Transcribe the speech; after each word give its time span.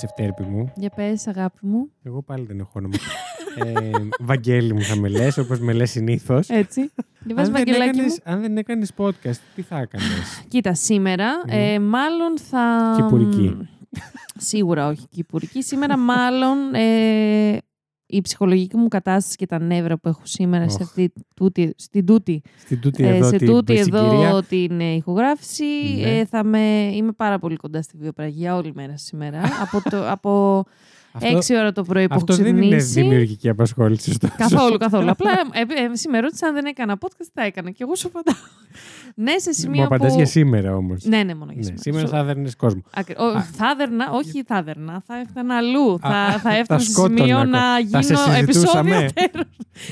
Δεν 0.00 0.10
μου 0.12 0.18
λες 0.18 0.32
ευτέρπη 0.32 0.42
μου. 0.42 0.72
Για 0.76 0.90
πες, 0.90 1.26
αγάπη 1.26 1.58
μου. 1.66 1.90
Εγώ 2.02 2.22
πάλι 2.22 2.44
δεν 2.46 2.58
έχω 2.60 2.70
όνομα. 2.74 2.94
ε, 3.64 3.90
Βαγγέλη 4.20 4.72
μου 4.74 4.80
θα 4.82 4.96
με 4.96 5.08
λες, 5.08 5.38
όπως 5.38 5.58
με 5.60 5.72
λες 5.72 5.90
συνήθως. 5.90 6.48
Έτσι. 6.48 6.80
Για 7.24 7.34
πες, 7.34 7.46
αν, 7.46 7.52
δεν 7.52 7.64
Βαγγελάκη 7.64 7.84
μου. 7.98 8.04
έκανες, 8.04 8.20
αν 8.24 8.40
δεν 8.40 8.56
έκανες 8.56 8.92
podcast, 8.96 9.36
τι 9.54 9.62
θα 9.62 9.78
έκανες; 9.78 10.44
Κοίτα, 10.48 10.74
σήμερα 10.74 11.26
Ναι. 11.46 11.72
ε, 11.72 11.78
μάλλον 11.80 12.38
θα... 12.50 12.92
Κυπουρική. 12.96 13.56
Σίγουρα 14.36 14.88
όχι 14.88 15.06
κυπουρική. 15.10 15.62
Σήμερα 15.62 15.98
μάλλον 15.98 16.74
ε, 16.74 17.58
η 18.10 18.20
ψυχολογική 18.20 18.76
μου 18.76 18.88
κατάσταση 18.88 19.36
και 19.36 19.46
τα 19.46 19.58
νεύρα 19.60 19.98
που 19.98 20.08
έχω 20.08 20.20
σήμερα 20.22 20.68
σε 20.68 20.76
Οχ. 20.80 20.88
αυτή, 20.88 21.12
τούτη, 21.34 21.72
στην 21.76 22.06
τούτη, 22.06 22.42
Στην 22.58 22.80
τούτη 22.80 23.04
ε, 23.04 23.16
εδώ 23.16 23.28
σε 23.28 23.36
την 23.36 23.46
τούτη 23.46 23.76
συγκυρία. 23.76 24.28
εδώ 24.28 24.42
την 24.42 24.80
ε, 24.80 24.92
ηχογράφηση 24.94 25.64
Ναι. 26.00 26.18
ε, 26.18 26.24
θα 26.26 26.44
με, 26.44 26.90
είμαι 26.94 27.12
πάρα 27.12 27.38
πολύ 27.38 27.56
κοντά 27.56 27.82
στη 27.82 27.96
βιοπραγία 28.00 28.56
όλη 28.56 28.72
μέρα 28.74 28.96
σήμερα. 28.96 29.40
από, 29.62 29.90
το, 29.90 30.10
από 30.10 30.58
Αυτό, 30.58 30.64
6 31.18 31.38
ώρα 31.58 31.72
το 31.72 31.82
πρωί 31.82 32.06
που 32.08 32.14
έχω 32.14 32.24
αυτό 32.30 32.42
δεν 32.42 32.56
είναι 32.56 32.60
ξυπνήσει. 32.76 33.00
δημιουργική 33.00 33.48
απασχόληση. 33.48 34.10
ωστόσο. 34.10 34.32
Καθόλου, 34.36 34.76
καθόλου. 34.78 35.10
Απλά 35.10 35.30
ε, 35.30 35.60
ε, 35.60 35.94
σήμερα 35.96 36.22
ρώτησα 36.24 36.46
αν 36.46 36.54
δεν 36.54 36.64
έκανα 36.64 36.96
podcast, 37.00 37.14
τι 37.18 37.30
θα 37.34 37.42
έκανα. 37.42 37.70
Και 37.70 37.78
εγώ 37.82 37.94
σου 37.94 38.06
απαντάω. 38.14 38.34
ναι, 39.24 39.38
σε 39.38 39.48
Μου 39.48 39.54
σημείο 39.54 39.84
απαντάς 39.84 40.10
που... 40.10 40.16
για 40.16 40.26
σήμερα 40.26 40.76
όμως. 40.76 41.04
Ναι, 41.04 41.22
ναι, 41.22 41.34
μόνο 41.34 41.52
για 41.52 41.60
Ναι, 41.60 41.62
σήμερα. 41.62 41.82
σήμερα 41.82 42.06
Σου- 42.06 42.12
θα 42.12 42.18
έδερνες 42.18 42.56
κόσμο. 42.56 42.82
Ακρι- 42.94 43.18
ο- 43.20 43.40
Θα 43.40 43.70
έδερνα, 43.72 44.10
όχι 44.12 44.42
θα 44.46 44.56
έδερνα, 44.56 45.02
θα 45.06 45.18
έφτανα 45.18 45.56
αλλού. 45.56 45.98
θα, 45.98 46.08
Α, 46.08 46.38
θα 46.38 46.54
έφτανα 46.56 46.80
θα 46.80 46.84
σε 46.86 46.90
σκότωνα 46.90 47.18
σημείο 47.18 47.38
ακόμα. 47.38 47.58
να 47.58 47.88
Θα 47.90 48.02
σε 48.02 48.14
γίνω 48.14 48.32
συζητούσαμε. 48.34 48.96
επεισόδιο 48.96 49.08
τέλος. 49.30 49.46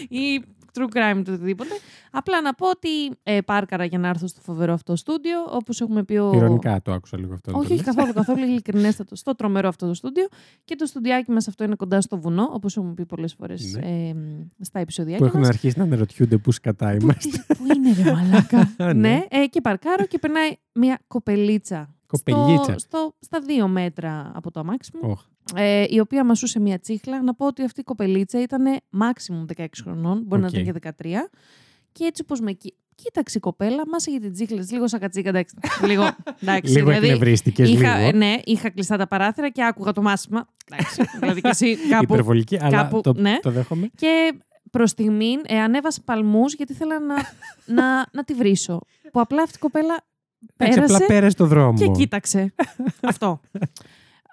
ή 0.09 0.45
true 0.79 0.97
crime 0.97 1.23
το 1.25 1.33
οτιδήποτε. 1.33 1.71
Απλά 2.11 2.41
να 2.43 2.55
πω 2.55 2.69
ότι 2.69 2.89
ε, 3.23 3.41
πάρκαρα 3.41 3.85
για 3.85 3.99
να 3.99 4.09
έρθω 4.09 4.27
στο 4.27 4.41
φοβερό 4.41 4.73
αυτό 4.73 4.97
στούντιο, 4.97 5.39
όπως 5.51 5.81
έχουμε 5.81 6.03
πει 6.05 6.17
ο... 6.17 6.33
Ηρωνικά 6.35 6.83
το 6.83 6.93
άκουσα 6.93 7.19
λίγο 7.19 7.33
αυτό. 7.35 7.51
να 7.51 7.57
το 7.57 7.63
Όχι, 7.63 7.73
όχι 7.73 7.85
λες. 7.85 7.95
καθόλου, 7.95 8.13
καθόλου 8.23 8.45
ειλικρινέστατο. 8.45 9.17
Στο 9.17 9.35
τρομερό 9.35 9.69
αυτό 9.69 9.87
το 9.87 9.95
στούντιο. 9.95 10.27
Και 10.65 10.75
το 10.77 10.87
στουντιάκι 10.87 11.31
μας 11.31 11.49
αυτό 11.49 11.65
είναι 11.65 11.75
κοντά 11.75 12.01
στο 12.01 12.19
βουνό, 12.21 12.49
όπως 12.53 12.77
έχουμε 12.77 12.93
πει 12.95 13.07
πολλές 13.07 13.35
φορές 13.35 13.73
Ναι. 13.81 13.87
ε, 13.89 14.15
στα 14.61 14.73
Που 14.73 14.79
επεισοδιάκια 14.79 15.27
έχουν 15.27 15.41
μας. 15.41 15.49
αρχίσει 15.49 15.79
να 15.79 15.85
αναρωτιούνται 15.85 16.37
πού 16.39 16.53
σκατά 16.53 16.91
Πού, 16.91 16.97
είμαστε. 17.03 17.45
πού 17.59 17.65
είναι 17.77 17.93
ρε 18.03 18.13
μαλάκα. 18.13 18.75
Ναι. 18.79 18.93
ναι, 18.93 19.25
ε, 19.29 19.47
και 19.47 19.61
παρκάρω 19.61 20.07
και 20.07 20.19
περνάει 20.19 20.51
μια 20.73 20.99
κοπελίτσα. 21.07 21.95
Κοπελίτσα. 22.07 22.63
Στο, 22.63 22.79
στο, 22.79 23.15
στα 23.21 23.41
δύο 23.41 23.69
μέτρα 23.69 24.33
από 24.35 24.51
το 24.51 24.61
αμάξι 24.61 24.91
μου, 25.03 25.11
Οχ. 25.11 25.23
Ε, 25.55 25.85
η 25.89 25.99
οποία 26.01 26.25
μασούσε 26.25 26.61
μια 26.61 26.79
τσίχλα. 26.79 27.23
Να 27.23 27.35
πω 27.35 27.47
ότι 27.47 27.63
αυτή 27.63 27.81
η 27.81 27.83
κοπελίτσα 27.83 28.43
ήταν 28.43 28.65
maximum 29.01 29.61
16 29.63 29.67
χρονών, 29.83 30.23
μπορεί 30.27 30.45
Οκ. 30.45 30.53
να 30.53 30.59
ήταν 30.61 30.81
και 30.81 30.93
13. 31.03 31.07
Και 31.93 32.05
έτσι 32.05 32.23
όπως 32.25 32.41
με 32.41 32.53
κοί- 32.53 32.75
κοίταξε 32.95 33.39
η 33.39 33.41
κοπέλα, 33.41 33.83
μάσαγε 33.89 34.19
την 34.21 34.33
τσίχλα 34.33 34.59
της, 34.61 34.71
λίγο 34.73 34.89
σαν 34.89 35.01
κατσίκα, 35.01 35.29
εντάξει. 35.29 35.55
λίγο, 35.87 36.09
εντάξει, 36.43 36.73
Λίγο 36.73 36.89
δηλαδή, 36.89 37.07
εκνευρίστηκες 37.07 37.69
είχα, 37.71 37.99
λίγο. 37.99 38.17
Ναι, 38.17 38.35
είχα 38.45 38.71
κλειστά 38.71 38.97
τα 38.97 39.07
παράθυρα 39.09 39.49
και 39.51 39.65
άκουγα 39.65 39.93
το 39.93 40.03
μάσημα. 40.03 40.49
Εντάξει, 40.71 41.03
δηλαδή 41.21 41.41
και 41.41 41.49
εσύ 41.49 41.77
κάπου. 41.91 42.03
Υπερβολική, 42.13 42.59
αλλά 42.61 42.77
κάπου- 42.77 43.03
το, 43.03 43.13
ναι. 43.13 43.39
το 43.43 43.51
δέχομαι. 43.51 43.91
Και 43.95 44.33
προς 44.71 44.91
στιγμή 44.91 45.37
ε, 45.47 45.59
ανέβασα 45.61 46.01
παλμούς 46.05 46.55
γιατί 46.55 46.73
ήθελα 46.73 47.01
να, 47.01 47.15
να, 47.83 48.07
να 48.13 48.25
τη 48.25 48.35
βρίσω. 48.35 48.81
Που 49.13 49.21
απλά 49.21 49.43
αυτή 49.43 49.57
η 49.57 49.61
κοπέλα 49.61 49.97
Εντάξει, 50.57 50.79
απλά 50.79 50.93
πέρασε 50.97 51.13
πέρασε 51.13 51.37
το 51.37 51.47
δρόμο. 51.47 51.79
και 51.79 51.87
κοίταξε. 51.89 52.55
Αυτό. 53.03 53.41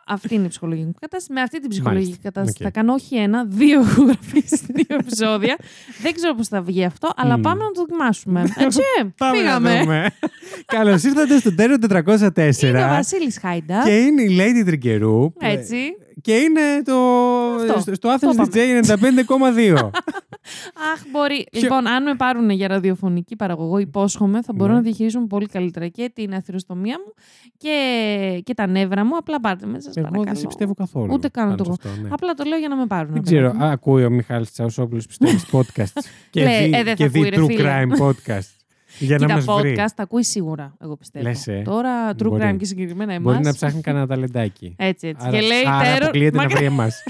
Αυτή 0.08 0.36
είναι 0.36 0.46
η 0.46 0.48
ψυχολογική 0.48 0.86
μου 0.86 0.94
κατάσταση. 1.00 1.34
Με 1.34 1.42
αυτή 1.42 1.60
την 1.60 1.70
ψυχολογική 1.70 2.06
Μάλιστα. 2.10 2.30
κατάσταση 2.30 2.58
Οκ. 2.64 2.68
θα 2.72 2.80
κάνω 2.80 2.94
όχι 2.94 3.16
ένα, 3.16 3.46
δύο 3.46 3.82
ηχογραφήσεις, 3.82 4.60
δύο 4.74 4.96
επεισόδια. 5.00 5.56
Δεν 6.02 6.14
ξέρω 6.14 6.36
πώς 6.36 6.48
θα 6.48 6.62
βγει 6.62 6.84
αυτό, 6.84 7.10
αλλά 7.16 7.38
Μμ. 7.38 7.42
πάμε 7.42 7.64
να 7.64 7.72
το 7.72 7.80
δοκιμάσουμε. 7.82 8.42
Έτσι, 8.66 8.82
Πάμε 9.18 9.38
φύγαμε. 9.38 9.74
να 9.74 9.80
δούμε. 9.82 10.08
Καλώς 10.66 11.04
ήρθατε 11.04 11.38
στο 11.38 11.56
Terror 11.56 11.76
404. 11.90 12.62
Είναι 12.62 12.84
ο 12.84 12.88
Βασίλης 12.88 13.38
Χάιντας. 13.42 13.86
Και 13.86 13.98
είναι 13.98 14.22
η 14.22 14.38
Lady 14.40 14.66
Τριγκερού. 14.66 15.34
Έτσι. 15.40 15.78
Και 16.22 16.34
είναι 16.38 16.62
το. 16.86 16.96
Αυτό. 17.56 17.80
στο- 17.80 17.94
Στο 17.96 18.08
Το 18.08 18.44
Athens 18.46 18.54
DJ 18.54 18.82
95,2. 18.82 19.76
Αχ, 20.94 21.02
μπορεί. 21.12 21.46
Λοιπόν, 21.52 21.88
αν 21.88 22.04
με 22.04 22.16
πάρουν 22.16 22.50
για 22.50 22.68
ραδιοφωνική 22.68 23.36
παραγωγό, 23.36 23.78
υπόσχομαι, 23.78 24.42
θα 24.42 24.54
μπορώ 24.54 24.70
Ναι. 24.72 24.76
να 24.78 24.82
διαχειρίζομαι 24.84 25.28
πολύ 25.28 25.46
καλύτερα 25.48 25.88
και 25.88 26.12
την 26.16 26.34
αθυροστομία 26.34 26.98
μου 27.06 27.14
και, 27.58 28.42
και 28.44 28.54
τα 28.54 28.68
νεύρα 28.68 29.06
μου. 29.06 29.18
Απλά 29.18 29.40
πάρτε 29.40 29.66
με, 29.66 29.80
σας 29.80 29.96
Εγώ 29.96 30.06
παρακαλώ. 30.08 30.32
δεν 30.32 30.36
σε 30.42 30.48
πιστεύω 30.48 30.74
καθόλου. 30.74 31.14
Ούτε 31.14 31.28
καν 31.30 31.44
πάνω 31.46 31.56
το 31.58 31.64
σε 31.64 31.70
εγώ. 31.70 31.78
αυτό, 31.92 32.02
ναι. 32.02 32.10
Απλά 32.12 32.34
το 32.34 32.44
λέω 32.44 32.58
για 32.60 32.68
να 32.68 32.76
με 32.76 32.86
πάρουν. 32.86 33.14
Δεν 33.14 33.22
παιδάκι 33.22 33.36
ξέρω, 33.36 33.54
μου. 33.58 33.64
α, 33.66 33.72
ακούει 33.72 34.06
ο 34.06 34.10
Μιχάλης 34.10 34.52
Τσαουσόπουλος 34.52 35.06
πιστεύει 35.08 35.40
podcast 35.54 36.02
και 36.30 36.44
Λέει, 36.44 36.66
δει, 36.70 36.76
ε, 36.78 36.84
δεν 36.84 36.96
και 36.96 37.04
θα 37.04 37.10
δει 37.10 37.20
ακούει, 37.20 37.30
ρε 37.30 37.42
true 37.42 37.46
φίλε. 37.48 37.84
crime 37.86 38.02
podcast. 38.02 38.50
για 39.00 39.18
να 39.18 39.26
Κοίτα, 39.26 39.34
μας 39.52 39.60
βρει. 39.62 39.76
podcast 39.78 39.90
τα 39.96 40.04
ακούεις 40.04 40.28
σίγουρα, 40.28 40.76
εγώ 40.82 40.98
πιστεύω. 40.98 41.28
Λες, 41.28 41.48
ε. 41.48 41.62
Τώρα, 41.66 42.12
true 42.12 42.28
Μπορεί. 42.28 42.44
crime 42.52 42.56
και 42.58 42.66
συγκεκριμένα 42.66 43.14
εμάς. 43.14 43.34
Μπορεί 43.34 43.46
να 43.46 43.54
ψάχνει 43.54 43.82
κανένα 43.82 44.08
ταλεντάκι. 44.08 44.76
Έτσι, 44.78 45.08
έτσι. 45.08 45.28
Άρα, 45.28 45.38
και 45.40 45.46
λέει 45.46 45.64
άρα 45.68 45.96
terror. 45.98 46.02
αποκλείεται 46.02 46.38
να 46.38 46.44
Μα- 46.44 46.50
βρει 46.50 46.66
εμάς. 46.66 46.96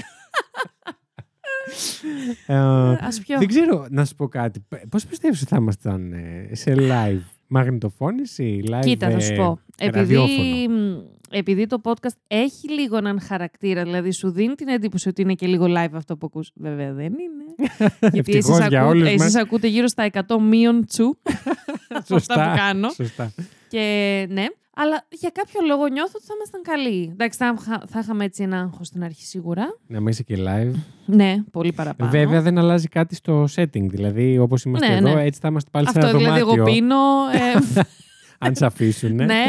Ε, 2.46 2.54
Ας 3.00 3.20
πιω. 3.20 3.38
δεν 3.38 3.48
ξέρω 3.48 3.86
να 3.90 4.04
σου 4.04 4.14
πω 4.14 4.28
κάτι. 4.28 4.64
Πώς 4.88 5.06
πιστεύεις 5.06 5.40
ότι 5.40 5.50
θα 5.50 5.56
ήμασταν 5.56 6.12
ε, 6.12 6.48
σε 6.52 6.74
live 6.78 7.20
μαγνητοφώνηση 7.46 8.44
ή 8.44 8.64
live 8.70 8.80
Κοίτα, 8.84 9.10
θα 9.10 9.20
σου 9.20 9.32
ε, 9.32 9.36
πω. 9.36 9.58
Επειδή, 9.78 9.98
ραδιόφωνο; 9.98 10.74
μ, 10.74 10.98
επειδή 11.30 11.66
το 11.66 11.80
podcast 11.84 12.16
έχει 12.26 12.70
λίγο 12.70 12.96
έναν 12.96 13.20
χαρακτήρα, 13.20 13.82
δηλαδή 13.82 14.12
σου 14.12 14.30
δίνει 14.30 14.54
την 14.54 14.68
εντύπωση 14.68 15.08
ότι 15.08 15.22
είναι 15.22 15.34
και 15.34 15.46
λίγο 15.46 15.64
live 15.68 15.92
αυτό 15.92 16.16
που 16.16 16.26
ακούς. 16.26 16.50
Βέβαια 16.54 16.92
δεν 16.92 17.06
είναι. 17.12 17.44
Γιατί 18.12 18.18
Ευτυχώς 18.18 18.58
εσείς, 18.58 18.68
για 18.68 18.80
ακού- 18.80 18.90
όλους 18.90 19.06
εσείς 19.08 19.18
μας. 19.20 19.34
ακούτε 19.34 19.66
γύρω 19.66 19.86
στα 19.86 20.10
100 20.12 20.20
μείον 20.40 20.86
τσου. 20.86 21.18
αυτά 22.10 22.34
που 22.34 22.56
κάνω. 22.56 22.88
Σωστά. 22.90 23.32
Και 23.68 23.80
ναι, 24.30 24.44
αλλά 24.78 25.06
για 25.10 25.30
κάποιο 25.32 25.60
λόγο 25.66 25.86
νιώθω 25.86 26.12
ότι 26.14 26.24
θα 26.24 26.32
ήμασταν 26.36 26.62
καλοί. 26.62 27.08
Εντάξει, 27.12 27.38
θα, 27.38 27.54
είχα- 27.58 27.82
θα 27.88 27.98
είχαμε 27.98 28.24
έτσι 28.24 28.42
ένα 28.42 28.60
άγχος 28.60 28.86
στην 28.86 29.04
αρχή 29.04 29.24
σίγουρα. 29.24 29.64
Να 29.86 29.98
μην 30.00 30.08
είσαι 30.08 30.22
και 30.22 30.36
live. 30.38 30.72
Ναι, 31.06 31.36
πολύ 31.52 31.72
παραπάνω. 31.72 32.10
Βέβαια 32.10 32.40
δεν 32.40 32.58
αλλάζει 32.58 32.88
κάτι 32.88 33.14
στο 33.14 33.44
setting. 33.56 33.86
Δηλαδή 33.88 34.38
όπως 34.38 34.64
είμαστε 34.64 34.88
Ναι, 34.88 34.94
εδώ 34.96 35.14
ναι. 35.14 35.22
έτσι 35.24 35.40
θα 35.40 35.48
είμαστε 35.48 35.70
πάλι 35.72 35.86
σε 35.88 35.92
Αυτό 35.98 36.08
ένα 36.08 36.18
δηλαδή 36.18 36.40
δωμάτιο. 36.40 36.62
εγώ 36.62 36.72
πίνω. 36.72 36.96
ε, 37.32 37.82
Αν 38.38 38.54
σε 38.54 38.66
αφήσουν. 38.66 39.14
ναι, 39.14 39.44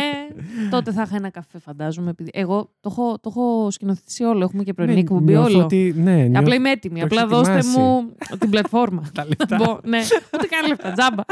τότε 0.69 0.91
θα 0.91 1.01
είχα 1.05 1.15
ένα 1.15 1.29
καφέ, 1.29 1.59
φαντάζομαι. 1.59 2.09
Επειδή... 2.09 2.29
Εγώ 2.33 2.71
το 2.79 2.89
έχω, 2.91 3.19
το 3.21 3.29
έχω 3.35 3.71
σκηνοθετήσει 3.71 4.23
όλο. 4.23 4.43
Έχουμε 4.43 4.63
και 4.63 4.73
πρωινή 4.73 4.99
εκπομπή 4.99 5.31
νιώθω 5.31 5.47
όλο. 5.55 5.63
Ότι, 5.63 5.93
ναι, 5.97 6.15
νιώθω 6.15 6.39
Απλά 6.39 6.55
είμαι 6.55 6.69
έτοιμη. 6.71 6.99
το 6.99 7.05
Απλά 7.05 7.21
έχεις 7.21 7.31
δώστε 7.33 7.53
ετοιμάσει. 7.57 7.79
μου 7.79 8.15
την 8.39 8.49
πλατφόρμα. 8.49 9.09
τα 9.13 9.25
λεφτά. 9.25 9.55
Μπο, 9.57 9.79
ναι, 9.83 9.97
ούτε 10.33 10.47
καν 10.47 10.67
λεφτά, 10.67 10.91
τζάμπα. 10.91 11.23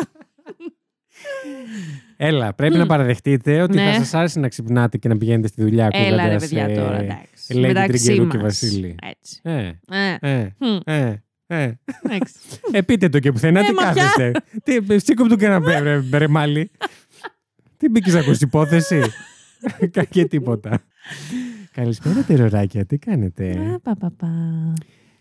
Έλα, 2.17 2.53
πρέπει 2.53 2.75
Μμ. 2.75 2.79
να 2.79 2.85
παραδεχτείτε 2.85 3.61
ότι 3.61 3.75
Ναι. 3.77 3.83
θα 3.91 3.93
σας 3.93 4.13
άρεσε 4.13 4.39
να 4.39 4.47
ξυπνάτε 4.47 4.97
και 4.97 5.07
να 5.07 5.17
πηγαίνετε 5.17 5.47
στη 5.47 5.61
δουλειά 5.61 5.87
Έλα 5.91 6.09
ρε 6.09 6.22
ακούγοντας, 6.22 6.41
παιδιά 6.49 6.66
ε, 6.66 6.75
τώρα, 6.75 6.97
εντάξει. 6.99 7.27
Lady 7.53 7.59
Μεταξύ 7.59 8.05
Τριγκερού 8.05 8.27
και 8.27 8.37
μας. 8.37 8.43
Βασίλη. 8.45 8.95
Έτσι. 9.01 9.39
Ε, 9.43 9.72
Ε, 9.89 10.17
ε, 10.22 10.55
μμ, 10.59 10.77
ε, 10.85 11.23
ε. 11.47 11.72
εντάξει. 12.03 12.33
Ε, 12.72 12.81
πείτε 12.81 13.09
το 13.09 13.19
και 13.19 13.31
πουθενά, 13.31 13.59
Ε, 13.59 13.63
τι 13.63 13.73
μα 13.73 13.81
κάθεστε. 13.83 14.31
Τι, 14.63 14.99
σήκω 14.99 15.27
του 15.27 15.35
και 15.37 15.45
ένα 15.45 15.59
μπε- 15.59 16.01
μπε- 16.01 16.27
μάλι. 16.27 16.72
Τι 17.85 17.91
μπήκες 17.91 18.13
να 18.13 18.19
ακούσει 18.19 18.44
υπόθεση; 18.44 19.01
Κα- 19.91 20.03
και 20.03 20.25
τίποτα. 20.25 20.81
Καλησπέρα 21.72 22.22
τεροράκια, 22.23 22.85
τι 22.85 22.97
κάνετε; 22.97 23.50
Α, 23.75 23.79
πα, 23.79 23.96
πα, 23.96 24.12
πα. 24.18 24.28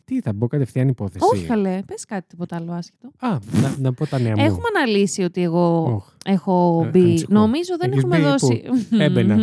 Τι, 0.04 0.20
θα 0.20 0.32
μπω 0.32 0.46
κατευθείαν 0.46 0.88
υπόθεση; 0.88 1.24
Όχι 1.32 1.46
καλέ, 1.46 1.80
πες 1.86 2.04
κάτι 2.04 2.26
τίποτα 2.28 2.56
άλλο 2.56 2.72
άσχετο. 2.72 3.12
Α, 3.18 3.38
να, 3.62 3.74
να 3.78 3.92
πω 3.92 4.06
τα 4.06 4.18
νέα 4.18 4.32
μου. 4.36 4.44
Έχουμε 4.44 4.62
αναλύσει 4.76 5.22
ότι 5.22 5.42
εγώ 5.42 5.92
Οχ. 5.94 6.08
έχω 6.24 6.82
Ε, 6.86 6.88
μπει. 6.88 7.00
ανησυχώ. 7.00 7.32
Νομίζω 7.32 7.76
δεν 7.80 7.90
Έχεις 7.90 8.02
έχουμε 8.02 8.16
μπει 8.18 8.22
δώσει. 8.24 8.62
Έμπαινα. 9.06 9.34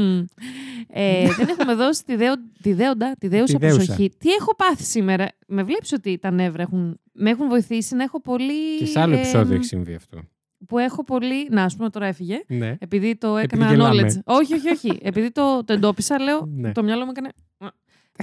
ε, 0.88 1.27
δεν 1.38 1.47
έχουμε 1.50 1.74
δώσει 1.75 2.03
τη, 2.06 2.15
δέο... 2.15 2.33
τη 2.62 2.74
δέοντα, 2.74 3.15
τη 3.19 3.27
δέουσα 3.27 3.53
Τη 3.57 3.65
δέουσα. 3.65 3.75
προσοχή. 3.77 4.12
Τι 4.17 4.29
έχω 4.31 4.56
πάθει 4.56 4.83
σήμερα; 4.83 5.27
Με 5.47 5.63
βλέπεις 5.63 5.91
ότι 5.91 6.17
τα 6.17 6.31
νεύρα 6.31 6.62
έχουν... 6.62 7.00
με 7.12 7.29
έχουν 7.29 7.47
βοηθήσει 7.47 7.95
να 7.95 8.03
έχω 8.03 8.21
πολύ. 8.21 8.77
Και 8.79 8.85
σε 8.85 9.00
άλλο 9.00 9.13
ε, 9.15 9.17
επεισόδιο 9.17 9.56
έχει 9.56 9.65
συμβεί 9.65 9.94
αυτό. 9.94 10.19
Που 10.67 10.77
έχω 10.77 11.03
πολύ. 11.03 11.47
Να, 11.49 11.63
ας 11.63 11.75
πούμε 11.75 11.89
τώρα 11.89 12.05
έφυγε. 12.05 12.35
Ναι. 12.47 12.75
Επειδή 12.79 13.15
το 13.15 13.37
Επειδή 13.37 13.63
έκανα 13.63 13.71
γελάμε. 13.71 14.01
knowledge. 14.01 14.19
όχι, 14.23 14.53
όχι, 14.53 14.69
όχι. 14.69 14.99
Επειδή 15.01 15.31
το, 15.31 15.63
το 15.65 15.73
εντόπισα, 15.73 16.19
λέω. 16.19 16.45
Ναι. 16.55 16.71
Το 16.71 16.83
μυαλό 16.83 17.05
μου 17.05 17.11
έκανε. 17.15 17.29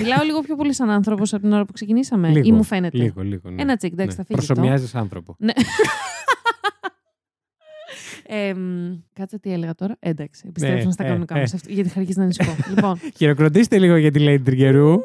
Μιλάω 0.00 0.25
λίγο 0.25 0.40
πιο 0.40 0.56
πολύ 0.56 0.73
σαν 0.75 0.90
άνθρωπος 0.90 1.32
από 1.32 1.43
την 1.43 1.52
ώρα 1.52 1.64
που 1.64 1.73
ξεκινήσαμε. 1.73 2.29
Λίγο, 2.29 2.46
ή 2.49 2.52
μου 2.52 2.62
φαίνεται. 2.62 2.96
Λίγο, 2.99 3.23
λίγο. 3.23 3.50
Ναι. 3.50 3.62
Ένα 3.62 3.76
τσικ, 3.76 3.93
εντάξει, 3.93 4.17
θα 4.17 4.25
φύγει. 4.25 4.38
αυτό. 4.40 4.52
Προσωμιάζεις 4.55 4.94
άνθρωπο. 4.94 5.37
Ναι. 5.38 5.52
Ε, 8.31 8.55
μ, 8.55 8.94
κάτσε 9.12 9.38
τι 9.38 9.52
έλεγα 9.52 9.75
τώρα. 9.75 9.96
Ε, 9.99 10.08
εντάξει, 10.11 10.44
επιστρέψουμε 10.49 10.84
Ναι, 10.84 10.93
στα 10.93 11.05
ε, 11.05 11.06
κανονικά 11.06 11.37
ε. 11.37 11.41
μας, 11.41 11.55
αυτό- 11.55 11.73
γιατί 11.73 11.88
είχα 11.88 11.99
αρχίσει 12.00 12.19
να 12.19 12.25
ανησυχώ. 12.25 12.55
λοιπόν, 12.75 12.99
Χειροκροτήστε 13.17 13.79
λίγο 13.79 13.96
για 13.96 14.11
τη 14.11 14.25
Lady 14.29 14.41
Τριγκερού. 14.44 14.94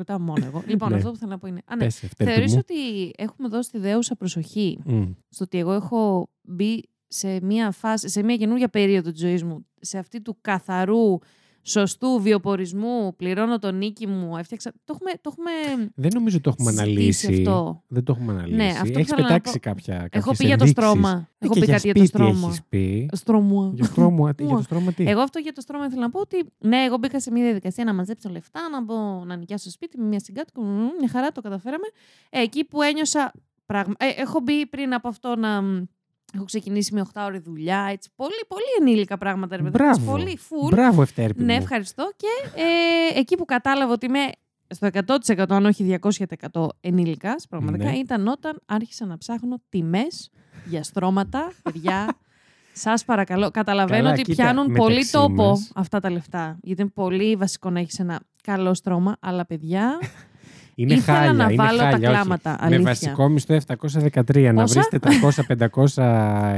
χειροκροτάω 0.00 0.18
μόνο 0.18 0.44
εγώ. 0.46 0.62
Λοιπόν, 0.66 0.88
Ναι. 0.90 0.96
αυτό 0.96 1.10
που 1.10 1.16
θέλω 1.16 1.30
να 1.30 1.38
πω 1.38 1.46
είναι. 1.46 1.60
Α, 1.66 1.76
ναι. 1.76 1.82
Πες, 1.84 2.02
ευτέρπη 2.02 2.32
Θεωρείς 2.32 2.52
μου. 2.52 2.58
ότι 2.62 3.10
έχουμε 3.16 3.48
δώσει 3.48 3.70
τη 3.70 3.78
δέουσα 3.78 4.16
προσοχή 4.16 4.78
Μμ. 4.84 5.02
στο 5.28 5.44
ότι 5.44 5.58
εγώ 5.58 5.72
έχω 5.72 6.28
μπει 6.42 6.82
σε 7.08 7.40
μια 7.42 7.70
φάση, 7.70 8.08
σε 8.08 8.22
μια 8.22 8.36
καινούργια 8.36 8.68
περίοδο 8.68 9.10
της 9.10 9.20
ζωής 9.20 9.44
μου, 9.44 9.66
σε 9.80 9.98
αυτή 9.98 10.20
του 10.22 10.36
καθαρού 10.40 11.18
σωστού 11.62 12.20
βιοπορισμού, 12.22 13.16
πληρώνω 13.16 13.58
τον 13.58 13.76
νίκη 13.78 14.06
μου, 14.06 14.36
έφτιαξα. 14.36 14.72
Το 14.84 14.94
έχουμε, 14.94 15.10
το 15.20 15.30
έχουμε 15.32 15.90
Δεν 15.94 16.10
νομίζω 16.14 16.36
ότι 16.36 16.44
το 16.44 16.50
έχουμε 16.58 16.70
συζητήσει 16.70 17.26
αναλύσει. 17.26 17.48
αυτό. 17.48 17.82
Δεν 17.88 18.04
το 18.04 18.14
έχουμε 18.16 18.32
αναλύσει. 18.32 18.56
Ναι, 18.56 18.66
αυτό 18.66 18.98
Έχεις 18.98 19.08
θέλω 19.08 19.22
να 19.22 19.26
πετάξει 19.26 19.52
πω. 19.52 19.58
κάποια. 19.68 19.94
Έχω 19.94 20.08
κάποιες 20.10 20.36
πει 20.38 20.44
για 20.46 20.56
το 20.56 20.64
ενδείξεις. 20.64 20.88
στρώμα. 20.90 21.28
Ε, 21.38 21.44
Έχω 21.44 21.54
και 21.54 21.60
πει 21.60 21.66
για 21.66 21.74
κάτι 21.74 21.86
για 21.86 21.94
το 21.94 22.04
σπίτι 22.06 22.22
στρώμα. 22.24 22.46
έχεις 22.48 22.62
πει; 22.68 23.08
Στρώμα. 23.12 23.70
Για 23.74 23.84
στρώμα, 23.84 24.24
για 24.24 24.34
το 24.34 24.44
Μουα. 24.44 24.62
στρώμα 24.62 24.92
τι; 24.92 25.04
Εγώ 25.08 25.20
αυτό 25.20 25.38
για 25.38 25.52
το 25.52 25.60
στρώμα 25.60 25.84
ήθελα 25.86 26.00
να 26.00 26.10
πω 26.10 26.20
ότι 26.20 26.44
ναι, 26.58 26.76
εγώ 26.84 26.96
μπήκα 26.98 27.20
σε 27.20 27.30
μια 27.30 27.42
διαδικασία 27.44 27.84
να 27.84 27.94
μαζέψω 27.94 28.28
λεφτά, 28.28 28.60
να 28.72 28.82
μπω 28.82 29.24
να 29.24 29.36
νοικιάσω 29.36 29.64
το 29.64 29.70
σπίτι 29.70 29.98
με 29.98 30.04
μια 30.06 30.20
συγκάτοικο. 30.20 30.62
μμμ, 30.62 30.88
Μια 30.98 31.08
χαρά 31.08 31.32
το 31.32 31.40
καταφέραμε. 31.40 31.86
Ε, 32.30 32.40
εκεί 32.40 32.64
που 32.64 32.82
ένιωσα. 32.82 33.32
Πραγμα... 33.66 33.94
Ε, 33.98 34.06
έχω 34.20 34.40
μπει 34.40 34.66
πριν 34.66 34.94
από 34.94 35.08
αυτό 35.08 35.36
να. 35.36 35.60
Μ, 36.32 36.36
Έχω 36.36 36.44
ξεκινήσει 36.44 36.94
με 36.94 37.00
8 37.14 37.22
ώρε 37.26 37.38
δουλειά. 37.38 37.88
Έτσι, 37.92 38.10
πολύ, 38.16 38.44
πολύ 38.48 38.64
ενήλικα 38.80 39.18
πράγματα. 39.18 39.56
Ρε, 39.56 39.62
παιδάκι, 39.62 39.82
Μπράβο. 40.00 40.10
Πολύ 40.10 40.38
full. 40.48 40.70
Μπράβο, 40.70 41.02
Ευτέρπη. 41.02 41.42
Ναι, 41.42 41.52
μου. 41.54 41.60
ευχαριστώ. 41.62 42.10
Και 42.16 42.26
ε, 43.14 43.18
εκεί 43.18 43.36
που 43.36 43.44
κατάλαβα 43.44 43.92
ότι 43.92 44.06
είμαι 44.06 44.20
στο 44.68 44.88
100% 45.36 45.44
αν 45.48 45.66
όχι 45.66 45.98
200% 46.50 46.66
ενήλικας, 46.80 47.46
πραγματικά, 47.48 47.84
Ναι. 47.84 47.96
ήταν 47.96 48.28
όταν 48.28 48.60
άρχισα 48.66 49.06
να 49.06 49.18
ψάχνω 49.18 49.60
τιμές 49.68 50.30
για 50.66 50.82
στρώματα, 50.82 51.52
παιδιά. 51.62 52.06
Σας 52.72 53.04
παρακαλώ, 53.04 53.50
καταλαβαίνω 53.50 54.00
Καλά, 54.02 54.10
ότι 54.12 54.22
κοίτα, 54.22 54.42
πιάνουν 54.42 54.72
πολύ 54.72 54.88
μεταξύ 54.94 55.12
τόπο 55.12 55.48
μας- 55.48 55.72
αυτά 55.74 56.00
τα 56.00 56.10
λεφτά. 56.10 56.58
Γιατί 56.62 56.80
είναι 56.82 56.90
πολύ 56.94 57.36
βασικό 57.36 57.70
να 57.70 57.80
έχεις 57.80 57.98
ένα 57.98 58.20
καλό 58.42 58.74
στρώμα, 58.74 59.16
αλλά 59.20 59.46
παιδιά, 59.46 59.98
Είναι 60.82 60.94
ήθελα 60.94 61.16
χάλια, 61.18 61.32
να 61.32 61.44
είναι 61.44 61.54
βάλω 61.62 61.78
τα 61.78 61.84
χάλια, 61.90 62.10
όχι. 62.10 62.18
κλάματα, 62.18 62.50
Με 62.50 62.66
αλήθεια. 62.66 62.82
βασικό 62.84 63.28
μισθό 63.28 63.54
713 63.54 64.50
να 64.54 64.62
Πόσα; 64.62 64.86
βρεις 64.90 65.36
400-500 65.96 66.02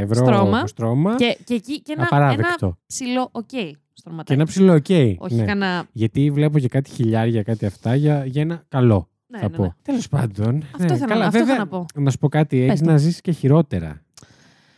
ευρώ 0.00 0.14
Στρώμα. 0.24 0.66
στρώμα. 0.66 1.14
και, 1.14 1.38
και 1.44 1.54
εκεί 1.54 1.82
και 1.82 1.92
ένα, 1.92 2.06
ένα 2.10 2.24
απαράδεκτο. 2.26 2.78
ψηλό 2.86 3.28
οκ 3.32 3.46
Και 3.46 3.76
στρωματάκι. 3.92 4.32
ένα 4.32 4.44
ψηλό 4.46 4.72
οκ. 4.72 4.86
όχι 5.18 5.34
ναι. 5.34 5.44
κανένα... 5.44 5.84
Γιατί 5.92 6.30
βλέπω 6.30 6.58
και 6.58 6.68
κάτι 6.68 6.90
χιλιάρια, 6.90 7.42
κάτι 7.42 7.66
αυτά 7.66 7.94
για, 7.94 8.24
για 8.26 8.42
ένα 8.42 8.64
καλό. 8.68 9.08
Ναι, 9.26 9.38
θα 9.38 9.48
ναι, 9.48 9.56
πω. 9.56 9.62
ναι. 9.62 9.68
Τέλος 9.82 10.08
πάντων. 10.08 10.62
Αυτό 10.74 10.78
ναι, 10.86 10.94
ήθελα- 10.94 11.06
καλά, 11.06 11.24
αυτό 11.26 11.38
βέβαια, 11.38 11.54
ήθελα 11.54 11.58
να 11.58 11.66
πω. 11.78 11.86
Να 11.94 12.10
σου 12.10 12.18
πω 12.18 12.28
κάτι, 12.28 12.58
Πες 12.58 12.68
έχεις 12.68 12.80
το. 12.80 12.90
να 12.90 12.96
ζήσει 12.96 13.20
και 13.20 13.32
χειρότερα. 13.32 14.02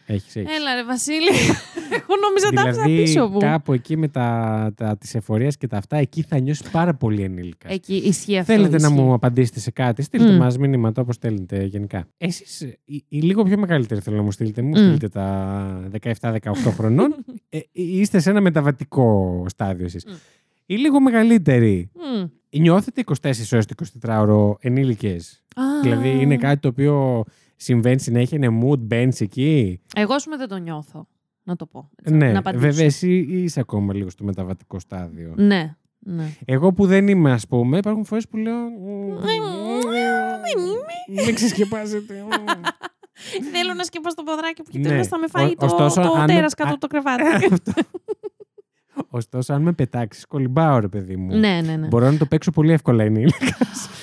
Έχεις, 0.07 0.37
έχεις. 0.37 0.57
Έλα 0.57 0.75
ρε 0.75 0.85
Βασίλη, 0.85 1.29
εγώ 1.91 2.15
νόμιζα 2.23 2.51
τα 2.55 2.63
άφησα 2.63 2.83
δηλαδή, 2.83 3.03
πίσω 3.03 3.29
μου. 3.29 3.39
κάπου 3.39 3.73
εκεί 3.73 3.97
με 3.97 4.09
τα, 4.09 4.73
τα 4.77 4.97
της 4.97 5.15
εφορίας 5.15 5.57
και 5.57 5.67
τα 5.67 5.77
αυτά, 5.77 5.97
εκεί 5.97 6.23
θα 6.23 6.39
νιώσεις 6.41 6.71
πάρα 6.71 6.95
πολύ 6.95 7.23
ενήλικα. 7.23 7.73
Εκεί 7.73 7.95
ισχύει 7.95 8.39
αυτό. 8.39 8.53
Θέλετε 8.53 8.79
να 8.79 8.87
ισχύει. 8.89 9.01
μου 9.01 9.13
απαντήσετε 9.13 9.61
σε 9.61 9.71
κάτι, 9.71 10.03
στείλτε 10.03 10.33
Μμ. 10.33 10.37
μας 10.37 10.59
μήνυματα 10.59 11.03
όπως 11.03 11.15
στέλνετε 11.15 11.65
γενικά. 11.65 12.07
Εσείς, 12.19 12.61
οι, 12.85 13.05
οι 13.09 13.19
λίγο 13.21 13.43
πιο 13.43 13.59
μεγαλύτεροι 13.59 14.01
θέλω 14.01 14.17
να 14.17 14.23
μου 14.23 14.31
στείλετε, 14.31 14.63
μου 14.63 14.69
Μμ. 14.69 14.75
στείλετε 14.75 15.09
τα 15.09 15.89
17-18 16.21 16.39
χρονών. 16.77 17.15
ε, 17.49 17.59
είστε 17.73 18.19
σε 18.19 18.31
ένα 18.31 18.41
μεταβατικό 18.41 19.45
στάδιο 19.49 19.85
εσείς. 19.85 20.05
Μμ. 20.07 20.13
Οι 20.67 20.77
λίγο 20.77 21.01
μεγαλύτεροι, 21.01 21.91
Μμ. 21.95 22.25
νιώθετε 22.61 23.03
24 23.23 23.33
ώρες 23.53 23.67
το 23.67 23.75
24ωρο 24.03 24.53
ενήλικες; 24.61 25.43
Α. 25.55 25.63
Δηλαδή 25.83 26.09
είναι 26.21 26.37
κάτι 26.37 26.61
το 26.61 26.69
οποίο 26.69 27.25
συμβαίνει 27.57 28.01
συνέχεια, 28.01 28.39
είναι 28.43 28.61
mood, 28.65 28.79
μπαίνεις 28.79 29.21
εκεί; 29.21 29.81
Εγώ, 29.97 30.15
ας 30.15 30.25
πούμε, 30.25 30.37
δεν 30.37 30.49
το 30.49 30.57
νιώθω. 30.57 31.07
Να 31.45 31.57
το 31.57 31.67
πω. 31.67 31.91
έτσι, 32.03 32.15
Ναι, 32.15 32.33
να 32.33 32.39
απαντήσω. 32.39 32.67
βέβαια 32.67 32.85
εσύ 32.85 33.17
είσαι 33.29 33.61
ακόμα 33.61 33.95
λίγο 33.95 34.11
στο 34.11 34.25
μεταβατικό 34.25 34.79
στάδιο. 34.79 35.33
Ναι, 35.37 35.77
ναι. 35.99 36.25
Εγώ 36.45 36.73
που 36.73 36.87
δεν 36.87 37.09
είμαι, 37.09 37.33
ας 37.33 37.47
πούμε, 37.47 37.77
υπάρχουν 37.79 38.05
φορές 38.05 38.29
που 38.29 38.37
λέω... 38.37 38.55
Δεν 39.21 39.35
είμαι. 40.59 41.23
Μην 41.25 41.35
ξεσκεπάζετε. 41.35 42.25
Θέλω 43.53 43.75
να 43.75 43.85
σκεπάσω 43.85 44.15
το 44.17 44.23
ποδράκι 44.23 44.63
που 44.63 44.71
Ναι. 44.73 44.81
κοιτάει 44.83 45.09
να 45.11 45.19
με 45.19 45.27
φάει 45.29 45.47
Ο- 45.51 45.55
το, 45.55 45.65
ωστόσο, 45.65 46.01
το 46.03 46.13
αν- 46.13 46.27
τέρας 46.27 46.55
κάτω 46.55 46.69
α- 46.71 46.73
από 46.73 46.81
το 46.81 46.87
κρεβάτι. 46.87 47.23
Αυτό. 48.97 49.07
Ωστόσο, 49.11 49.53
αν 49.53 49.63
με 49.63 49.73
πετάξεις, 49.73 50.27
κολυμπάω, 50.27 50.79
ρε 50.79 50.89
παιδί 50.89 51.17
μου. 51.17 51.37
ναι, 51.39 51.61
ναι, 51.65 51.77
ναι. 51.77 51.87
Μπορώ 51.87 52.11
να 52.11 52.17
το 52.19 52.27
παίξω 52.27 52.51
πολύ 52.51 52.73
εύκολα 52.73 53.05
ενήλικα. 53.05 53.57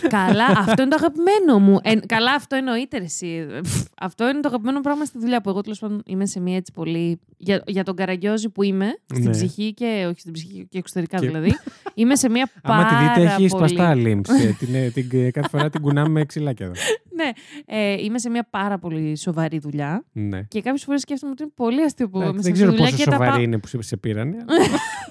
καλά, 0.09 0.45
αυτό 0.45 0.81
είναι 0.81 0.91
το 0.91 0.97
αγαπημένο 0.99 1.59
μου. 1.59 1.79
Ε, 1.83 1.95
καλά, 2.05 2.33
αυτό 2.33 2.55
εννοείται 2.55 2.97
ρε, 2.97 3.03
εσύ. 3.03 3.45
Πφ, 3.63 3.83
Αυτό 4.01 4.29
είναι 4.29 4.39
το 4.39 4.47
αγαπημένο 4.47 4.81
πράγμα 4.81 5.05
στη 5.05 5.19
δουλειά 5.19 5.41
που 5.41 5.49
εγώ 5.49 5.61
τέλος 5.61 5.79
πάντων 5.79 6.01
είμαι 6.05 6.25
σε 6.25 6.39
μια 6.39 6.55
έτσι 6.55 6.71
πολύ. 6.71 7.19
Για, 7.38 7.63
για 7.67 7.83
τον 7.83 7.95
καραγκιόζη 7.95 8.49
που 8.49 8.63
είμαι, 8.63 8.97
στην 9.13 9.23
Ναι. 9.23 9.29
ψυχή 9.29 9.73
και 9.73 10.05
όχι 10.09 10.19
στην 10.19 10.31
ψυχή 10.33 10.67
και 10.69 10.77
εξωτερικά 10.77 11.17
Και- 11.17 11.27
δηλαδή. 11.27 11.51
Είμαι 11.93 12.15
σε 12.15 12.29
μια 12.29 12.49
πάρα 12.61 12.88
Άμα 12.88 13.13
τη 13.13 13.21
δείτε, 13.21 13.27
έχει 13.33 13.35
πολύ... 13.35 13.49
σπαστά 13.49 13.95
λίμψη. 13.95 14.43
Ε, 14.43 14.51
την, 14.59 14.75
ε, 14.75 14.89
την, 14.89 15.09
ε, 15.25 15.31
κάθε 15.31 15.47
φορά 15.47 15.69
την 15.69 15.81
κουνάμε 15.81 16.09
με 16.09 16.25
ξυλάκια 16.25 16.65
εδώ. 16.65 16.75
Ναι, 17.15 17.29
ε, 17.65 18.03
είμαι 18.03 18.19
σε 18.19 18.29
μια 18.29 18.47
πάρα 18.49 18.77
πολύ 18.79 19.17
σοβαρή 19.17 19.59
δουλειά 19.59 20.05
Ναι. 20.11 20.41
και 20.41 20.61
κάποιες 20.61 20.83
φορές 20.83 21.01
σκέφτομαι 21.01 21.31
ότι 21.31 21.43
είναι 21.43 21.51
πολύ 21.55 21.81
αστείο 21.83 22.09
που 22.09 22.17
είμαι 22.17 22.25
Εντάξει, 22.29 22.43
σε 22.47 22.53
δεν 22.53 22.67
αυτή 22.67 22.71
τη 22.71 22.71
ξέρω 22.71 22.71
δουλειά 22.71 22.85
πόσο 22.91 23.03
και 23.03 23.09
τα 23.09 23.11
σοβαρή 23.15 23.31
πάω. 23.31 23.41
είναι 23.41 23.57
που 23.57 23.67
σε- 23.67 23.81
σε 23.81 23.97
πήρανε. 23.97 24.35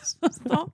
Σωστό. 0.03 0.71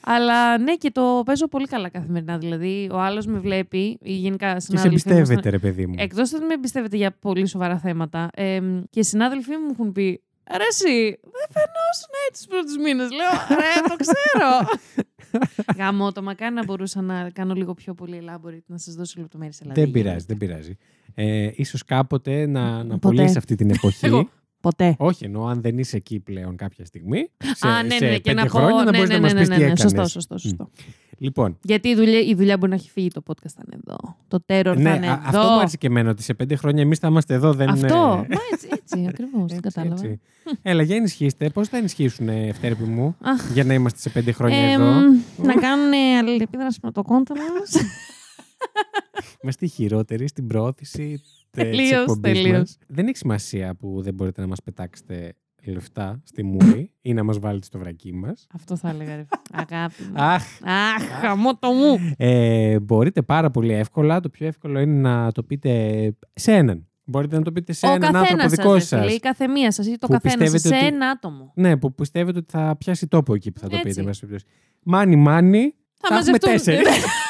Αλλά 0.00 0.58
ναι, 0.58 0.74
και 0.74 0.90
το 0.90 1.22
παίζω 1.24 1.48
πολύ 1.48 1.66
καλά 1.66 1.88
καθημερινά. 1.88 2.38
Δηλαδή, 2.38 2.88
ο 2.92 3.00
άλλος 3.00 3.26
με 3.26 3.38
βλέπει, 3.38 3.98
ή 4.02 4.12
γενικά 4.12 4.52
Και 4.52 4.60
σε 4.60 4.66
συνάδελφοι 4.66 5.08
μου 5.08 5.14
εμπιστεύεται, 5.14 5.50
ρε 5.50 5.58
παιδί 5.58 5.86
μου. 5.86 5.94
Εκτός 5.98 6.32
ότι 6.32 6.44
με 6.44 6.54
εμπιστεύεται 6.54 6.96
για 6.96 7.16
πολύ 7.20 7.46
σοβαρά 7.46 7.78
θέματα, 7.78 8.28
ε, 8.34 8.60
και 8.90 9.00
οι 9.00 9.04
συνάδελφοί 9.04 9.50
μου 9.50 9.68
έχουν 9.72 9.92
πει. 9.92 10.22
Ρε 10.50 10.64
εσύ, 10.70 11.18
δεν 11.22 11.46
φαινόσουν 11.50 12.12
έτσι 12.28 12.46
τους 12.46 12.46
πρώτους 12.46 12.76
μήνες. 12.76 13.08
Λέω, 13.10 13.58
ρε, 13.58 13.88
το 13.88 13.96
ξέρω. 13.96 14.80
Γαμώ 15.78 16.12
το, 16.12 16.22
μακάρι 16.22 16.54
να 16.54 16.64
μπορούσα 16.64 17.00
να 17.00 17.30
κάνω 17.30 17.54
λίγο 17.54 17.74
πιο 17.74 17.94
πολύ 17.94 18.22
elaborate, 18.24 18.64
να 18.66 18.78
σας 18.78 18.94
δώσω 18.94 19.20
λεπτομέρειες. 19.20 19.60
Δεν 19.64 19.90
πειράζει, 19.90 20.24
δεν 20.28 20.36
πειράζει. 20.36 20.76
Ε, 21.14 21.50
ίσως 21.54 21.84
κάποτε 21.84 22.46
να, 22.46 22.84
να 22.84 22.98
Ποτέ. 22.98 23.16
πωλείς 23.16 23.36
αυτή 23.36 23.54
την 23.54 23.70
εποχή. 23.76 24.06
Εγώ. 24.06 24.28
Ποτέ. 24.64 24.94
Όχι, 24.98 25.24
εννοώ 25.24 25.46
αν 25.46 25.60
δεν 25.60 25.78
είσαι 25.78 25.96
εκεί 25.96 26.20
πλέον 26.20 26.56
κάποια 26.56 26.84
στιγμή. 26.84 27.30
Σε, 27.54 27.68
Α, 27.68 27.82
ναι, 27.82 27.90
σε 27.94 28.04
ναι, 28.04 28.10
ναι, 28.10 28.16
και 28.16 28.20
πέντε 28.30 28.42
να 28.42 28.46
πω. 28.46 28.58
χρόνια 28.58 28.84
να 28.84 28.90
ναι, 28.90 28.96
μπορείς 28.96 29.08
ναι, 29.08 29.14
να 29.14 29.20
μας 29.20 29.32
ναι, 29.32 29.38
πεις 29.40 29.48
ναι, 29.48 29.54
τι 29.54 29.60
ναι, 29.60 29.66
έκανες. 29.66 29.80
Σωστό, 29.92 30.08
σωστό, 30.08 30.38
σωστό. 30.38 30.70
Λοιπόν, 31.18 31.58
Γιατί 31.62 31.88
η 31.88 31.94
δουλειά, 31.94 32.20
η 32.20 32.34
δουλειά 32.34 32.56
μπορεί 32.56 32.70
να 32.70 32.76
έχει 32.76 32.90
φύγει, 32.90 33.08
το 33.08 33.22
podcast 33.26 33.50
θα 33.56 33.62
είναι 33.66 33.80
εδώ. 33.86 34.16
Το 34.28 34.38
terror 34.46 34.76
ναι, 34.76 34.90
θα 34.90 34.94
είναι 34.94 35.10
α- 35.10 35.22
εδώ. 35.28 35.38
αυτό 35.38 35.50
μου 35.52 35.58
άρεσε 35.58 35.76
και 35.76 35.86
εμένα 35.86 36.10
ότι 36.10 36.22
σε 36.22 36.34
πέντε 36.34 36.56
χρόνια 36.56 36.82
εμείς 36.82 36.98
θα 36.98 37.08
είμαστε 37.08 37.34
εδώ. 37.34 37.52
Δεν 37.52 37.68
Αυτό. 37.68 37.86
είναι- 37.86 37.96
Μα 38.34 38.40
έτσι, 38.52 38.68
έτσι 38.70 39.06
ακριβώς. 39.10 39.46
Δεν 39.52 39.56
Έτσι, 39.56 39.60
κατάλαβα. 39.60 40.04
έτσι. 40.06 40.20
Έλα, 40.62 40.82
για 40.82 40.96
ενισχύστε. 40.96 41.50
Πώς 41.50 41.68
θα 41.68 41.76
ενισχύσουν, 41.76 42.28
Ευτέρπη 42.28 42.82
μου, 42.84 43.16
Αχ. 43.20 43.50
για 43.52 43.64
να 43.64 43.74
είμαστε 43.74 43.98
σε 43.98 44.10
πέντε 44.10 44.32
χρόνια 44.32 44.58
Εμ, 44.58 44.80
εδώ; 44.80 45.00
να 45.42 45.54
κάνουν 45.54 45.92
αλληλεπίδραση 46.18 46.78
με 46.82 46.90
το 46.90 47.02
κόντα 47.02 47.34
μας. 47.58 47.72
Είμαστε 49.42 49.64
οι 49.64 49.68
χειρότεροι 49.68 50.28
στην 50.28 50.46
προώθηση 50.46 51.20
τη 51.54 51.70
Τελείως, 51.70 52.00
εκπομπή 52.00 52.20
τελείως. 52.32 52.58
μας. 52.58 52.78
Δεν 52.88 53.06
έχει 53.06 53.16
σημασία 53.16 53.74
που 53.74 54.00
δεν 54.02 54.14
μπορείτε 54.14 54.40
να 54.40 54.46
μας 54.46 54.62
πετάξετε 54.62 55.34
λεφτά 55.66 56.20
στη 56.24 56.42
μούρη 56.42 56.92
ή 57.02 57.12
να 57.14 57.22
μας 57.24 57.38
βάλετε 57.38 57.64
στο 57.66 57.78
βρακί 57.78 58.12
μας. 58.14 58.46
Αυτό 58.54 58.76
θα 58.76 58.88
έλεγα, 58.88 59.16
ρε. 59.16 59.24
Αγάπη 59.52 60.02
μου. 60.02 60.12
Αχ, 60.14 60.42
Αχ, 60.62 61.20
χαμό 61.20 61.56
το 61.58 61.70
μου. 61.72 62.14
ε, 62.16 62.78
μπορείτε 62.80 63.22
πάρα 63.22 63.50
πολύ 63.50 63.72
εύκολα. 63.72 64.20
Το 64.20 64.28
πιο 64.28 64.46
εύκολο 64.46 64.80
είναι 64.80 65.08
να 65.08 65.32
το 65.32 65.42
πείτε 65.42 66.12
σε 66.34 66.52
έναν. 66.52 66.86
Μπορείτε 67.04 67.36
να 67.36 67.42
το 67.42 67.52
πείτε 67.52 67.72
σε 67.72 67.86
Ο 67.86 67.90
έναν 67.90 68.02
άνθρωπο 68.16 68.24
καθένας 68.26 68.50
δικό 68.52 68.74
σας. 68.78 68.86
σας. 68.88 69.14
Η 69.14 69.18
καθεμία 69.20 69.70
σας 69.72 69.86
ή 69.86 69.98
το 69.98 70.06
Που 70.06 70.12
καθένας 70.12 70.38
σας, 70.38 70.46
σε 70.48 70.52
πιστεύετε 70.52 70.86
ότι- 70.86 70.94
ένα 70.94 71.08
άτομο. 71.10 71.52
Ναι, 71.54 71.76
που 71.76 71.94
πιστεύετε 71.94 72.38
ότι 72.38 72.52
θα 72.52 72.76
πιάσει 72.78 73.06
τόπο 73.06 73.34
εκεί 73.34 73.52
που 73.52 73.60
θα 73.60 73.68
το 73.68 73.76
Έτσι. 73.76 73.88
πείτε. 73.88 74.02
μέσα 74.02 74.18
σε 74.18 74.26
περιπτώσει. 74.26 74.54
Μάνι, 74.82 75.16
μάνι. 75.16 75.74
Θα 76.00 76.14
έχουμε 76.14 76.18
μαζευτούν. 76.18 76.50
τέσσερις. 76.50 76.86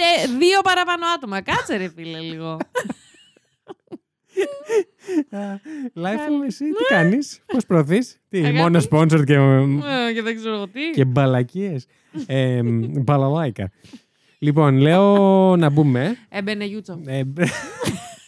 Τε- 0.00 0.38
Δύο 0.38 0.60
παραπάνω 0.62 1.06
άτομα. 1.16 1.40
Κάτσε 1.40 1.76
ρε 1.76 1.88
φίλε 1.88 2.18
λίγο. 2.18 2.56
Life, 5.94 6.44
εσύ 6.46 6.64
τι 6.64 6.84
κάνεις, 6.88 7.40
πώς 7.46 7.66
προωθείς; 7.66 8.20
Τι, 8.28 8.38
Αγάπη. 8.38 8.56
μόνο 8.56 8.80
sponsor 8.90 9.22
και 9.26 9.34
Ε, 9.34 10.12
Και 10.14 10.22
δεν 10.22 10.36
ξέρω 10.36 10.54
εγώ 10.54 10.68
τι. 10.68 10.90
και 10.90 11.04
μπαλακίες. 11.04 11.86
ε, 12.26 12.60
μπαλαλάικα. 13.02 13.70
λοιπόν, 14.38 14.76
λέω 14.76 15.16
να 15.56 15.70
μπούμε. 15.70 16.16
Έμπαινε 16.28 16.64
Γιούτσο. 16.64 17.00
Ε, 17.06 17.22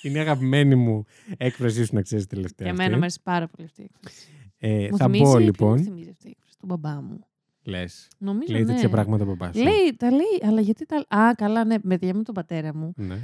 είναι 0.02 0.18
η 0.18 0.20
αγαπημένη 0.20 0.74
μου 0.74 1.04
έκφρασή 1.36 1.84
σου 1.84 1.94
να 1.94 2.02
ξέρεις 2.02 2.26
τελευταία. 2.26 2.66
Για 2.66 2.70
αυτή. 2.70 2.82
μένα 2.82 2.96
μου 2.96 3.02
αρέσει 3.02 3.20
πάρα 3.22 3.48
πολύ 3.48 3.66
αυτή 3.68 3.82
η 3.82 3.88
έκφραση. 3.94 4.26
Ε, 4.58 4.88
Μου 4.90 4.96
θα 4.96 5.04
θυμίζει- 5.04 5.22
μπω 5.24 5.30
ποιο 5.30 5.38
Μου 5.38 5.44
λοιπόν. 5.44 5.82
θυμίζει 5.82 6.10
αυτή 6.10 6.26
η 6.26 6.30
έκφραση 6.36 6.56
του 6.58 6.66
μπαμπά 6.66 7.00
μου. 7.02 7.26
Λες. 7.64 8.08
Νομίζω 8.18 8.52
Λέει 8.52 8.62
ναι. 8.64 8.72
τέτοια 8.72 8.88
πράγματα 8.88 9.24
από 9.24 9.36
πάση. 9.36 9.58
Λέει, 9.62 9.94
τα 9.96 10.10
λέει, 10.10 10.40
αλλά 10.46 10.60
γιατί 10.60 10.86
τα. 10.86 11.18
Α, 11.18 11.34
καλά, 11.34 11.64
ναι, 11.64 11.74
με 11.82 11.98
με 12.00 12.22
τον 12.22 12.34
πατέρα 12.34 12.74
μου. 12.74 12.92
Ναι. 12.96 13.14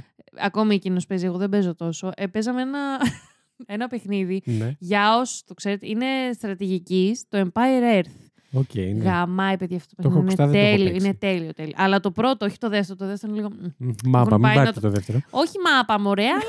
Ακόμη 0.41 0.75
εκείνος 0.75 1.05
παίζει, 1.05 1.25
εγώ 1.25 1.37
δεν 1.37 1.49
παίζω 1.49 1.75
τόσο. 1.75 2.11
Ε, 2.15 2.27
παίζαμε 2.27 2.61
ένα, 2.61 2.97
ένα 3.75 3.87
παιχνίδι. 3.87 4.41
ναι. 4.45 4.75
Για 4.79 5.17
όσους 5.17 5.43
το 5.43 5.53
ξέρετε, 5.53 5.87
είναι 5.87 6.05
στρατηγικής, 6.33 7.23
το 7.29 7.49
Empire 7.53 7.97
Earth. 7.97 8.11
Ok, 8.51 8.73
ναι. 8.75 8.81
Γαμάει, 9.03 9.57
παιδιά, 9.57 9.77
αυτό 9.77 9.95
το 9.95 10.01
Το 10.01 10.07
έχω 10.09 10.19
παιχνίδι. 10.23 10.41
ακουστά, 10.41 10.59
Είναι 10.59 10.59
δεν 10.59 10.61
το 10.61 10.67
έχω 10.67 10.75
τέλειο, 10.77 10.91
παίξει. 10.91 11.05
είναι 11.07 11.15
τέλειο, 11.19 11.53
τέλειο. 11.53 11.73
Αλλά 11.75 11.99
το 11.99 12.11
πρώτο, 12.11 12.45
όχι 12.45 12.57
το 12.57 12.69
δεύτερο. 12.69 12.97
Το 12.99 13.05
δεύτερο 13.05 13.33
είναι 13.33 13.41
λίγο. 13.41 13.53
μ. 13.77 13.85
Μ, 13.87 14.09
Μάπα, 14.09 14.31
μην 14.31 14.41
πάει 14.41 14.55
να 14.55 14.59
πάρετε 14.61 14.79
το- 14.79 14.87
το 14.87 14.89
δεύτερο. 14.93 15.19
Όχι 15.29 15.55
μάπα, 15.65 15.99
μωρέ, 15.99 16.23
αλλά 16.27 16.39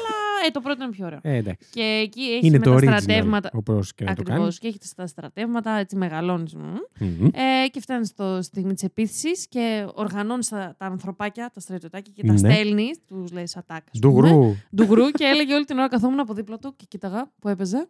ε, 0.47 0.50
το 0.50 0.61
πρώτο 0.61 0.82
είναι 0.85 0.92
πιο 0.92 1.06
ωραίο. 1.06 1.18
Ε, 1.23 1.35
εντάξει. 1.37 1.68
Και 1.70 1.80
εκεί 1.82 2.20
έχει 2.20 2.47
Είναι 2.47 2.59
με 2.59 2.64
το 2.64 2.70
τα 2.70 2.76
original, 2.76 3.00
στρατεύματα. 3.00 3.50
όπως 3.52 3.94
και 3.94 4.04
να 4.04 4.14
το 4.14 4.20
Ακριβώς. 4.20 4.40
κάνεις. 4.40 4.59
Και 4.59 4.66
έχεις 4.68 4.94
τα 4.94 5.06
στρατεύματα, 5.06 5.70
έτσι 5.70 5.97
μεγαλώνεις. 5.97 6.54
Μμμ. 6.54 7.25
Ε, 7.32 7.68
και 7.70 7.80
φτάνεις 7.80 8.09
στο 8.09 8.42
στιγμή 8.42 8.73
της 8.75 8.82
επίθεσης 8.82 9.49
και 9.49 9.87
οργανώνεις 9.94 10.49
τα, 10.49 10.75
τα 10.78 10.87
ανθρωπάκια, 10.87 11.50
τα 11.54 11.61
στρατιωτάκια 11.61 12.12
και 12.16 12.23
τα 12.25 12.32
Ναι. 12.32 12.38
στέλνεις. 12.38 12.99
Τους 13.06 13.32
λες 13.32 13.56
attack. 13.57 13.99
Ντουγρού. 13.99 14.54
Ντουγρού 14.76 15.11
και 15.11 15.25
έλεγε 15.25 15.54
όλη 15.54 15.64
την 15.64 15.78
ώρα 15.78 15.88
καθόμουν 15.88 16.20
από 16.20 16.35
δίπλα 16.35 16.59
του 16.59 16.76
και 16.76 16.85
κοίταγα 16.88 17.30
που 17.40 17.49
έπαιζε. 17.49 17.88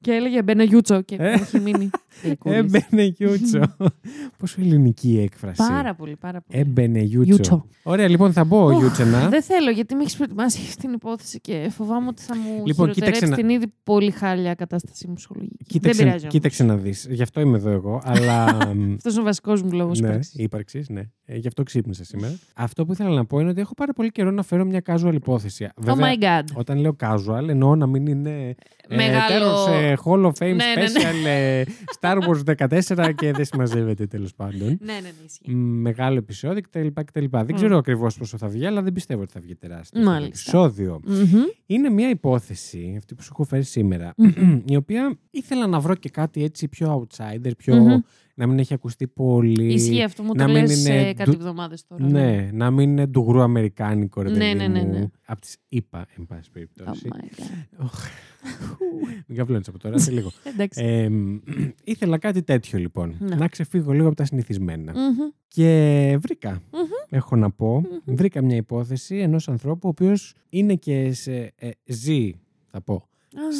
Και 0.00 0.12
έλεγε 0.12 0.42
Μπενεγιούτσο 0.42 1.02
και 1.02 1.16
Ε. 1.18 1.30
έχει 1.32 1.58
μείνει. 1.60 1.90
γλυκούλης. 2.22 2.56
Έμπαινε 2.58 3.02
Γιούτσο. 3.02 3.76
Πόσο 4.38 4.60
ελληνική 4.60 5.08
η 5.12 5.20
έκφραση. 5.22 5.62
Πάρα 5.68 5.94
πολύ, 5.94 6.16
πάρα 6.16 6.40
πολύ. 6.40 6.60
Έμπαινε 6.60 6.98
Γιούτσο. 7.00 7.32
Γιούτσο. 7.32 7.66
Ωραία, 7.82 8.08
λοιπόν, 8.08 8.32
θα 8.32 8.44
μπω 8.44 8.64
Οχ, 8.64 8.78
Γιούτσενα. 8.78 9.28
Δεν 9.28 9.42
θέλω 9.42 9.70
γιατί 9.70 9.94
με 9.94 10.02
έχεις 10.02 10.16
προετοιμάσει 10.16 10.58
για 10.60 10.68
αυτήν 10.68 10.82
την 10.84 10.92
υπόθεση 10.92 11.40
και 11.40 11.68
φοβάμαι 11.70 12.06
ότι 12.08 12.22
θα 12.22 12.36
μου 12.36 12.42
Λοιπόν, 12.50 12.66
λοιπόν, 12.66 12.90
κοίταξε 12.90 13.12
χειροτερέψει 13.12 13.30
να- 13.30 13.36
την 13.48 13.48
ήδη 13.62 13.72
πολύ 13.84 14.10
χάλια 14.10 14.54
κατάστασή 14.54 15.08
μου 15.08 15.14
ψυχολογική. 15.14 15.56
Δεν 15.58 15.66
Κοίταξε, 15.68 16.02
πειράζει 16.02 16.18
όμως. 16.20 16.32
κοίταξε 16.32 16.64
να 16.64 16.76
δεις. 16.76 17.06
Γι' 17.10 17.22
αυτό 17.22 17.40
είμαι 17.40 17.56
εδώ 17.56 17.70
εγώ. 17.70 18.00
αλλά. 18.04 18.44
μ, 18.76 18.92
Αυτός 18.94 19.12
είναι 19.12 19.22
ο 19.22 19.24
βασικός 19.24 19.62
μου 19.62 19.72
λόγος 19.72 20.00
ναι, 20.00 20.08
ύπαρξης. 20.08 20.34
ύπαρξης, 20.34 20.88
ναι. 20.88 21.02
Ε, 21.24 21.36
γι' 21.36 21.46
αυτό 21.46 21.62
ξύπνησα 21.62 22.04
σήμερα. 22.04 22.38
Αυτό 22.54 22.84
που 22.86 22.92
ήθελα 22.92 23.10
να 23.10 23.24
πω 23.26 23.40
είναι 23.40 23.50
ότι 23.50 23.60
έχω 23.60 23.74
πάρα 23.74 23.92
πολύ 23.92 24.10
καιρό 24.10 24.30
να 24.30 24.42
φέρω 24.42 24.64
μια 24.64 24.82
casual 24.86 25.14
υπόθεση. 25.14 25.68
Oh 25.86 25.90
my 25.90 26.22
god. 26.22 26.42
Όταν 26.54 26.78
λέω 26.78 26.96
casual, 27.00 27.48
εννοώ 27.48 27.74
να 27.76 27.86
μην 27.86 28.06
είναι. 28.06 28.54
Μεγάλο- 28.88 29.34
Ε, 29.34 29.38
τέλος, 29.38 29.45
ε, 29.68 29.94
Hall 30.04 30.24
of 30.24 30.30
Fame 30.38 30.40
Ναι, 30.40 30.54
ναι, 30.54 30.54
ναι. 30.54 30.86
Special 30.86 31.26
ε, 31.26 31.62
Star 32.00 32.18
Wars 32.18 32.68
14 32.94 33.12
και 33.14 33.32
δεν 33.32 33.44
συμμαζεύεται 33.44 34.06
τέλος 34.06 34.34
πάντων. 34.34 34.78
Ναι, 34.80 34.92
ναι, 34.92 35.00
ναι, 35.00 35.10
ισχύει. 35.26 35.54
Μ, 35.54 35.80
Μεγάλο 35.80 36.16
επεισόδιο 36.16 36.60
κτλ. 36.62 36.86
κτλ. 37.04 37.24
Δεν 37.30 37.46
Μμ. 37.48 37.54
ξέρω 37.54 37.76
ακριβώς 37.78 38.16
πόσο 38.16 38.36
θα 38.36 38.48
βγει, 38.48 38.66
αλλά 38.66 38.82
δεν 38.82 38.92
πιστεύω 38.92 39.22
ότι 39.22 39.32
θα 39.32 39.40
βγει 39.40 39.54
τεράστιο 39.54 40.00
αυτό 40.00 40.10
το 40.10 40.16
Μάλιστα. 40.16 40.58
επεισόδιο. 40.58 41.00
Μμμ. 41.04 41.42
Είναι 41.66 41.88
μια 41.90 42.08
υπόθεση, 42.10 42.94
αυτή 42.98 43.14
που 43.14 43.22
σου 43.22 43.30
έχω 43.32 43.44
φέρει 43.44 43.62
σήμερα, 43.62 44.12
Μμμ. 44.16 44.60
η 44.64 44.76
οποία 44.76 45.16
ήθελα 45.30 45.66
να 45.66 45.80
βρω 45.80 45.94
και 45.94 46.08
κάτι 46.08 46.44
έτσι 46.44 46.68
πιο 46.68 47.06
outsider, 47.08 47.50
πιο, 47.56 47.74
Μμμ. 47.76 47.98
Να 48.38 48.46
μην 48.46 48.58
έχει 48.58 48.74
ακουστεί 48.74 49.06
πολύ. 49.06 49.72
Ισχύει 49.72 50.02
αυτό 50.02 50.22
μου 50.22 50.30
να 50.34 50.46
το 50.46 50.52
μην 50.52 50.62
λες 50.62 50.86
είναι 50.86 51.08
ε, 51.08 51.12
κάτι 51.14 51.30
ντου- 51.30 51.40
εβδομάδες 51.40 51.86
τώρα. 51.86 52.06
Ναι, 52.08 52.50
να 52.52 52.70
μην 52.70 52.90
είναι 52.90 53.06
ντουγρού 53.06 53.40
αμερικάνικο, 53.42 54.22
ρε 54.22 54.30
Ναι, 54.30 54.38
παιδί 54.38 54.54
ναι, 54.54 54.66
ναι, 54.68 54.82
ναι. 54.82 54.98
μου. 54.98 55.10
Από 55.26 55.40
τις 55.40 55.56
ΗΠΑ, 55.68 56.06
εν 56.16 56.26
πάση 56.26 56.42
Oh 56.48 56.50
περιπτώσει. 56.52 57.08
my 57.12 57.16
god. 57.40 57.84
Οχ. 57.84 58.04
Μην 59.26 59.36
καβλώνεις 59.36 59.68
από 59.68 59.78
τώρα, 59.78 59.98
σε 59.98 60.10
λίγο. 60.10 60.30
Εντάξει. 60.54 60.84
Ε, 60.84 61.08
μ, 61.08 61.36
ήθελα 61.84 62.18
κάτι 62.18 62.42
τέτοιο 62.42 62.78
λοιπόν. 62.78 63.16
Ναι. 63.18 63.34
Να 63.34 63.48
ξεφύγω 63.48 63.92
λίγο 63.92 64.06
από 64.06 64.16
τα 64.16 64.24
συνηθισμένα. 64.24 64.92
Μμμ. 64.92 65.16
Και 65.48 66.16
βρήκα, 66.20 66.50
Μμμ. 66.50 66.80
έχω 67.08 67.36
να 67.36 67.50
πω, 67.50 67.80
Μμμ. 67.80 68.14
βρήκα 68.16 68.42
μια 68.42 68.56
υπόθεση 68.56 69.16
ενός 69.16 69.48
ανθρώπου 69.48 69.80
ο 69.84 69.88
οποίος 69.88 70.34
είναι 70.48 70.74
και 70.74 71.12
σε, 71.12 71.52
ε, 71.56 71.70
ζει, 71.84 72.30
θα 72.70 72.80
πω, 72.80 72.94
Α, 72.94 73.02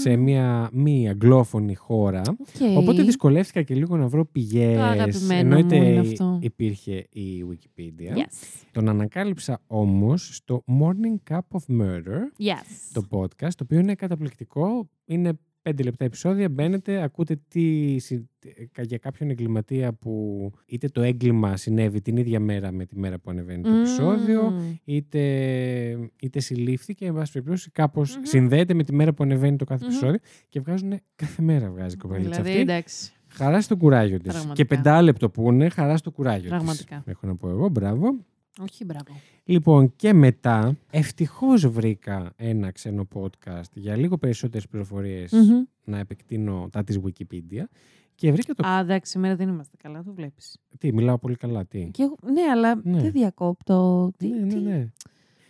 σε 0.02 0.16
μια 0.16 0.68
μη 0.73 1.09
αγγλόφωνη 1.09 1.75
χώρα. 1.75 2.23
οκ. 2.28 2.76
Οπότε 2.76 3.02
δυσκολεύτηκα 3.02 3.62
και 3.62 3.75
λίγο 3.75 3.97
να 3.97 4.06
βρω 4.06 4.25
πηγές. 4.26 4.76
Το 4.76 4.83
αγαπημένο 4.83 5.38
Εννοείται 5.56 5.76
μου 5.76 5.85
είναι 5.85 5.95
υ- 6.00 6.06
αυτό. 6.06 6.38
υπήρχε 6.42 7.06
η 7.11 7.45
Wikipedia. 7.50 8.16
Yes. 8.16 8.64
Τον 8.73 8.88
ανακάλυψα 8.88 9.61
όμως 9.66 10.37
στο 10.37 10.62
Morning 10.66 11.33
Cup 11.35 11.38
of 11.38 11.80
Murder, 11.80 12.21
Yes. 12.38 12.90
το 12.92 13.02
podcast, 13.11 13.50
το 13.54 13.62
οποίο 13.62 13.78
είναι 13.78 13.95
καταπληκτικό. 13.95 14.88
Είναι 15.04 15.38
πέντε 15.66 15.82
λεπτά 15.82 16.04
επεισόδια, 16.04 16.49
μπαίνετε, 16.49 17.02
ακούτε 17.02 17.40
τι, 17.49 17.99
συ- 17.99 18.25
κα- 18.73 18.82
για 18.82 18.99
κάποιον 18.99 19.30
εγκληματία 19.30 19.92
που 19.92 20.50
είτε 20.66 20.88
το 20.88 21.02
έγκλημα 21.02 21.56
συνέβη 21.56 22.00
την 22.00 22.16
ίδια 22.16 22.40
μέρα 22.40 22.73
με 22.73 22.85
τη 22.87 22.99
μέρα 22.99 23.18
που 23.18 23.30
ανεβαίνει 23.30 23.62
το 23.62 23.70
επεισόδιο, 23.70 24.50
Μμμ. 24.50 24.75
είτε, 24.85 25.20
είτε 26.20 26.40
συλλήφθηκε, 26.40 27.06
εν 27.06 27.14
πάση 27.14 27.32
περιπτώσει, 27.32 27.70
κάπως 27.70 28.16
Μμμ. 28.16 28.23
συνδέεται 28.25 28.75
με 28.75 28.85
τη 28.85 28.94
μέρα 28.94 29.12
που 29.12 29.23
ανεβαίνει 29.25 29.56
το 29.56 29.64
κάθε 29.64 29.85
Μμμ. 29.85 29.90
επεισόδιο 29.92 30.18
και 30.49 30.61
βγάζουν 30.61 31.00
κάθε 31.14 31.42
μέρα 31.42 31.70
βγάζει 31.70 31.94
η 31.94 31.99
κοπέλα 31.99 32.20
Δηλαδή, 32.23 32.49
αυτή. 32.49 32.61
εντάξει. 32.61 33.11
Χαράς 33.28 33.64
στο 33.64 33.76
κουράγιο 33.76 34.18
της. 34.18 34.32
Πραγματικά. 34.32 34.54
Και 34.54 34.64
πεντάλεπτο 34.76 35.30
που 35.30 35.52
είναι, 35.52 35.68
χαράς 35.68 35.99
στο 35.99 36.11
κουράγιο 36.11 36.40
της. 36.40 36.50
Πραγματικά. 36.50 37.02
Έχω 37.06 37.26
να 37.26 37.37
πω 37.37 37.49
εγώ, 37.49 37.68
μπράβο. 37.68 38.14
Όχι, 38.63 38.85
μπράβο. 38.85 39.21
Λοιπόν, 39.45 39.93
και 39.97 40.13
μετά, 40.13 40.77
ευτυχώς 40.91 41.67
βρήκα 41.67 42.33
ένα 42.37 42.71
ξένο 42.71 43.09
podcast 43.15 43.71
για 43.75 43.97
λίγο 43.97 44.19
περισσότερες 44.19 44.69
πληροφορίες 44.69 45.33
Μμμ. 45.33 45.65
να 45.85 45.99
επεκτείνω 45.99 46.69
τα 46.73 46.85
της 46.85 47.01
Wikipedia. 47.05 47.63
Και 48.15 48.33
βρήκα 48.33 48.55
το. 48.55 48.67
Α, 48.69 48.79
εντάξει, 48.79 49.11
σήμερα 49.11 49.37
δεν 49.37 49.49
είμαστε 49.49 49.77
καλά, 49.83 50.03
το 50.03 50.13
βλέπεις. 50.13 50.57
Τι, 50.79 50.93
μιλάω 50.93 51.19
πολύ 51.19 51.35
καλά, 51.37 51.67
τι; 51.67 51.89
Και 51.93 52.03
εγώ, 52.03 52.17
ναι, 52.33 52.43
αλλά 52.51 52.75
Ναι. 52.85 53.01
δεν 53.01 53.13
διακόπτω. 53.13 54.11
Τι, 54.17 54.29
ναι, 54.29 54.39
ναι, 54.39 54.47
τι- 54.49 54.57
ναι. 54.59 54.77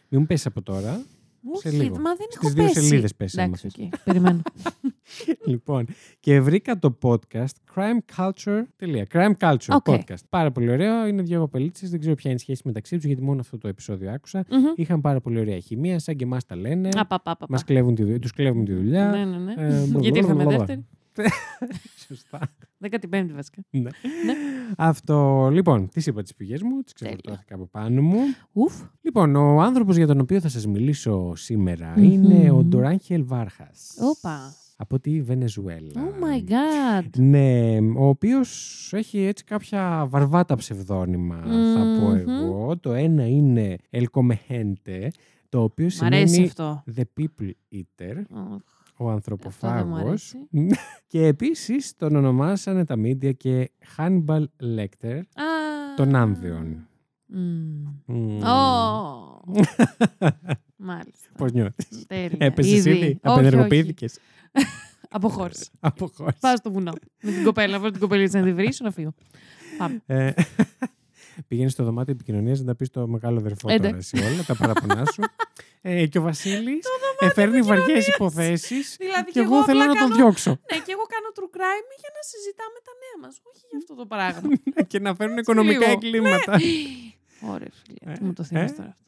Μην 0.09 0.21
μου 0.21 0.27
πέσει 0.27 0.49
από 0.49 0.63
τώρα. 0.63 1.05
Σε 1.55 1.69
Όχι, 1.69 1.77
λίγο. 1.77 1.99
μα 1.99 2.15
δεν 2.15 2.27
Στις 2.31 2.37
έχω 2.47 2.55
δύο 2.55 2.65
πέσει. 2.65 2.87
σελίδες 2.87 3.15
πέσει, 3.15 3.41
άμα 3.41 3.57
Εντάξει, 3.63 3.83
οκ, 3.93 3.99
περιμένω. 4.05 4.43
λοιπόν, 5.47 5.87
και 6.21 6.41
βρήκα 6.41 6.79
το 6.79 6.99
podcast 7.03 7.55
Crime 7.75 8.17
Culture. 8.17 8.63
Τελεία. 8.77 9.07
Crime 9.13 9.33
Culture 9.41 9.57
Οκ. 9.75 9.85
podcast. 9.87 10.25
Πάρα 10.29 10.51
πολύ 10.53 10.71
ωραίο. 10.71 11.07
Είναι 11.07 11.23
δύο 11.23 11.41
κοπελίτσες. 11.41 11.87
Δεν 11.89 12.01
ξέρω 12.01 12.15
ποια 12.15 12.31
είναι 12.31 12.39
η 12.41 12.43
σχέση 12.43 12.63
μεταξύ 12.65 12.97
τους, 12.97 13.05
γιατί 13.05 13.23
μόνο 13.23 13.41
αυτό 13.41 13.59
το 13.59 13.69
επεισόδιο 13.69 14.13
άκουσα. 14.13 14.45
Μμμ. 14.51 14.65
Είχαν 14.77 15.01
πάρα 15.01 15.21
πολύ 15.21 15.39
ωραία 15.39 15.59
χημεία, 15.59 15.99
σαν 15.99 16.17
και 16.17 16.25
εμάς 16.25 16.47
τα 16.47 16.57
λένε. 16.57 16.89
Α, 16.89 17.07
πα, 17.07 17.21
πα, 17.21 17.37
πα, 17.37 17.47
Μας 17.49 17.61
πα. 17.61 17.67
κλέβουν 17.67 17.95
τη, 17.95 18.03
δουλειά- 18.03 18.19
τους 18.19 18.33
κλέβουν 18.33 18.65
τη 18.65 18.73
δουλειά. 18.75 19.11
Ναι, 19.11 19.25
ναι, 19.25 19.39
ναι. 19.39 19.55
Ε, 19.57 19.85
Γιατί 20.01 20.19
ήρθαμε 20.19 20.35
μπλα, 20.35 20.45
μπλα, 20.45 20.57
δεύτερη. 20.57 20.87
Σωστά. 22.07 22.39
15η 22.91 23.31
βασικά. 23.35 23.63
Ναι. 23.71 23.91
Αυτό. 24.77 25.49
Λοιπόν, 25.53 25.89
τι 25.89 26.03
είπα 26.07 26.23
τις 26.23 26.35
πηγές 26.35 26.63
μου, 26.63 26.81
τις 26.83 26.93
ξεφορτώθηκα 26.93 27.55
από 27.55 27.67
πάνω 27.67 28.03
μου. 28.03 28.19
Ουφ. 28.53 28.75
Λοιπόν, 29.03 29.37
ο 29.37 29.61
άνθρωπος 29.61 29.97
για 29.97 30.07
τον 30.07 30.21
οποίο 30.21 30.41
θα 30.41 30.49
σας 30.49 30.67
μιλήσω 30.67 31.33
σήμερα 31.37 31.95
Μμμ. 31.97 32.05
είναι 32.05 32.51
ο 32.51 32.63
Ντοράνχελ 32.65 33.25
Βάρχας. 33.25 33.95
Όπα. 34.01 34.55
Από 34.79 35.01
τη 35.01 35.23
Βενεζουέλα. 35.23 35.91
Oh 35.95 36.25
my 36.25 36.51
god. 36.51 37.05
Ναι, 37.19 37.77
ο 37.97 38.07
οποίος 38.09 38.91
έχει 38.93 39.19
έτσι 39.19 39.45
κάποια 39.45 40.07
βαρβάτα 40.09 40.57
ψευδόνυμα, 40.57 41.37
θα 41.75 42.01
πω 42.01 42.09
Μμμ. 42.09 42.17
εγώ. 42.29 42.77
Το 42.81 42.93
ένα 42.93 43.27
είναι 43.27 43.77
El 43.91 44.05
Comehente, 44.13 45.09
το 45.49 45.63
οποίο 45.63 45.89
Μ' 46.01 46.05
αρέσει 46.05 46.27
σημαίνει 46.33 46.47
αυτό. 46.49 46.85
The 46.97 47.03
People 47.21 47.51
Eater, 47.75 48.17
Οχ. 48.31 48.61
Ο 48.97 49.11
ανθρωποφάγος. 49.11 50.01
αρέσει. 50.01 50.37
και 51.07 51.27
επίσης 51.27 51.97
τον 51.97 52.17
ονομάσανε 52.17 52.85
τα 52.85 52.97
μίντια 52.97 53.33
και 53.33 53.71
Hannibal 53.97 54.45
Lecter, 54.79 55.21
Α. 55.35 55.95
τον 55.97 56.15
Άνδεον. 56.15 56.89
Μμμ. 57.27 57.85
Μμμ. 58.07 58.43
Ω. 58.43 59.41
Μάλιστα. 60.77 61.29
Πώς 61.39 61.53
νιώθεις; 61.53 62.05
Τέλεια. 62.07 62.37
Έπεσες 62.39 62.73
ήδη, 62.73 62.91
Όχι, 62.91 63.19
απενεργοποιήθηκες; 63.23 64.19
όχι. 64.59 64.67
Αποχώρησε. 65.11 65.71
Αποχώρησες. 65.81 66.41
Πάω 66.41 66.57
στο 66.57 66.71
βουνό. 66.73 66.93
Με 67.23 67.31
την 67.33 67.45
κοπέλα. 67.45 67.73
Να 67.73 67.81
βρω 67.81 67.91
την 67.91 68.01
κοπέλα 68.01 68.29
να 68.33 68.43
τη 68.43 68.53
βρίσω 68.53 68.85
να 68.85 68.91
φύγω. 68.91 69.13
Πάμε. 69.79 70.03
Ε, 70.07 70.31
Πηγαίνεις 71.49 71.73
στο 71.73 71.85
δωμάτιο 71.85 72.13
επικοινωνίας 72.13 72.59
να 72.61 72.65
τα 72.67 72.75
πεις 72.75 72.91
το 72.91 73.09
μεγάλο 73.09 73.39
αδερφό 73.39 73.69
Ε, 73.71 73.77
τώρα 73.77 73.89
εντάξει. 73.89 74.17
εσύ 74.17 74.33
όλα, 74.33 74.43
τα 74.45 74.55
παραπονά 74.57 75.05
σου. 75.13 75.23
Ε, 75.89 76.07
και 76.07 76.19
ο 76.19 76.23
Βασίλης 76.23 76.85
φέρνει 77.35 77.61
βαριές 77.63 78.07
υποθέσεις 78.09 78.97
Δηλαδή 78.99 79.31
και 79.31 79.41
εγώ 79.41 79.65
θέλω 79.65 79.81
απλά 79.81 79.87
να 79.95 80.01
τον 80.01 80.09
κάνω- 80.09 80.15
διώξω. 80.15 80.51
Ναι, 80.51 80.79
και 80.79 80.93
εγώ 80.93 81.03
κάνω 81.15 81.29
true 81.37 81.57
crime 81.57 81.89
για 82.01 82.11
να 82.17 82.23
συζητάμε 82.31 82.79
τα 82.87 82.93
νέα 83.03 83.17
μας. 83.29 83.41
Όχι 83.53 83.65
για 83.71 83.79
αυτό 83.79 83.95
το 83.95 84.07
πράγμα. 84.07 84.49
και 84.91 84.99
να 84.99 85.15
φέρνουν 85.15 85.39
οικονομικά 85.39 85.79
λίγο. 85.79 85.91
εγκλήματα. 85.91 86.53
Ωραία, 87.53 87.69
φίλε. 87.85 88.13
Ε, 88.13 88.17
Τι 88.17 88.25
μου 88.25 88.33
το 88.33 88.43
ε. 88.43 88.47
θυμίζει 88.47 88.73
τώρα 88.75 88.89
αυτό. 88.89 89.05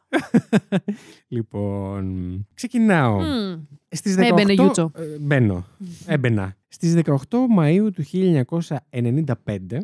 λοιπόν, 1.37 2.47
ξεκινάω. 2.55 3.21
Μμμ. 3.21 3.63
Στις 3.89 4.17
Ναι, 4.17 4.29
18... 4.31 4.35
μπαίνε, 4.35 4.53
Γιούτσο. 4.53 4.91
Ε, 4.95 5.03
μπαίνω. 5.21 5.67
Έμπαινα. 6.07 6.57
Στις 6.69 6.95
18 7.05 7.13
Μαΐου 7.59 7.89
του 7.95 8.05
1995, 8.13 8.77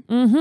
Μμμ. 0.09 0.33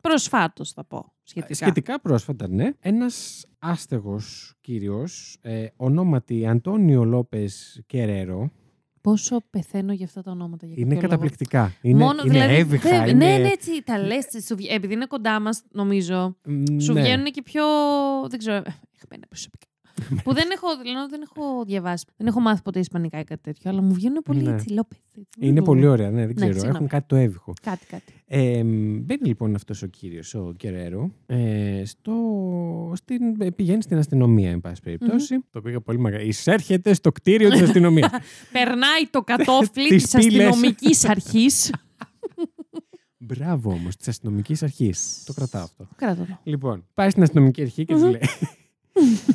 Προσφάτως 0.00 0.72
θα 0.72 0.84
πω. 0.84 1.12
Σχετικά. 1.30 1.54
σχετικά 1.54 2.00
πρόσφατα, 2.00 2.48
ναι, 2.48 2.70
ένας 2.80 3.46
άστεγος 3.58 4.54
κύριος, 4.60 5.38
ε, 5.40 5.66
ονόματι 5.76 6.46
Αντώνιο 6.46 7.04
Λόπες 7.04 7.82
Κεραίρο, 7.86 8.50
Πόσο 9.00 9.40
πεθαίνω 9.50 9.92
για 9.92 10.04
αυτά 10.04 10.22
τα 10.22 10.30
ονόματα. 10.30 10.66
Για 10.66 10.74
είναι 10.78 10.94
κάποιο 10.94 11.00
λόγο. 11.00 11.08
καταπληκτικά. 11.08 11.72
Είναι, 11.82 11.98
Μόνο, 11.98 12.22
είναι 12.24 12.32
δηλαδή, 12.32 12.54
εύηχα, 12.54 12.88
δεν- 12.90 13.08
είναι... 13.08 13.24
Ναι, 13.24 13.38
ναι, 13.38 13.48
έτσι 13.48 13.82
τα 13.82 13.98
λες. 13.98 14.26
Επειδή 14.70 14.92
είναι 14.92 15.06
κοντά 15.06 15.40
μας, 15.40 15.62
νομίζω. 15.72 16.36
Σου 16.80 16.92
ναι. 16.92 17.02
βγαίνουν 17.02 17.24
και 17.24 17.42
πιο. 17.42 17.64
Δεν 18.28 18.38
ξέρω. 18.38 18.56
Έχμένα 18.96 19.26
προσωπικά. 19.28 19.66
Που 20.24 20.32
δεν 20.34 20.48
έχω, 20.52 20.66
δηλαδή, 20.82 21.10
δεν 21.10 21.20
έχω 21.22 21.64
διαβάσει. 21.64 22.04
Δεν 22.16 22.26
έχω 22.26 22.40
μάθει 22.40 22.62
ποτέ 22.62 22.78
Ισπανικά 22.78 23.18
ή 23.18 23.24
κάτι 23.24 23.42
τέτοιο, 23.42 23.70
αλλά 23.70 23.82
μου 23.82 23.92
βγαίνουν 23.94 24.22
πολύ 24.24 24.42
Ναι. 24.42 24.52
έτσι 24.52 24.72
λόπε. 24.72 24.96
Είναι 25.38 25.62
πολύ 25.62 25.86
ωραία, 25.86 26.10
ναι, 26.10 26.16
δεν 26.18 26.26
Ναι, 26.26 26.32
ξέρω. 26.34 26.52
συγγνώμη. 26.52 26.74
Έχουν 26.76 26.88
κάτι 26.88 27.04
το 27.06 27.16
εύηχο. 27.16 27.52
Κάτι, 27.62 27.86
κάτι. 27.86 28.12
Ε, 28.26 28.62
μπαίνει 28.64 29.26
λοιπόν 29.26 29.54
αυτός 29.54 29.82
ο 29.82 29.86
κύριος, 29.86 30.34
ο 30.34 30.52
Κεραίρο, 30.56 31.10
ε, 31.26 31.82
στο, 31.84 32.12
στην, 32.94 33.40
ε, 33.40 33.50
πηγαίνει 33.50 33.82
στην 33.82 33.98
αστυνομία, 33.98 34.50
εν 34.50 34.60
πάση 34.60 34.80
περιπτώσει. 34.82 35.38
Το 35.50 35.60
πήγα 35.60 35.80
πολύ 35.80 35.98
μακριά. 35.98 36.22
Εισέρχεται 36.22 36.94
στο 36.94 37.12
κτίριο 37.12 37.50
της 37.50 37.60
αστυνομίας. 37.62 38.10
Περνάει 38.52 39.02
το 39.10 39.22
κατόφλι 39.22 39.88
Τις 39.88 40.02
της 40.10 40.24
πύλες. 40.26 40.46
αστυνομικής 40.48 41.04
αρχής. 41.08 41.70
Μπράβο 43.22 43.70
όμως, 43.72 43.96
της 43.96 44.08
αστυνομικής 44.08 44.62
αρχής. 44.62 45.22
Το 45.26 45.32
κρατάω 45.32 45.62
αυτό. 45.62 45.88
Κρατώ 45.96 46.24
το. 46.24 46.38
Λοιπόν, 46.42 46.84
πάει 46.94 47.10
στην 47.10 47.22
αστυνομική 47.22 47.62
αρχή 47.62 47.84
και 47.84 47.92
της 47.94 48.02
Μμμ. 48.02 48.10
λέει... 48.10 48.20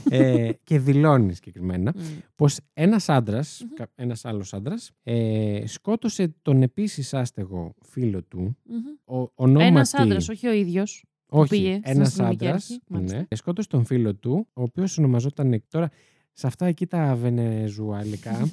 ε, 0.09 0.49
και 0.63 0.79
δηλώνει 0.79 1.33
συγκεκριμένα 1.33 1.93
Μμ. 1.95 2.01
πως 2.35 2.59
ένας 2.73 3.09
άντρας, 3.09 3.65
κα- 3.75 3.91
ένας 3.95 4.25
άλλος 4.25 4.53
άντρας, 4.53 4.91
ε, 5.03 5.61
σκότωσε 5.65 6.33
τον 6.41 6.61
επίσης 6.61 7.13
άστεγο 7.13 7.73
φίλο 7.81 8.23
του, 8.23 8.57
Μμμ. 8.63 9.17
ο, 9.19 9.31
ονόματι... 9.35 9.65
Ένας 9.65 9.93
άντρας, 9.93 10.29
όχι 10.29 10.47
ο 10.47 10.53
ίδιος. 10.53 11.03
Όχι, 11.29 11.49
πήγε 11.49 11.71
στην 11.71 11.81
ένας 11.95 12.07
αστυνομική 12.07 12.45
άντρας, 12.45 12.69
αρχή, 12.69 12.81
μάλιστα. 12.89 13.17
ναι, 13.17 13.25
σκότωσε 13.35 13.67
τον 13.67 13.85
φίλο 13.85 14.15
του, 14.15 14.47
ο 14.53 14.61
οποίος 14.61 14.97
ονομαζόταν 14.97 15.63
τώρα, 15.69 15.89
σε 16.33 16.47
αυτά 16.47 16.65
εκεί 16.65 16.85
τα 16.87 17.15
βενεζουαλικά, 17.15 18.49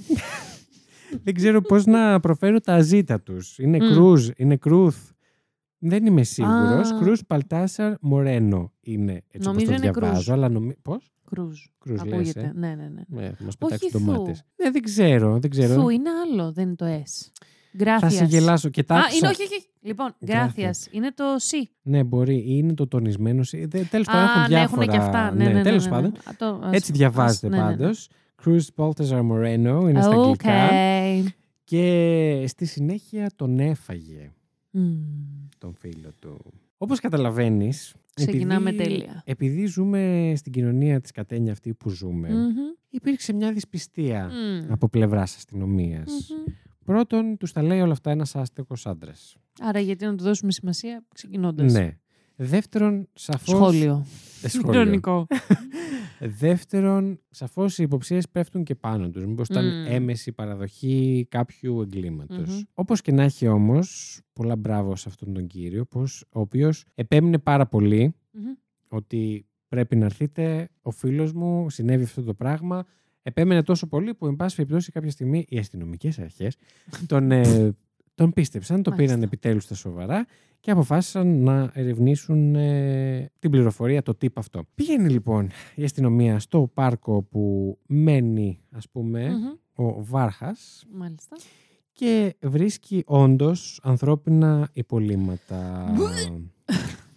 δεν 1.24 1.34
ξέρω 1.34 1.60
πώς 1.60 1.84
να 1.84 2.20
προφέρω 2.20 2.60
τα 2.60 2.80
ζήτα 2.80 3.20
τους. 3.20 3.58
Είναι 3.58 3.78
Μμ. 3.78 3.92
Κρούζ, 3.92 4.28
είναι 4.36 4.56
Κρούθ. 4.56 5.10
Δεν 5.84 6.06
είμαι 6.06 6.22
σίγουρος. 6.22 6.90
Α. 6.90 6.98
Κρούζ 6.98 7.20
Παλτάσαρ 7.26 7.94
Μορένο 8.00 8.72
είναι 8.80 9.12
έτσι 9.12 9.26
όπως 9.34 9.46
Νομίζω 9.46 9.66
το 9.66 9.72
είναι 9.72 9.80
διαβάζω. 9.90 10.12
Κρούζ. 10.14 10.30
Αλλά 10.30 10.48
νομι... 10.48 10.74
Πώς; 10.82 11.12
Κρούζ. 11.24 11.60
Κρούζ 11.78 12.02
λες, 12.02 12.12
Ακούγεται. 12.12 12.40
ε; 12.40 12.52
Ναι, 12.54 12.68
ναι, 12.74 12.88
ναι. 13.08 13.22
Ε, 13.26 13.30
θα 13.30 13.44
μας 13.44 13.54
Όχι 13.58 13.58
πετάξει 13.58 13.88
Θου. 13.90 13.98
ντομάτες. 14.04 14.44
Ναι, 14.62 14.70
δεν 14.70 14.82
ξέρω, 14.82 15.38
δεν 15.38 15.50
ξέρω. 15.50 15.74
Θου 15.82 15.88
είναι 15.88 16.08
άλλο, 16.10 16.52
δεν 16.52 16.66
είναι 16.66 16.74
το 16.76 16.84
S. 16.86 17.30
θα 18.00 18.08
σε 18.10 18.24
Gracias. 18.24 18.28
γελάσω. 18.28 18.66
Α, 18.66 18.70
Κοιτάξτε. 18.70 19.16
είναι 19.16 19.28
όχι, 19.28 19.42
όχι. 19.42 19.54
όχι. 19.54 19.66
Λοιπόν, 19.80 20.14
gracias. 20.26 20.92
Είναι 20.94 21.12
το 21.14 21.24
C. 21.24 21.68
Ναι, 21.82 22.04
μπορεί. 22.04 22.44
Είναι 22.46 22.74
το 22.74 22.86
τονισμένο. 22.88 23.42
Τέλος 23.90 24.06
πάντων, 24.06 24.22
έχουν 24.22 24.40
Α, 24.40 24.40
ναι, 24.40 24.46
διάφορα. 24.48 24.82
έχουν 24.82 24.92
και 24.94 24.98
αυτά. 24.98 25.34
Ναι, 25.34 25.44
ναι, 25.44 25.52
ναι, 25.52 25.62
τέλος 25.62 25.84
ναι, 25.84 25.90
ναι. 25.90 25.96
πάντων. 25.96 26.12
Α, 26.24 26.34
το- 26.38 26.60
ας- 26.66 26.74
Έτσι 26.74 26.92
διαβάζεται 26.92 27.46
ας- 27.46 27.52
ναι, 27.52 27.58
ναι, 27.62 27.70
ναι. 27.70 27.76
πάντως. 27.76 28.08
Cruz 28.44 28.64
Baltazar 28.76 29.20
Moreno 29.30 29.88
είναι 29.88 30.02
στα 30.02 30.10
αγγλικά. 30.10 30.68
Okay. 30.70 31.24
Και 31.64 32.44
στη 32.48 32.64
συνέχεια 32.64 33.30
τον 33.36 33.58
έφαγε 33.58 34.32
Μμμ. 34.70 34.94
Τον 35.62 35.74
φίλο 35.78 36.10
του. 36.20 36.52
Όπως 36.76 37.00
καταλαβαίνεις, 37.00 37.94
Ξεκινάμε 38.14 38.70
επειδή- 38.70 38.84
τέλεια. 38.88 39.22
Επειδή 39.26 39.66
ζούμε 39.66 40.32
στην 40.36 40.52
κοινωνία 40.52 41.00
της 41.00 41.10
κατένια 41.10 41.52
αυτή 41.52 41.74
που 41.74 41.88
ζούμε, 41.90 42.28
Μμμ. 42.28 42.54
υπήρξε 42.88 43.32
μια 43.32 43.52
δυσπιστία 43.52 44.30
Μμ. 44.30 44.72
από 44.72 44.88
πλευράς 44.88 45.36
αστυνομίας. 45.36 46.10
Μμμ. 46.30 46.54
Πρώτον, 46.84 47.36
τους 47.36 47.52
τα 47.52 47.62
λέει 47.62 47.80
όλα 47.80 47.92
αυτά 47.92 48.10
ένας 48.10 48.36
άστεγος 48.36 48.86
άντρας. 48.86 49.36
Άρα 49.60 49.80
γιατί 49.80 50.04
να 50.04 50.14
του 50.14 50.24
δώσουμε 50.24 50.52
σημασία 50.52 51.04
ξεκινώντας; 51.14 51.72
Ναι. 51.72 51.96
Δεύτερον, 52.36 53.08
σαφώς... 53.12 53.54
Σχόλιο. 53.56 54.06
Ε, 54.42 54.48
σχόλιο. 54.48 55.26
Ηρωνικό. 56.22 56.38
Δεύτερον, 56.38 57.20
σαφώς 57.30 57.78
οι 57.78 57.82
υποψίες 57.82 58.28
πέφτουν 58.28 58.64
και 58.64 58.74
πάνω 58.74 59.10
τους. 59.10 59.26
Μήπως 59.26 59.48
ήταν 59.48 59.64
Μμμ. 59.64 59.86
έμεση 59.88 60.32
παραδοχή 60.32 61.26
κάποιου 61.30 61.80
εγκλήματος. 61.80 62.48
Μμμ. 62.48 62.60
Όπως 62.74 63.00
και 63.00 63.12
να 63.12 63.22
έχει 63.22 63.46
όμως, 63.48 64.20
πολλά 64.32 64.56
μπράβο 64.56 64.96
σε 64.96 65.08
αυτόν 65.08 65.32
τον 65.34 65.46
κύριο, 65.46 65.84
πως, 65.84 66.24
ο 66.32 66.40
οποίος 66.40 66.84
επέμεινε 66.94 67.38
πάρα 67.38 67.66
πολύ 67.66 68.14
Μμμ. 68.30 68.44
ότι 68.88 69.46
πρέπει 69.68 69.96
να 69.96 70.04
έρθετε. 70.04 70.68
Ο 70.82 70.90
φίλος 70.90 71.32
μου 71.32 71.70
συνέβη 71.70 72.04
αυτό 72.04 72.22
το 72.22 72.34
πράγμα. 72.34 72.84
Επέμενε 73.22 73.62
τόσο 73.62 73.86
πολύ 73.86 74.14
που, 74.14 74.26
εν 74.26 74.36
πάση 74.36 74.56
περιπτώσει, 74.56 74.92
κάποια 74.92 75.10
στιγμή 75.10 75.44
οι 75.48 75.58
αστυνομικές 75.58 76.18
αρχές 76.18 76.56
τον, 77.06 77.30
ε, 77.30 77.72
τον 78.14 78.32
πίστεψαν, 78.32 78.82
το 78.82 78.90
Μάλιστα. 78.90 79.12
πήραν 79.14 79.26
επιτέλους 79.26 79.62
στα 79.64 79.74
σοβαρά 79.74 80.26
και 80.60 80.70
αποφάσισαν 80.70 81.42
να 81.42 81.70
ερευνήσουν 81.74 82.54
ε, 82.54 83.30
την 83.38 83.50
πληροφορία, 83.50 84.02
το 84.02 84.14
τύπο 84.14 84.40
αυτό. 84.40 84.62
Πήγαινε 84.74 85.08
λοιπόν 85.08 85.48
η 85.74 85.84
αστυνομία 85.84 86.38
στο 86.38 86.70
πάρκο 86.74 87.22
που 87.22 87.78
μένει, 87.86 88.60
ας 88.70 88.88
πούμε, 88.88 89.28
Μμμ. 89.30 89.86
ο 89.86 90.04
Βάρχας 90.04 90.84
Μάλιστα. 90.92 91.36
και 91.92 92.36
βρίσκει 92.42 93.02
όντως 93.06 93.80
ανθρώπινα 93.82 94.68
υπολείμματα. 94.72 95.84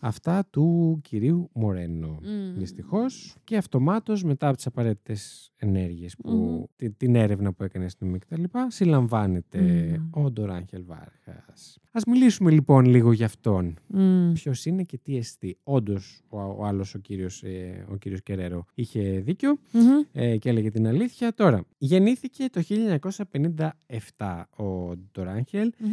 Αυτά 0.08 0.46
του 0.50 1.00
κυρίου 1.04 1.50
Μορένο. 1.54 2.08
Μμμ. 2.22 2.58
Δυστυχώς 2.58 3.36
και 3.44 3.58
αυτομάτως 3.58 4.24
μετά 4.24 4.48
από 4.48 4.56
τις 4.56 4.66
απαραίτητες 4.66 5.52
ενέργειες 5.58 6.16
που, 6.16 6.32
Μμμ. 6.32 6.64
τη- 6.76 6.92
την 6.92 7.16
έρευνα 7.16 7.54
που 7.54 7.64
έκανε 7.64 7.90
στην 7.90 8.16
αστυνομία 8.16 8.50
κτλ. 8.50 8.58
συλλαμβάνεται 8.68 9.60
Μμμ. 9.62 10.24
ο 10.24 10.32
Ντοράγχελ 10.32 10.84
Βάρχας. 10.86 11.78
Ας 11.92 12.04
μιλήσουμε 12.06 12.52
λοιπόν 12.52 12.86
λίγο 12.86 13.12
για 13.12 13.26
αυτόν. 13.26 13.78
Μμμ. 13.88 14.32
Ποιος 14.34 14.66
είναι 14.66 14.84
και 14.84 14.98
τι 14.98 15.18
εστί. 15.18 15.58
Όντως, 15.64 16.22
ο, 16.30 16.40
ο 16.42 16.66
άλλος 16.66 16.96
ο 16.96 17.00
κύριος 17.00 17.44
ε, 17.44 17.86
ο 17.90 17.96
κύριος 17.96 18.22
Κεραίρο 18.24 18.66
είχε 18.74 19.20
δίκιο 19.20 19.58
Μμμ. 19.72 19.84
ε, 20.12 20.38
και 20.38 20.50
έλεγε 20.50 20.72
την 20.72 20.88
αλήθεια. 20.88 21.34
Τώρα, 21.34 21.64
γεννήθηκε 21.78 22.46
το 22.52 22.62
1957 22.62 24.44
ο 24.58 24.96
Ντοράγχελ 25.12 25.72
Μμμ. 25.80 25.90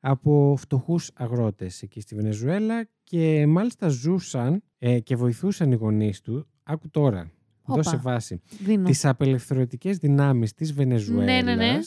από 0.00 0.54
φτωχούς 0.58 1.10
αγρότες 1.14 1.82
εκεί 1.82 2.00
στη 2.00 2.14
Βενεζουέλα 2.14 2.88
και 3.08 3.46
μάλιστα 3.46 3.88
ζούσαν 3.88 4.62
ε, 4.78 5.00
και 5.00 5.16
βοηθούσαν 5.16 5.72
οι 5.72 5.74
γονείς 5.74 6.20
του, 6.20 6.46
άκου 6.62 6.90
τώρα, 6.90 7.30
Όπα. 7.62 7.82
δώσε 7.82 7.96
βάση, 7.96 8.40
Δίνω. 8.64 8.84
τις 8.88 9.04
απελευθερωτικές 9.04 9.96
δυνάμεις 9.98 10.52
της 10.54 10.72
Βενεζουέλας 10.72 11.24
Ναι, 11.26 11.42
ναι, 11.42 11.54
ναι. 11.54 11.78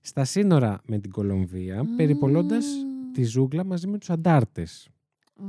στα 0.00 0.24
σύνορα 0.24 0.80
με 0.86 0.98
την 0.98 1.10
Κολομβία, 1.10 1.84
περιπολώντας 1.96 2.64
Μμμ. 2.66 3.12
τη 3.12 3.22
ζούγκλα 3.24 3.64
μαζί 3.64 3.86
με 3.86 3.98
τους 3.98 4.10
αντάρτες. 4.10 4.88
Α. 5.36 5.44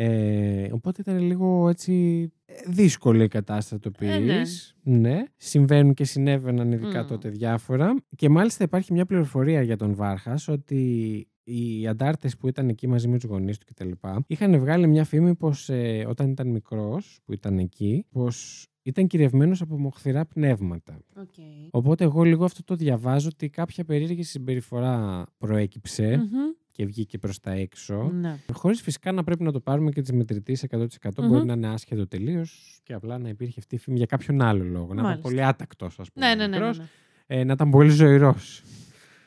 Ε, 0.00 0.68
οπότε 0.72 1.00
ήταν 1.00 1.18
λίγο 1.18 1.68
έτσι 1.68 2.22
ε, 2.44 2.54
δύσκολη 2.66 3.24
η 3.24 3.28
κατάσταση 3.28 3.80
το 3.82 3.90
Ε, 3.98 4.18
ναι. 4.18 4.38
πεις. 4.40 4.74
ναι. 4.82 5.22
Συμβαίνουν 5.36 5.94
και 5.94 6.04
συνέβαιναν 6.04 6.72
ειδικά 6.72 7.02
Μμ. 7.02 7.06
τότε 7.06 7.28
διάφορα. 7.28 7.94
Και 8.16 8.28
μάλιστα 8.28 8.64
υπάρχει 8.64 8.92
μια 8.92 9.06
πληροφορία 9.06 9.62
για 9.62 9.76
τον 9.76 9.94
Βάρχας 9.94 10.48
ότι 10.48 11.26
οι 11.48 11.86
αντάρτες 11.86 12.36
που 12.36 12.48
ήταν 12.48 12.68
εκεί 12.68 12.86
μαζί 12.86 13.08
με 13.08 13.18
τους 13.18 13.28
γονείς 13.28 13.58
του 13.58 13.66
κτλ. 13.66 13.90
είχαν 14.26 14.58
βγάλει 14.58 14.86
μια 14.86 15.04
φήμη 15.04 15.34
πως 15.34 15.68
ε, 15.68 16.04
όταν 16.08 16.30
ήταν 16.30 16.48
μικρός 16.48 17.18
που 17.24 17.32
ήταν 17.32 17.58
εκεί 17.58 18.06
πως 18.10 18.66
ήταν 18.82 19.06
κυριευμένος 19.06 19.60
από 19.60 19.78
μοχθηρά 19.78 20.24
πνεύματα. 20.24 20.98
Οκ. 21.16 21.34
Οπότε 21.70 22.04
εγώ 22.04 22.22
λίγο 22.22 22.44
αυτό 22.44 22.64
το 22.64 22.74
διαβάζω 22.74 23.28
ότι 23.32 23.48
κάποια 23.48 23.84
περίεργη 23.84 24.22
συμπεριφορά 24.22 25.26
προέκυψε 25.38 26.16
Μμμ. 26.16 26.54
και 26.70 26.84
βγήκε 26.84 27.18
προς 27.18 27.40
τα 27.40 27.50
έξω. 27.50 28.10
Ναι. 28.12 28.36
Χωρίς 28.52 28.80
φυσικά 28.80 29.12
να 29.12 29.24
πρέπει 29.24 29.42
να 29.42 29.52
το 29.52 29.60
πάρουμε 29.60 29.90
και 29.90 30.02
τοις 30.02 30.14
μετρητοίς 30.14 30.58
100%. 30.70 30.78
Μμμ. 31.18 31.28
Μπορεί 31.28 31.44
να 31.46 31.52
είναι 31.52 31.68
άσχετο 31.68 32.06
τελείως 32.06 32.80
και 32.82 32.92
απλά 32.92 33.18
να 33.18 33.28
υπήρχε 33.28 33.58
αυτή 33.58 33.74
η 33.74 33.78
φήμη 33.78 33.96
για 33.96 34.06
κάποιον 34.06 34.42
άλλο 34.42 34.64
λόγο. 34.64 34.86
Να 34.86 34.92
ήταν 34.92 35.04
Μάλιστα. 35.04 35.28
πολύ 35.28 35.44
άτακτος, 35.44 35.98
ας 35.98 36.12
πούμε. 36.12 36.26
Ναι, 36.26 36.34
ναι, 36.34 36.46
ναι, 36.46 36.48
ναι, 36.48 36.56
μικρός, 36.56 36.78
ναι. 36.78 36.86
ε, 37.26 37.44
να 37.44 37.52
ήταν 37.52 37.70
πολύ 37.70 37.90
ζωηρός. 37.90 38.62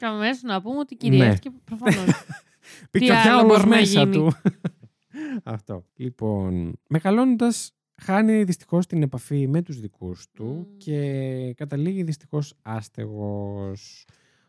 Κι 0.05 0.16
αμέσως 0.16 0.47
να 0.47 0.61
πούμε 0.61 0.77
ότι 0.77 0.95
κυριεύτηκε 0.95 1.49
προφανώς. 1.63 2.25
Πήγε 2.91 3.11
ο 3.11 3.13
άλλο 3.15 3.23
διάολος 3.23 3.57
μπορεί 3.57 3.69
να 3.69 3.75
μέσα 3.75 3.99
γίνει. 4.01 4.11
του. 4.11 4.31
Αυτό. 5.43 5.85
Λοιπόν, 5.95 6.79
μεγαλώνοντας, 6.89 7.71
χάνει 8.01 8.43
δυστυχώς 8.43 8.85
την 8.87 9.01
επαφή 9.01 9.47
με 9.47 9.61
τους 9.61 9.79
δικούς 9.79 10.25
του 10.33 10.45
Μμ. 10.45 10.77
και 10.77 11.53
καταλήγει 11.53 12.03
δυστυχώς 12.03 12.53
άστεγος. 12.61 14.05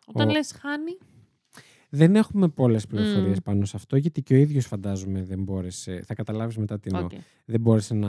Όταν 0.06 0.28
Ο- 0.28 0.32
λες 0.32 0.52
χάνει. 0.60 0.98
Δεν 1.94 2.16
έχουμε 2.16 2.48
πολλές 2.48 2.86
πληροφορίες 2.86 3.36
Μμ. 3.38 3.42
πάνω 3.44 3.64
σε 3.64 3.76
αυτό, 3.76 3.96
γιατί 3.96 4.22
και 4.22 4.34
ο 4.34 4.36
ίδιος 4.36 4.66
φαντάζομαι 4.66 5.22
δεν 5.22 5.42
μπόρεσε. 5.42 6.02
Θα 6.06 6.14
καταλάβεις 6.14 6.56
μετά 6.56 6.78
τι 6.80 6.88
εννοώ. 6.92 7.04
Οκ. 7.04 7.10
δεν 7.44 7.60
μπόρεσε 7.60 7.94
να. 7.94 8.08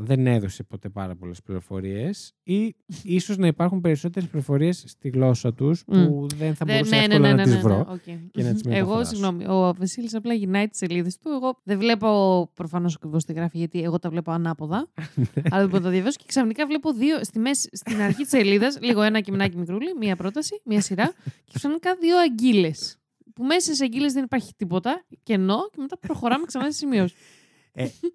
δεν 0.00 0.26
έδωσε 0.26 0.62
ποτέ 0.62 0.88
πάρα 0.88 1.14
πολλές 1.16 1.42
πληροφορίες 1.42 2.32
ή 2.42 2.74
ίσως 3.02 3.36
να 3.36 3.46
υπάρχουν 3.46 3.80
περισσότερες 3.80 4.28
πληροφορίες 4.28 4.84
στη 4.86 5.08
γλώσσα 5.08 5.54
τους 5.54 5.84
που 5.84 6.26
δεν 6.36 6.54
θα 6.54 6.64
Δε- 6.64 6.72
μπορούσα 6.74 6.96
ναι, 6.96 7.06
ναι, 7.06 7.14
εύκολα 7.14 7.28
ναι, 7.28 7.34
να 7.34 7.34
ναι, 7.34 7.42
τις 7.42 7.52
ναι, 7.52 7.56
ναι, 7.58 7.62
βρω. 7.62 7.86
οκ. 7.90 8.02
και 8.30 8.42
να 8.42 8.52
τις 8.52 8.62
Εγώ, 8.64 8.74
μεταφράσω. 8.74 9.04
συγγνώμη, 9.04 9.44
ο 9.46 9.74
Βασίλης 9.78 10.14
απλά 10.14 10.34
γυρνάει 10.34 10.68
τις 10.68 10.78
σελίδες 10.78 11.16
του. 11.18 11.28
Εγώ 11.30 11.60
δεν 11.62 11.78
βλέπω 11.78 12.50
προφανώς 12.54 12.94
ακριβώς 12.94 13.24
τι 13.24 13.32
γράφει, 13.32 13.58
γιατί 13.58 13.82
εγώ 13.82 13.98
τα 13.98 14.10
βλέπω 14.10 14.30
ανάποδα. 14.30 14.88
αλλά 15.50 15.60
δεν 15.60 15.68
μπορώ 15.68 15.78
να 15.78 15.80
τα 15.84 15.90
διαβάσω. 15.90 16.16
Και 16.18 16.24
ξαφνικά 16.26 16.66
βλέπω 16.66 16.92
δύο 16.92 17.24
στη 17.24 17.38
μέση, 17.38 17.68
στην 17.72 18.00
αρχή 18.00 18.20
της 18.22 18.28
σελίδας, 18.28 18.78
λίγο 18.80 19.02
ένα 19.02 19.20
κειμενάκι 19.20 19.56
μικρούλι, 19.56 19.94
μία 20.00 20.16
πρόταση, 20.16 20.60
μία 20.64 20.80
σειρά. 20.80 21.12
και 21.44 21.52
ξαφνικά 21.54 21.96
δύο 22.00 22.18
αγκύλες. 22.18 22.94
Που 23.34 23.44
μέσα 23.44 23.74
σε 23.74 23.84
αγκύλες 23.84 24.12
δεν 24.12 24.24
υπάρχει 24.24 24.52
τίποτα, 24.56 25.04
κενό, 25.22 25.68
και 25.70 25.80
μετά 25.80 25.98
προχωράμε 25.98 26.44
ξανά 26.46 26.64
σε 26.64 26.70
σημείωση. 26.70 27.14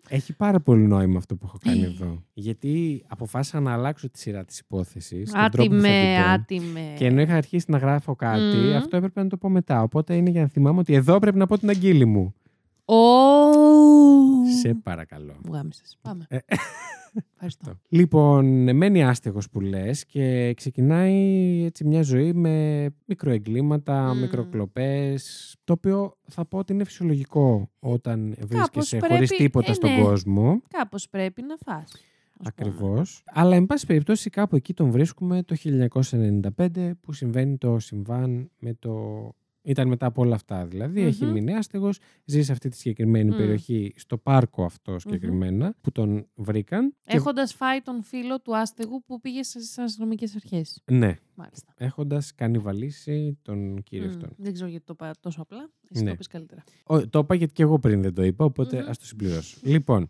Έχει 0.10 0.36
πάρα 0.36 0.60
πολύ 0.60 0.88
νόημα 0.88 1.17
αυτό 1.17 1.36
που 1.36 1.45
έχω 1.45 1.58
κάνει 1.63 1.84
εδώ. 1.84 2.23
Γιατί 2.34 3.04
αποφάσισα 3.08 3.60
να 3.60 3.73
αλλάξω 3.73 4.10
τη 4.10 4.19
σειρά 4.19 4.45
της 4.45 4.60
υπόθεσης. 4.60 5.34
Άτιμε, 5.34 6.17
άτιμε. 6.17 6.93
Και 6.97 7.06
ενώ 7.06 7.21
είχα 7.21 7.36
αρχίσει 7.36 7.65
να 7.71 7.78
γράφω 7.78 8.15
κάτι, 8.15 8.58
Μμμ. 8.58 8.75
αυτό 8.75 8.97
έπρεπε 8.97 9.23
να 9.23 9.30
το 9.30 9.38
πω 9.38 9.49
μετά. 9.49 9.82
Οπότε 9.82 10.15
είναι 10.15 10.30
για 10.30 10.41
να 10.41 10.47
θυμάμαι 10.47 10.80
ότι 10.80 10.93
εδώ 10.93 11.19
πρέπει 11.19 11.38
να 11.38 11.45
πω 11.47 11.58
την 11.58 11.69
αγγείλη 11.69 12.06
μου. 12.06 12.34
Ω! 12.86 12.95
Σε 14.62 14.73
παρακαλώ. 14.73 15.36
Μου 15.45 15.54
γάμισες. 15.54 15.97
Πάμε. 16.01 16.28
Ε, 17.15 17.19
Ευχαριστώ. 17.34 17.80
Λοιπόν, 17.89 18.75
μένει 18.75 19.04
άστεγος 19.04 19.49
που 19.49 19.62
λες 19.62 20.06
και 20.06 20.54
ξεκινάει 20.54 21.63
έτσι 21.65 21.84
μια 21.86 22.01
ζωή 22.01 22.34
με 22.34 22.86
μικροεγκλήματα, 23.06 24.13
Μμμ. 24.13 24.21
μικροκλοπές, 24.21 25.56
το 25.63 25.73
οποίο 25.73 26.17
θα 26.28 26.45
πω 26.45 26.58
ότι 26.58 26.73
είναι 26.73 26.84
φυσιολογικό 26.84 27.69
όταν 27.80 28.36
βρίσκεσαι 28.39 28.97
πρέπει- 28.97 29.13
χωρίς 29.13 29.30
τίποτα 29.30 29.71
ε, 29.71 29.73
στον 29.73 29.89
ναι. 29.91 30.01
κόσμο. 30.01 30.62
Κάπως 30.67 31.10
πρέπει 31.10 31.41
να 31.41 31.56
φας. 31.65 31.84
ας 31.84 32.54
πούμε. 32.56 32.69
Ακριβώς. 32.69 33.23
Αλλά, 33.25 33.56
εν 33.56 33.65
πάση 33.65 33.86
περιπτώσει, 33.86 34.30
κάπου 34.30 34.56
εκεί 34.56 34.73
τον 34.73 34.91
βρίσκουμε 34.91 35.43
το 35.43 35.56
1995 36.58 36.91
που 37.01 37.13
συμβαίνει 37.13 37.58
το 37.58 37.80
συμβάν 37.80 38.51
με 38.60 38.73
το... 38.80 38.93
Ήταν 39.67 39.88
μετά 39.88 40.06
από 40.06 40.21
όλα 40.21 40.36
αυτά 40.36 40.65
δηλαδή. 40.65 41.01
Έχει 41.01 41.25
Μμμ. 41.25 41.32
μείνει 41.32 41.54
άστεγος, 41.56 41.99
ζει 42.25 42.43
σε 42.43 42.51
αυτή 42.51 42.69
τη 42.69 42.78
συγκεκριμένη 42.78 43.30
Μμ. 43.32 43.38
περιοχή, 43.38 43.93
στο 43.97 44.17
πάρκο 44.17 44.65
αυτό 44.65 44.99
συγκεκριμένα, 44.99 45.75
που 45.82 45.91
τον 45.91 46.28
βρήκαν. 46.36 46.89
Και- 47.04 47.15
Έχοντας 47.15 47.54
φάει 47.54 47.82
τον 47.82 48.04
φίλο 48.04 48.41
του 48.41 48.58
άστεγου 48.58 49.04
που 49.06 49.19
πήγε 49.21 49.43
στις 49.43 49.78
αστυνομικές 49.78 50.36
αρχές. 50.36 50.82
Ναι, 50.91 51.15
Μάλιστα. 51.36 51.73
έχοντας 51.78 52.34
κανιβαλίσει 52.36 53.38
τον 53.41 53.84
κύριο 53.84 54.06
Μμ, 54.08 54.12
αυτόν. 54.12 54.30
Δεν 54.38 54.54
ξέρω 54.54 54.69
γιατί 54.69 54.86
το 54.86 54.93
είπα 54.95 55.12
τόσο 55.19 55.41
απλά. 55.41 55.69
Εσύ 55.89 56.04
Ναι. 56.04 56.10
το 56.10 56.15
πεις 56.15 56.28
καλύτερα. 56.28 56.63
Ο- 56.84 57.08
Το 57.08 57.19
είπα 57.19 57.36
γιατί 57.36 57.54
και 57.54 57.63
εγώ 57.63 57.80
πριν 57.80 58.01
δεν 58.01 58.13
το 58.13 58.23
είπα, 58.23 58.45
οπότε 58.45 58.82
Μμμ. 58.82 58.89
ας 58.89 58.97
το 58.97 59.06
συμπληρώσω. 59.06 59.58
λοιπόν, 59.63 60.04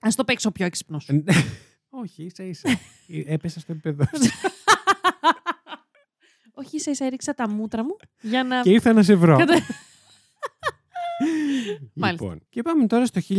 Α 0.00 0.08
το 0.16 0.24
παίξω 0.24 0.50
πιο 0.50 0.64
έξυπνος. 0.66 1.08
όχι, 2.02 2.22
ίσα 2.24 2.44
ίσα. 2.44 2.68
Ε, 3.08 3.32
Έπεσα 3.34 3.60
στο 3.60 3.72
επίπεδο. 3.72 4.04
Όχι, 6.54 6.76
ίσα 6.76 6.90
ίσα 6.90 7.04
έριξα 7.04 7.34
τα 7.34 7.48
μούτρα 7.48 7.84
μου 7.84 7.96
για 8.20 8.44
να. 8.44 8.60
Και 8.62 8.70
ήρθα 8.70 8.92
να 8.92 9.02
σε 9.02 9.14
βρω. 9.14 9.36
Κατα- 9.38 9.54
Μάλιστα. 11.94 12.24
λοιπόν, 12.24 12.40
και 12.48 12.62
πάμε 12.62 12.86
τώρα 12.86 13.06
στο 13.06 13.20
1997, 13.28 13.30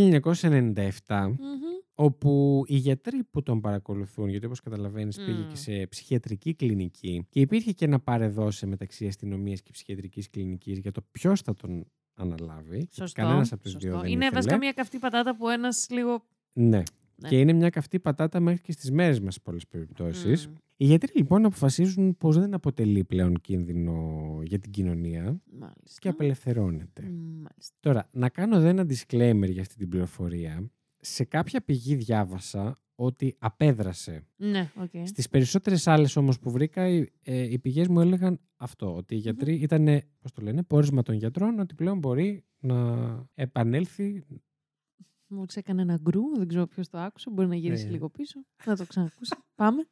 Μμμ. 1.07 1.37
όπου 1.95 2.63
οι 2.67 2.75
γιατροί 2.75 3.23
που 3.23 3.43
τον 3.43 3.61
παρακολουθούν, 3.61 4.29
γιατί 4.29 4.45
όπως 4.45 4.59
καταλαβαίνεις 4.61 5.15
πήγε 5.17 5.31
Μμ. 5.43 5.47
και 5.49 5.55
σε 5.55 5.87
ψυχιατρική 5.87 6.53
κλινική 6.53 7.25
και 7.29 7.39
υπήρχε 7.39 7.71
και 7.71 7.85
ένα 7.85 7.99
παρεδώσε 7.99 8.65
μεταξύ 8.65 9.07
αστυνομίας 9.07 9.61
και 9.61 9.69
ψυχιατρικής 9.71 10.29
κλινικής 10.29 10.77
για 10.79 10.91
το 10.91 11.01
ποιος 11.11 11.41
θα 11.41 11.53
τον 11.53 11.85
αναλάβει. 12.15 12.77
γιατί 12.77 12.95
Σωστό. 12.95 13.21
Κανένας 13.21 13.51
από 13.51 13.61
τους 13.63 13.71
σωστό. 13.71 13.87
δύο 13.89 13.99
δεν 13.99 14.09
Είναι 14.11 14.25
ήθελε. 14.25 14.35
βασικά 14.35 14.57
μια 14.57 14.71
καυτή 14.71 14.99
πατάτα 14.99 15.35
που 15.35 15.49
ένας 15.49 15.87
λίγο. 15.89 16.25
Ναι. 16.53 16.83
Ναι. 17.23 17.29
Και 17.29 17.39
είναι 17.39 17.53
μια 17.53 17.69
καυτή 17.69 17.99
πατάτα 17.99 18.39
μέχρι 18.39 18.61
και 18.61 18.71
στις 18.71 18.91
μέρες 18.91 19.19
μας 19.19 19.33
σε 19.33 19.39
πολλές 19.43 19.67
περιπτώσεις. 19.67 20.47
Μμ. 20.47 20.53
Οι 20.77 20.85
γιατροί 20.85 21.11
λοιπόν 21.15 21.45
αποφασίζουν 21.45 22.17
πως 22.17 22.39
δεν 22.39 22.53
αποτελεί 22.53 23.03
πλέον 23.03 23.41
κίνδυνο 23.41 24.39
για 24.43 24.59
την 24.59 24.71
κοινωνία 24.71 25.41
Μάλιστα. 25.51 25.99
και 25.99 26.09
απελευθερώνεται. 26.09 27.01
Μ, 27.01 27.13
Μάλιστα. 27.35 27.75
Τώρα, 27.79 28.09
να 28.11 28.29
κάνω 28.29 28.55
εδώ 28.55 28.67
ένα 28.67 28.83
disclaimer 28.83 29.49
για 29.49 29.61
αυτή 29.61 29.75
την 29.75 29.89
πληροφορία. 29.89 30.71
Σε 30.99 31.23
κάποια 31.23 31.61
πηγή 31.61 31.95
διάβασα 31.95 32.77
ότι 32.95 33.35
απέδρασε. 33.39 34.25
Ναι, 34.35 34.71
οκ. 34.75 35.07
Στις 35.07 35.29
περισσότερες 35.29 35.87
άλλες 35.87 36.15
όμως 36.15 36.39
που 36.39 36.51
βρήκα, 36.51 36.87
οι, 36.87 37.05
ε, 37.21 37.51
οι 37.51 37.59
πηγές 37.59 37.87
μου 37.87 37.99
έλεγαν 37.99 38.39
αυτό, 38.55 38.95
ότι 38.95 39.15
οι 39.15 39.17
γιατροί 39.17 39.55
ήταν, 39.55 40.01
πώς 40.19 40.31
το 40.31 40.41
λένε, 40.41 40.63
πόρισμα 40.63 41.01
των 41.01 41.15
γιατρών, 41.15 41.59
ότι 41.59 41.75
πλέον 41.75 41.97
μπορεί 41.97 42.45
να 42.59 43.05
επανέλθει. 43.33 44.23
Μου 45.33 45.45
έκανε 45.53 45.81
ένα 45.81 45.99
γκρου, 46.01 46.21
δεν 46.37 46.47
ξέρω 46.47 46.65
ποιος 46.67 46.89
το 46.89 46.97
άκουσε. 46.97 47.29
Μπορεί 47.29 47.47
να 47.47 47.55
γυρίσει 47.55 47.85
Ναι. 47.85 47.91
λίγο 47.91 48.09
πίσω. 48.09 48.39
Να 48.65 48.75
το 48.75 48.85
ξανακούσει. 48.85 49.35
Πάμε. 49.55 49.87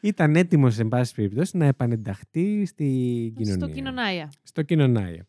Ήταν 0.00 0.36
έτοιμος, 0.36 0.78
εν 0.78 0.88
πάση 0.88 1.14
περιπτώσει, 1.14 1.56
να 1.56 1.64
επανενταχθεί 1.66 2.66
στην 2.66 3.34
κοινωνία. 3.34 3.54
Στο 3.66 3.68
κοινωνάια. 3.68 4.32
Στο 4.42 4.62
κοινωνάια. 4.62 5.26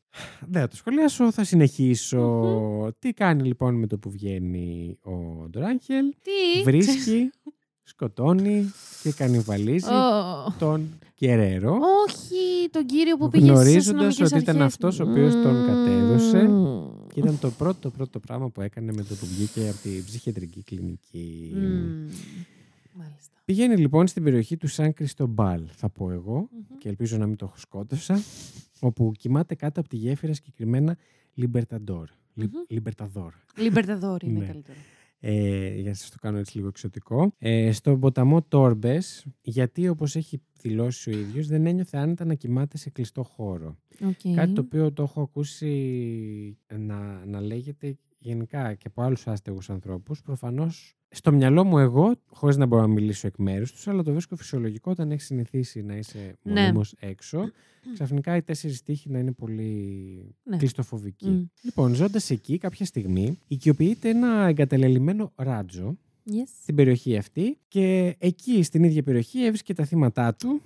Δεν 0.48 0.62
θα 0.62 0.68
το 0.68 0.76
σχολιάσω, 0.76 1.32
θα 1.32 1.44
συνεχίσω. 1.44 2.94
Τι 3.00 3.14
κάνει 3.14 3.44
λοιπόν 3.44 3.76
με 3.76 3.88
το 3.88 3.98
που 3.98 4.10
βγαίνει 4.10 4.98
ο 5.02 5.48
Ντοράγχελ. 5.50 6.06
Τι; 6.22 6.64
Βρίσκει, 6.64 7.30
σκοτώνει 7.92 8.72
και 9.04 9.12
κανιβαλίζει 9.12 9.94
Ω, 9.94 10.54
τον 10.60 10.90
Κεραίρο. 11.14 11.80
Όχι, 12.08 12.70
τον 12.72 12.86
κύριο 12.86 13.18
που 13.18 13.30
πήγε 13.30 13.46
στις 13.46 13.56
Γνωρίζοντας 13.60 14.08
αστυνομικές 14.08 14.32
ότι 14.32 14.42
ήταν 14.42 14.56
αρχές. 14.56 14.74
αυτός 14.74 15.00
ο 15.00 15.10
οποίος 15.10 15.34
τον 15.34 15.66
κατέδωσε. 15.66 16.50
Μμμ. 17.16 17.24
Και 17.24 17.30
ήταν 17.30 17.40
το 17.40 17.52
πρώτο 17.58 17.90
πρώτο 17.90 18.20
πράγμα 18.20 18.50
που 18.50 18.62
έκανε 18.62 18.92
με 18.94 19.04
το 19.04 19.16
που 19.16 19.26
βγήκε 19.26 19.70
από 19.70 19.78
τη 19.82 20.02
ψυχιατρική 20.06 20.64
κλινική. 20.64 21.52
Μμμ. 21.56 22.10
Μάλιστα. 22.94 23.34
Πηγαίνει 23.46 23.78
λοιπόν 23.78 24.08
στην 24.08 24.24
περιοχή 24.24 24.58
του 24.58 24.68
Σαν 24.68 24.94
Κριστομπάλ, 24.94 25.62
θα 25.76 25.90
πω 25.90 26.12
εγώ, 26.12 26.50
Μμμ. 26.52 26.78
και 26.78 26.90
ελπίζω 26.90 27.18
να 27.18 27.28
μην 27.28 27.36
το 27.36 27.54
σκότωσα, 27.56 28.20
όπου 28.80 29.12
κοιμάται 29.18 29.56
κάτω 29.56 29.80
από 29.80 29.90
τη 29.90 29.96
γέφυρα 29.96 30.34
συγκεκριμένα 30.34 30.98
Λιμπερταντόρ. 31.34 32.10
Λι- 32.34 32.52
Μμμ. 32.54 32.62
Λιμπερταδόρ. 32.68 33.34
Λιμπερταδόρ 33.58 34.24
είναι 34.24 34.40
Ναι. 34.40 34.46
καλύτερο. 34.46 34.78
Ε, 35.28 35.76
για 35.76 35.90
να 35.90 35.96
σας 35.96 36.10
το 36.10 36.18
κάνω 36.22 36.38
έτσι 36.38 36.56
λίγο 36.56 36.68
εξωτικό. 36.68 37.34
Ε, 37.38 37.72
στον 37.72 38.00
ποταμό 38.00 38.42
Τόρμπες, 38.42 39.26
γιατί 39.42 39.88
όπως 39.88 40.16
έχει 40.16 40.42
δηλώσει 40.62 41.10
ο 41.10 41.14
ίδιος, 41.18 41.48
δεν 41.48 41.66
ένιωθε 41.66 41.98
άνετα 41.98 42.26
να 42.26 42.34
κοιμάται 42.34 42.78
σε 42.78 42.90
κλειστό 42.90 43.24
χώρο. 43.24 43.78
Οκ. 44.08 44.36
Κάτι 44.36 44.52
το 44.54 44.62
οποίο 44.62 44.92
το 44.92 45.04
έχω 45.04 45.22
ακούσει 45.22 46.58
να, 46.78 47.26
να 47.26 47.42
λέγεται 47.42 47.98
γενικά 48.26 48.74
και 48.74 48.88
από 48.88 49.02
άλλους 49.02 49.28
άστεγους 49.28 49.70
ανθρώπους. 49.70 50.22
Προφανώς 50.22 50.96
στο 51.10 51.32
μυαλό 51.32 51.64
μου 51.64 51.78
εγώ, 51.78 52.16
χωρίς 52.26 52.58
να 52.58 52.66
μπορώ 52.66 52.82
να 52.82 52.88
μιλήσω 52.88 53.28
εκ 53.28 53.38
μέρους 53.38 53.72
τους, 53.72 53.88
αλλά 53.88 54.04
το 54.04 54.12
βρίσκω 54.12 54.36
φυσιολογικό 54.36 54.92
όταν 54.92 55.12
έχεις 55.12 55.26
συνηθίσει 55.26 55.82
να 55.82 55.96
είσαι 55.96 56.36
Ναι. 56.42 56.62
μονίμως 56.62 56.96
έξω. 57.00 57.52
Ξαφνικά 57.94 58.36
οι 58.36 58.42
τέσσερις 58.42 58.82
τοίχοι 58.84 59.10
να 59.10 59.20
είναι 59.20 59.32
πολύ 59.32 60.36
Ναι. 60.44 60.58
κλειστοφοβικοί. 60.58 61.30
Μμ. 61.30 61.44
Λοιπόν, 61.62 61.94
ζώντας 61.94 62.30
εκεί 62.30 62.58
κάποια 62.58 62.86
στιγμή, 62.86 63.40
οικειοποιείται 63.48 64.10
ένα 64.10 64.48
εγκαταλελειμμένο 64.48 65.32
ράντζο 65.36 65.98
Yes. 66.28 66.48
στην 66.62 66.76
περιοχή 66.76 67.18
αυτή 67.18 67.58
και 67.68 68.16
εκεί 68.20 68.64
στην 68.64 68.84
ίδια 68.84 69.04
περιοχή 69.04 69.44
έβρισκε 69.46 69.74
τα 69.74 69.86
θύματα 69.86 70.36
του 70.36 70.62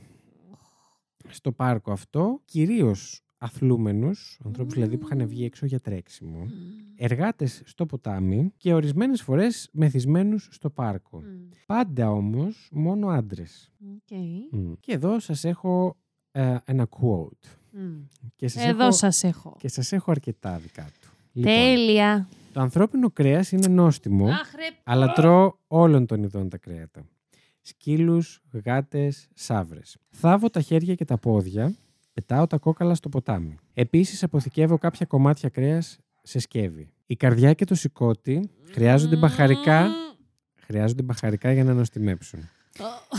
στο 1.30 1.52
πάρκο 1.52 1.92
αυτό, 1.92 2.42
κυρίως 2.46 3.24
αθλούμενους, 3.42 4.40
ανθρώπους 4.46 4.74
δηλαδή 4.74 4.98
που 4.98 5.06
είχαν 5.12 5.28
βγει 5.28 5.46
έξω 5.46 5.66
για 5.66 5.80
τρέξιμο, 5.80 6.40
Μμ. 6.40 6.50
εργάτες 6.96 7.62
στο 7.66 7.86
ποτάμι 7.86 8.54
και 8.58 8.74
ορισμένες 8.74 9.22
φορές 9.22 9.70
μεθυσμένους 9.72 10.48
στο 10.52 10.70
πάρκο. 10.70 11.18
Μμ. 11.20 11.50
Πάντα 11.66 12.12
όμως 12.12 12.70
μόνο 12.72 13.08
άντρες. 13.08 13.72
Οκ. 13.94 14.18
Μμ. 14.52 14.72
Και 14.80 14.92
εδώ 14.94 15.20
σας 15.20 15.44
έχω 15.44 15.98
ε, 16.32 16.56
ένα 16.66 16.88
quote. 16.90 17.48
Μμ. 17.72 18.02
Και 18.36 18.48
σας 18.48 18.64
Εδώ 18.66 18.84
έχω, 18.84 18.92
σας 18.92 19.24
έχω. 19.24 19.56
Και 19.60 19.68
σας 19.68 19.92
έχω 19.92 20.12
αρκετά 20.12 20.58
δικά 20.58 20.84
του. 21.02 21.10
Λοιπόν, 21.34 21.54
Τέλεια. 21.54 22.28
το 22.54 22.60
ανθρώπινο 22.62 23.10
κρέας 23.12 23.52
είναι 23.52 23.68
νόστιμο, 23.68 24.28
Αχ, 24.28 24.54
ρε. 24.56 24.66
αλλά 24.84 25.12
τρώω 25.12 25.54
όλων 25.68 26.06
των 26.06 26.24
ειδών 26.24 26.50
τα 26.50 26.58
κρέατα. 26.58 27.06
Σκύλους, 27.62 28.42
γάτες, 28.66 29.28
σαύρες. 29.34 29.98
Θάβω 30.10 30.50
τα 30.50 30.62
χέρια 30.62 30.96
και 30.96 31.06
τα 31.06 31.18
πόδια, 31.18 31.76
πετάω 32.14 32.48
τα 32.48 32.58
κόκαλα 32.58 32.96
στο 32.96 33.10
ποτάμι. 33.10 33.58
Επίσης 33.74 34.24
αποθηκεύω 34.24 34.78
κάποια 34.78 35.06
κομμάτια 35.06 35.50
κρέας 35.50 35.98
σε 36.24 36.40
σκεύη. 36.40 36.90
Η 37.06 37.16
καρδιά 37.16 37.54
και 37.54 37.66
το 37.66 37.76
σηκώτη 37.76 38.50
χρειάζονται 38.72 39.16
μπαχαρικά, 39.16 39.82
Μμμ. 39.84 39.92
χρειάζονται 40.56 41.02
μπαχαρικά 41.04 41.52
για 41.52 41.64
να 41.64 41.74
νοστιμέψουν. 41.74 42.40
Ω. 42.80 43.18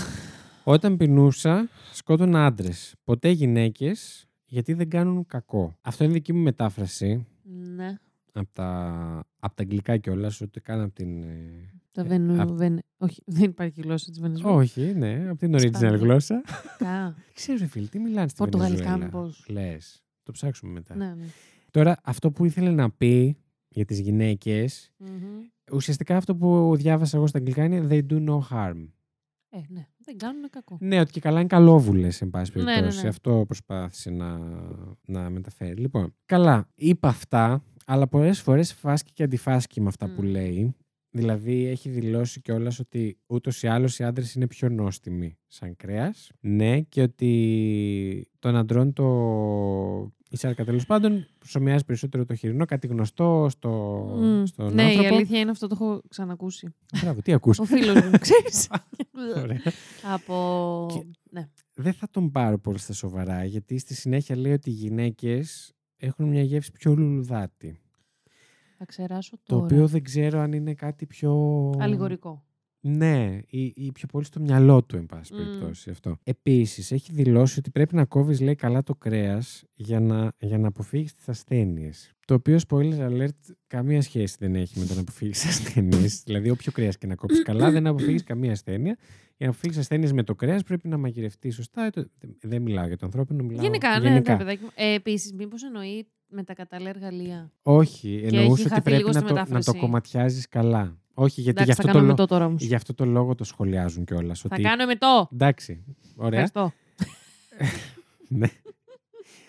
Όταν 0.65 0.97
πεινούσα, 0.97 1.69
σκότωνα 1.93 2.47
άντρες. 2.47 2.95
Ποτέ 3.05 3.29
γυναίκες, 3.29 4.29
γιατί 4.47 4.73
δεν 4.73 4.89
κάνουν 4.91 5.27
κακό. 5.27 5.77
Αυτό 5.81 6.05
είναι 6.05 6.13
δική 6.13 6.33
μου 6.33 6.43
μετάφραση 6.43 7.27
Ναι. 7.75 7.99
από 8.33 8.49
τα, 8.53 8.91
απ' 9.39 9.55
τα 9.55 9.63
αγγλικά 9.63 9.97
κιόλας, 9.97 10.41
ούτε 10.41 10.61
καν 10.61 10.81
από 10.81 10.95
την. 10.95 11.25
Ε, 11.93 12.01
Το 12.01 12.01
Ε, 12.01 12.05
Βενου... 12.05 12.43
απ' 12.43 12.51
Βεν... 12.51 12.79
Όχι, 12.99 13.23
δεν 13.27 13.45
υπάρχει 13.45 13.81
γλώσσα 13.81 14.11
της 14.11 14.21
Βενεζουέλας. 14.21 14.57
Όχι, 14.61 14.95
ναι, 14.95 15.27
από 15.29 15.39
την 15.39 15.55
original 15.55 15.65
Ισπανικά. 15.65 15.97
γλώσσα. 15.97 16.43
Κα. 16.79 17.03
Δεν 17.17 17.35
ξέρω, 17.35 17.59
ρε 17.59 17.67
φίλε, 17.67 17.87
τι 17.87 17.99
μιλάνε 17.99 18.29
στη 18.29 18.37
Πορτογαλικά 18.39 18.83
Βενεζουέλα; 18.83 19.05
μήπως. 19.05 19.45
Λες. 19.49 20.03
Το 20.23 20.33
ψάξουμε 20.33 20.73
μετά. 20.73 20.95
Ναι, 20.97 21.15
ναι. 21.15 21.25
Τώρα, 21.71 21.97
αυτό 22.05 22.31
που 22.31 22.45
ήθελε 22.45 22.71
να 22.71 22.91
πει 22.91 23.37
για 23.69 23.85
τις 23.85 23.99
γυναίκες, 24.01 24.93
Μμμ. 24.99 25.09
ουσιαστικά 25.73 26.17
αυτό 26.17 26.37
που 26.37 26.73
διάβασα 26.77 27.17
εγώ 27.17 27.27
στα 27.27 27.39
αγγλικά 27.39 27.65
είναι 27.65 27.87
they 27.91 28.13
do 28.13 28.29
no 28.29 28.39
harm. 28.51 28.89
Ε, 29.53 29.59
ναι. 29.69 29.87
Δεν 30.05 30.17
κάνουν 30.17 30.51
κακό. 30.51 30.77
Ναι, 30.81 31.01
ότι 31.01 31.11
και 31.13 31.21
καλά 31.21 31.39
είναι 31.39 31.49
καλόβουλες, 31.49 32.21
εν 32.23 32.31
πάση 32.31 32.53
Ναι, 32.55 32.63
ναι, 32.65 32.73
περιπτώσει. 32.75 33.03
ναι. 33.03 33.09
Αυτό 33.09 33.45
προσπάθησε 33.47 34.11
να, 34.11 34.39
να 35.05 35.31
μεταφέρει. 35.31 35.81
Λοιπόν, 35.81 36.15
καλά, 36.27 36.69
είπα 36.75 37.09
αυτά, 37.09 37.65
αλλά 37.87 38.07
πολλές 38.09 38.41
φορές 38.41 38.73
φάσκει 38.73 39.13
και 39.13 39.23
αντιφάσκει 39.23 39.81
με 39.81 39.89
αυτά 39.89 40.07
που 40.15 40.23
Μμ. 40.23 40.27
λέει. 40.27 40.75
Δηλαδή, 41.11 41.67
έχει 41.67 41.89
δηλώσει 41.89 42.41
κιόλας 42.41 42.79
ότι 42.79 43.19
ούτως 43.27 43.63
ή 43.63 43.67
άλλως 43.67 43.99
οι 43.99 44.05
άντρες 44.05 44.35
είναι 44.35 44.47
πιο 44.47 44.69
νόστιμοι 44.69 45.39
σαν 45.47 45.77
κρέας. 45.77 46.31
Ναι, 46.41 46.81
και 46.81 47.03
ότι 47.03 48.29
των 48.39 48.57
αντρών 48.57 48.93
το... 48.93 49.05
Η 50.33 50.37
σάρκα 50.37 50.65
τέλος 50.65 50.87
πάντων 50.87 51.27
προσωμιάζει 51.39 51.85
περισσότερο 51.85 52.25
το 52.25 52.35
χοιρινό, 52.35 52.65
κάτι 52.65 52.87
γνωστό 52.87 53.47
στο... 53.51 53.71
Μμ. 54.21 54.45
στον 54.45 54.75
Ναι, 54.75 54.83
η 54.83 54.87
άνθρωπο. 54.87 55.15
αλήθεια 55.15 55.41
είναι 55.41 55.51
αυτό 55.51 55.67
το 55.67 55.77
έχω 55.81 56.03
ξανακούσει. 56.09 56.75
Μπράβο, 57.03 57.23
τι 57.23 57.33
ακούς. 57.33 57.59
Ο 57.59 57.65
φίλος 57.65 57.95
μου, 57.95 58.11
ξέρεις. 58.27 58.69
Ωραία. 59.37 59.61
Από... 60.15 60.87
Και- 60.93 61.07
Ναι. 61.31 61.49
δεν 61.75 61.93
θα 61.93 62.09
τον 62.11 62.31
πάρω 62.31 62.59
πολύ 62.59 62.79
στα 62.79 62.93
σοβαρά, 62.93 63.45
γιατί 63.45 63.79
στη 63.79 63.95
συνέχεια 63.95 64.37
λέει 64.37 64.53
ότι 64.53 64.71
οι 64.71 64.73
γυναίκες 64.73 65.73
έχουν 65.97 66.29
μια 66.29 66.43
γεύση 66.43 66.73
πιο 66.73 66.95
λουλουδάτη. 66.95 67.81
Θα 68.83 68.87
ξεράσω 68.87 69.37
Το 69.37 69.43
τώρα. 69.45 69.65
οποίο 69.65 69.87
δεν 69.87 70.03
ξέρω 70.03 70.41
αν 70.41 70.53
είναι 70.53 70.75
κάτι 70.75 71.07
πιο... 71.07 71.33
Αλληγορικό. 71.79 72.45
Ναι, 72.83 73.39
ή, 73.47 73.73
ή 73.77 73.93
πιο 73.93 74.07
πολύ 74.07 74.25
στο 74.25 74.41
μυαλό 74.41 74.83
του, 74.85 74.97
εν 74.97 75.07
πάση 75.07 75.35
Μμ. 75.35 75.37
περιπτώσει 75.37 75.91
αυτό. 75.91 76.17
Επίσης, 76.25 76.93
έχει 76.93 77.13
δηλώσει 77.13 77.59
ότι 77.59 77.71
πρέπει 77.71 77.95
να 77.95 78.05
κόβεις, 78.05 78.41
λέει, 78.41 78.55
καλά 78.55 78.83
το 78.83 78.95
κρέας 78.95 79.65
για 79.75 80.01
να, 80.01 80.33
για 80.39 80.59
να 80.59 80.69
αποφύγεις 80.69 81.15
τις 81.15 81.29
ασθένειες. 81.29 82.13
Το 82.27 82.35
οποίο, 82.35 82.59
spoiler 82.69 82.99
alert, 83.11 83.29
καμία 83.67 84.03
σχέση 84.03 84.37
δεν 84.39 84.55
έχει 84.55 84.79
με 84.79 84.85
το 84.87 84.95
να 84.95 85.01
αποφύγεις 85.01 85.47
ασθένειες. 85.47 86.23
δηλαδή, 86.27 86.51
όποιο 86.51 86.73
κρέας 86.73 86.99
και 86.99 87.07
να 87.07 87.15
κόψεις 87.15 87.43
καλά, 87.43 87.71
δεν 87.71 87.87
αποφύγεις 87.87 88.23
καμία 88.23 88.53
ασθένεια. 88.53 88.97
Για 89.37 89.47
να 89.47 89.53
αποφύγεις 89.53 89.79
ασθένειες 89.79 90.13
με 90.13 90.23
το 90.23 90.35
κρέας 90.35 90.63
πρέπει 90.63 90.89
να 90.89 90.97
μαγειρευτείς 90.97 91.55
σωστά. 91.55 91.85
Ε, 91.85 91.91
το- 91.91 92.09
Δεν 92.41 92.63
μιλάω 92.63 92.87
για 92.87 92.97
το 92.97 93.07
ανθρώπινο, 93.07 93.43
μιλάω 93.45 93.63
Γενικά, 93.65 93.99
ναι, 94.01 94.09
γενικά. 94.09 94.33
ναι, 94.33 94.39
παιδάκι 94.39 94.63
μου. 94.63 94.71
Ε, 94.75 94.95
Επίσης, 94.95 95.33
μήπως 95.33 95.63
εννοεί 95.65 96.07
με 96.29 96.43
τα 96.45 96.55
κατάλληλα 96.55 96.89
εργαλεία. 96.91 97.53
Όχι, 97.63 98.15
εννοούσε 98.25 98.41
έχει 98.53 98.61
ότι 98.61 98.69
χαθεί 98.69 98.83
πρέπει 98.83 98.97
λίγο 98.97 99.09
να 99.13 99.19
στη 99.19 99.29
το, 99.29 99.35
να 99.35 99.45
το 99.45 99.51
μετάφραση. 99.53 99.79
κομματιάζεις 99.79 100.49
καλά. 100.49 101.00
Όχι, 101.15 101.41
γιατί 101.41 101.63
Εντάξει, 101.63 101.65
γι' 101.65 101.73
θα 101.73 101.73
αυτό, 101.73 101.87
το, 101.87 101.93
κάνω 101.93 102.01
λο- 102.05 102.11
με 102.11 102.17
το 102.17 102.27
τώρα 102.27 102.45
όμως. 102.47 102.63
γι' 102.63 102.75
αυτό 102.75 102.95
το 102.95 103.05
λόγο 103.05 103.35
το 103.35 103.45
σχολιάζουν 103.45 104.05
κιόλας. 104.05 104.41
Θα 104.41 104.49
Ότι... 104.53 104.63
κάνω 104.63 104.87
με 104.87 104.97
το. 104.97 105.29
Εντάξει, 105.33 105.85
ωραία. 106.17 106.41
Ευχαριστώ. 106.41 106.73
ναι. 108.39 108.47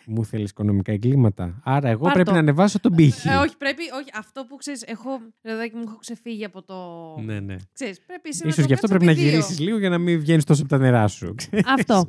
Μου 0.05 0.25
θέλεις 0.25 0.49
οικονομικά 0.49 0.91
εγκλήματα. 0.91 1.61
Άρα 1.63 1.89
εγώ 1.89 2.03
Πάρ' 2.03 2.13
πρέπει 2.13 2.27
το. 2.27 2.33
να 2.33 2.39
ανεβάσω 2.39 2.79
τον 2.79 2.95
πύχη. 2.95 3.29
Ε, 3.29 3.35
όχι, 3.35 3.57
πρέπει. 3.57 3.81
Όχι, 3.81 4.09
αυτό 4.17 4.45
που 4.45 4.55
ξέρεις, 4.55 4.81
έχω. 4.83 5.09
Ρεδάκι 5.41 5.75
μου, 5.75 5.81
έχω 5.87 5.95
ξεφύγει 5.99 6.45
από 6.45 6.61
το. 6.63 6.75
Ναι, 7.21 7.39
ναι. 7.39 7.55
Ξέρεις, 7.73 8.01
πρέπει 8.05 8.29
εσύ 8.29 8.41
να 8.43 8.49
Ίσως 8.49 8.61
το 8.61 8.67
γι' 8.67 8.73
αυτό 8.73 8.87
κάνεις 8.87 9.03
πρέπει 9.03 9.05
να 9.05 9.11
επί 9.11 9.21
δύο. 9.21 9.29
γυρίσεις 9.29 9.59
λίγο 9.59 9.77
για 9.77 9.89
να 9.89 9.97
μην 9.97 10.19
βγαίνεις 10.19 10.43
τόσο 10.43 10.61
από 10.61 10.69
τα 10.69 10.77
νερά 10.77 11.07
σου. 11.07 11.35
Αυτό. 11.65 12.07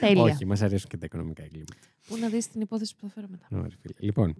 Τέλεια. 0.00 0.22
Όχι, 0.22 0.46
μας 0.46 0.62
αρέσουν 0.62 0.88
και 0.88 0.96
τα 0.96 1.04
οικονομικά 1.04 1.42
εγκλήματα. 1.42 1.74
Πού 2.08 2.16
να 2.16 2.28
δεις 2.28 2.48
την 2.50 2.60
υπόθεση 2.60 2.94
που 2.94 3.06
θα 3.06 3.12
φέρω 3.14 3.26
μετά. 3.30 3.46
Ωραία, 3.50 3.68
φίλε. 3.80 3.94
Λοιπόν. 3.98 4.34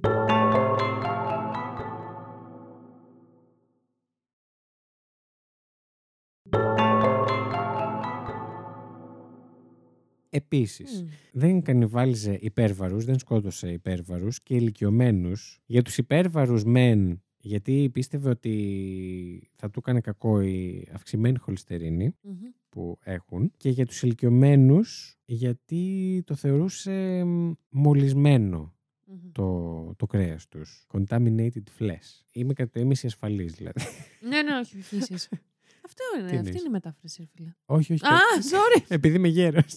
Επίσης, 10.45 11.03
Μμ. 11.03 11.09
δεν 11.33 11.63
κανιβάλιζε 11.63 12.39
υπέρβαρους, 12.41 13.05
δεν 13.05 13.19
σκότωσε 13.19 13.73
υπέρβαρους 13.73 14.43
και 14.43 14.55
ηλικιωμένους. 14.55 15.61
Για 15.67 15.83
τους 15.83 15.99
υπέρβαρους 15.99 16.65
μεν, 16.65 17.23
γιατί 17.37 17.91
πίστευε 17.93 18.29
ότι 18.29 19.51
θα 19.55 19.71
του 19.71 19.79
έκανε 19.79 20.01
κακό 20.01 20.41
η 20.41 20.89
αυξημένη 20.93 21.39
χολυστερίνη 21.39 22.15
Μμμ. 22.23 22.33
που 22.69 22.99
έχουν 23.03 23.53
και 23.57 23.69
για 23.71 23.87
τους 23.87 24.03
ηλικιωμένους 24.03 25.19
γιατί 25.25 26.23
το 26.27 26.35
θεωρούσε 26.35 27.25
μ, 27.25 27.53
μολυσμένο 27.69 28.75
Μμμ. 29.07 29.33
το, 29.33 29.95
το 29.97 30.07
κρέας 30.07 30.49
τους. 30.49 30.87
Contaminated 30.93 31.63
flesh. 31.79 32.23
Είμαι 32.33 32.53
κατά 32.53 32.71
το 32.71 32.81
ίμιση 32.81 33.07
ασφαλής 33.07 33.53
δηλαδή. 33.53 33.81
Ναι, 34.29 34.43
ναι, 34.43 34.57
όχι, 34.59 34.81
φύσεις. 34.81 35.29
Αυτό 35.87 36.03
Τι 36.15 36.19
είναι, 36.21 36.29
εννοείς; 36.29 36.47
αυτή 36.47 36.59
είναι 36.59 36.69
η 36.69 36.71
μετάφραση, 36.71 37.23
ρε 37.23 37.29
φίλε. 37.35 37.55
όχι, 37.65 37.93
όχι. 37.93 38.05
Α, 38.07 38.17
sorry. 38.51 38.85
Επειδή 38.89 39.17
είμαι 39.17 39.29
γέρος. 39.29 39.75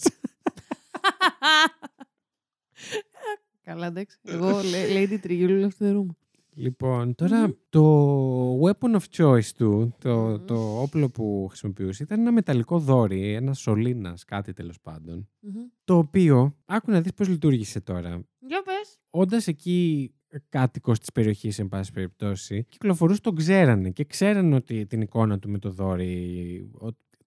Καλά, 3.62 3.86
εντάξει. 3.86 4.18
Εγώ, 4.22 4.48
λέ- 4.62 4.88
Lady 4.92 5.26
Trigger, 5.26 5.48
ελευθερούμε. 5.48 6.12
Λοιπόν, 6.54 7.14
τώρα 7.14 7.40
Μμμ. 7.46 7.52
το 7.68 8.60
weapon 8.60 8.96
of 9.00 9.02
choice 9.16 9.44
του, 9.56 9.94
το, 10.00 10.14
Μμμ. 10.16 10.44
το 10.44 10.80
όπλο 10.80 11.08
που 11.10 11.46
χρησιμοποιούσε, 11.48 12.02
ήταν 12.02 12.20
ένα 12.20 12.32
μεταλλικό 12.32 12.78
δόρυ, 12.78 13.32
ένα 13.34 13.54
σωλήνας, 13.54 14.24
κάτι 14.24 14.52
τέλος 14.52 14.80
πάντων. 14.80 15.28
Μμμ. 15.40 15.52
Το 15.84 15.96
οποίο, 15.98 16.56
άκου 16.64 16.90
να 16.90 17.00
δεις 17.00 17.12
πώς 17.14 17.28
λειτουργήσε 17.28 17.80
τώρα. 17.80 18.22
Για 18.38 18.62
πες. 18.62 18.98
Όντας 19.10 19.46
εκεί 19.46 20.12
κάτοικος 20.48 20.98
της 20.98 21.12
περιοχής, 21.12 21.58
εν 21.58 21.68
πάση 21.68 21.92
περιπτώσει, 21.92 22.64
κυκλοφορούσε, 22.68 23.20
τον 23.20 23.34
ξέρανε 23.36 23.90
και 23.90 24.04
ξέρανε 24.04 24.54
ότι 24.54 24.86
την 24.86 25.00
εικόνα 25.00 25.38
του 25.38 25.50
με 25.50 25.58
το 25.58 25.70
δόρυ. 25.70 26.70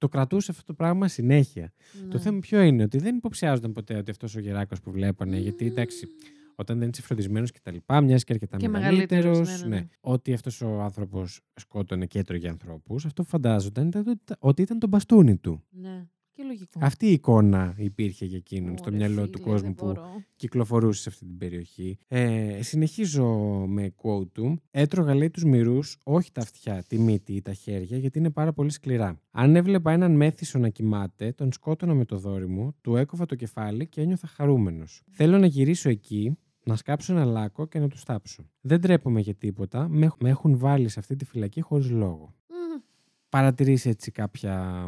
Ο- 0.01 0.07
Το 0.07 0.07
κρατούσε 0.09 0.51
αυτό 0.51 0.63
το 0.63 0.73
πράγμα 0.73 1.07
συνέχεια. 1.07 1.73
Το 2.09 2.17
Ναι. 2.17 2.19
θέμα 2.23 2.39
ποιο 2.39 2.61
είναι, 2.61 2.83
ότι 2.83 2.97
δεν 2.97 3.15
υποψιάζονταν 3.15 3.71
ποτέ 3.71 3.95
ότι 3.95 4.11
αυτός 4.11 4.35
ο 4.35 4.39
γεράκος 4.39 4.81
που 4.81 4.91
βλέπανε, 4.91 5.37
γιατί 5.37 5.65
εντάξει, 5.65 6.05
Μμμ. 6.05 6.11
όταν 6.55 6.79
δεν 6.79 6.89
είσαι 6.89 7.01
φροντισμένος 7.01 7.51
και 7.51 7.59
τα 7.63 7.71
λοιπά, 7.71 8.01
μοιάζει 8.01 8.23
και 8.23 8.33
αρκετά 8.33 8.57
Και 8.57 8.69
μεγαλύτερος. 8.69 9.23
μεγαλύτερος, 9.23 9.61
ναι, 9.63 9.75
ναι, 9.75 9.75
ναι. 9.81 9.87
Ότι 10.01 10.33
αυτός 10.33 10.61
ο 10.61 10.81
άνθρωπος 10.81 11.41
σκότωνε 11.55 12.05
και 12.05 12.19
έτρωγε 12.19 12.47
ανθρώπους, 12.49 13.05
αυτό 13.05 13.23
που 13.23 13.29
φαντάζονταν 13.29 13.87
ήταν 13.87 14.07
ότι- 14.07 14.33
ότι 14.39 14.61
ήταν 14.61 14.79
το 14.79 14.87
μπαστούνι 14.87 15.37
του. 15.37 15.63
Ναι. 15.69 16.07
Και 16.33 16.43
λογικό. 16.43 16.79
Αυτή 16.81 17.05
η 17.07 17.11
εικόνα 17.11 17.73
υπήρχε 17.77 18.25
για 18.25 18.37
εκείνον 18.37 18.77
στο 18.77 18.87
Ωρε 18.87 18.95
μυαλό 18.97 19.29
του 19.29 19.37
φίλε, 19.37 19.49
κόσμου 19.51 19.65
δεν 19.67 19.75
που 19.75 19.85
μπορώ. 19.85 20.23
κυκλοφορούσε 20.35 21.01
σε 21.01 21.09
αυτή 21.09 21.25
την 21.25 21.37
περιοχή. 21.37 21.97
Ε, 22.07 22.59
συνεχίζω 22.61 23.25
με 23.67 23.93
quote 24.01 24.27
του. 24.31 24.61
Έτρωγα 24.71 25.15
λέει 25.15 25.29
τους 25.29 25.43
μυρούς, 25.43 25.97
όχι 26.03 26.31
τα 26.31 26.41
αυτιά, 26.41 26.83
τη 26.87 26.99
μύτη 26.99 27.33
ή 27.33 27.41
τα 27.41 27.53
χέρια, 27.53 27.97
γιατί 27.97 28.19
είναι 28.19 28.29
πάρα 28.29 28.53
πολύ 28.53 28.69
σκληρά. 28.69 29.19
Αν 29.31 29.55
έβλεπα 29.55 29.91
έναν 29.91 30.15
μέθησο 30.15 30.59
να 30.59 30.69
κοιμάται, 30.69 31.31
τον 31.31 31.51
σκότωνα 31.51 31.93
με 31.93 32.05
το 32.05 32.17
δόρυ 32.17 32.47
μου, 32.47 32.75
του 32.81 32.95
έκοβα 32.95 33.25
το 33.25 33.35
κεφάλι 33.35 33.87
και 33.87 34.01
ένιωθα 34.01 34.27
χαρούμενος. 34.27 35.03
Θέλω 35.11 35.37
να 35.37 35.45
γυρίσω 35.45 35.89
εκεί, 35.89 36.37
να 36.63 36.75
σκάψω 36.75 37.13
ένα 37.13 37.25
λάκκο 37.25 37.65
και 37.67 37.79
να 37.79 37.87
τους 37.87 37.99
στάψω. 37.99 38.43
Δεν 38.61 38.81
τρέπομαι 38.81 39.19
για 39.19 39.33
τίποτα, 39.35 39.87
με, 39.89 40.05
έχ- 40.05 40.21
με 40.21 40.29
έχουν 40.29 40.57
βάλει 40.57 40.87
σε 40.89 40.99
αυτή 40.99 41.15
τη 41.15 41.25
φυλακή 41.25 41.61
χωρίς 41.61 41.89
λόγο. 41.89 42.33
Μμμ. 42.49 42.81
Παρατηρήσει 43.29 43.89
έτσι 43.89 44.11
κάποια, 44.11 44.85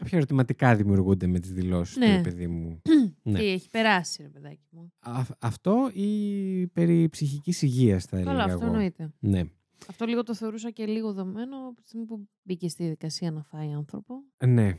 κάποια 0.00 0.18
ερωτηματικά 0.18 0.76
δημιουργούνται 0.76 1.26
με 1.26 1.38
τις 1.40 1.52
δηλώσεις 1.52 1.94
του, 1.94 2.00
Ναι. 2.00 2.14
ρε 2.16 2.20
παιδί 2.20 2.46
μου. 2.46 2.80
Ναι. 3.22 3.38
Τι 3.38 3.46
έχει 3.46 3.68
περάσει, 3.70 4.22
ρε 4.22 4.28
παιδάκι 4.28 4.66
μου. 4.70 4.92
Α- 5.00 5.22
αυτό 5.38 5.90
ή 5.92 6.66
περί 6.66 7.08
ψυχικής 7.08 7.62
υγείας 7.62 8.04
θα 8.04 8.16
έλεγα 8.16 8.30
Καλά, 8.30 8.44
αυτό 8.44 8.56
εγώ. 8.64 8.72
εννοείται. 8.72 9.12
Ναι. 9.18 9.42
Αυτό 9.88 10.04
λίγο 10.04 10.22
το 10.22 10.34
θεωρούσα 10.34 10.70
και 10.70 10.86
λίγο 10.86 11.12
δομένο 11.12 11.56
από 11.70 11.80
τη 11.82 11.88
στιγμή 11.88 12.06
που 12.06 12.28
μπήκε 12.42 12.68
στη 12.68 12.82
διαδικασία 12.82 13.30
να 13.30 13.42
φάει 13.42 13.72
άνθρωπο. 13.72 14.14
Ναι. 14.46 14.72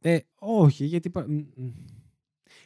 Ε, 0.00 0.18
όχι, 0.38 0.84
γιατί... 0.84 1.10
πα- 1.10 1.26
μ, 1.28 1.34
μ. 1.34 1.68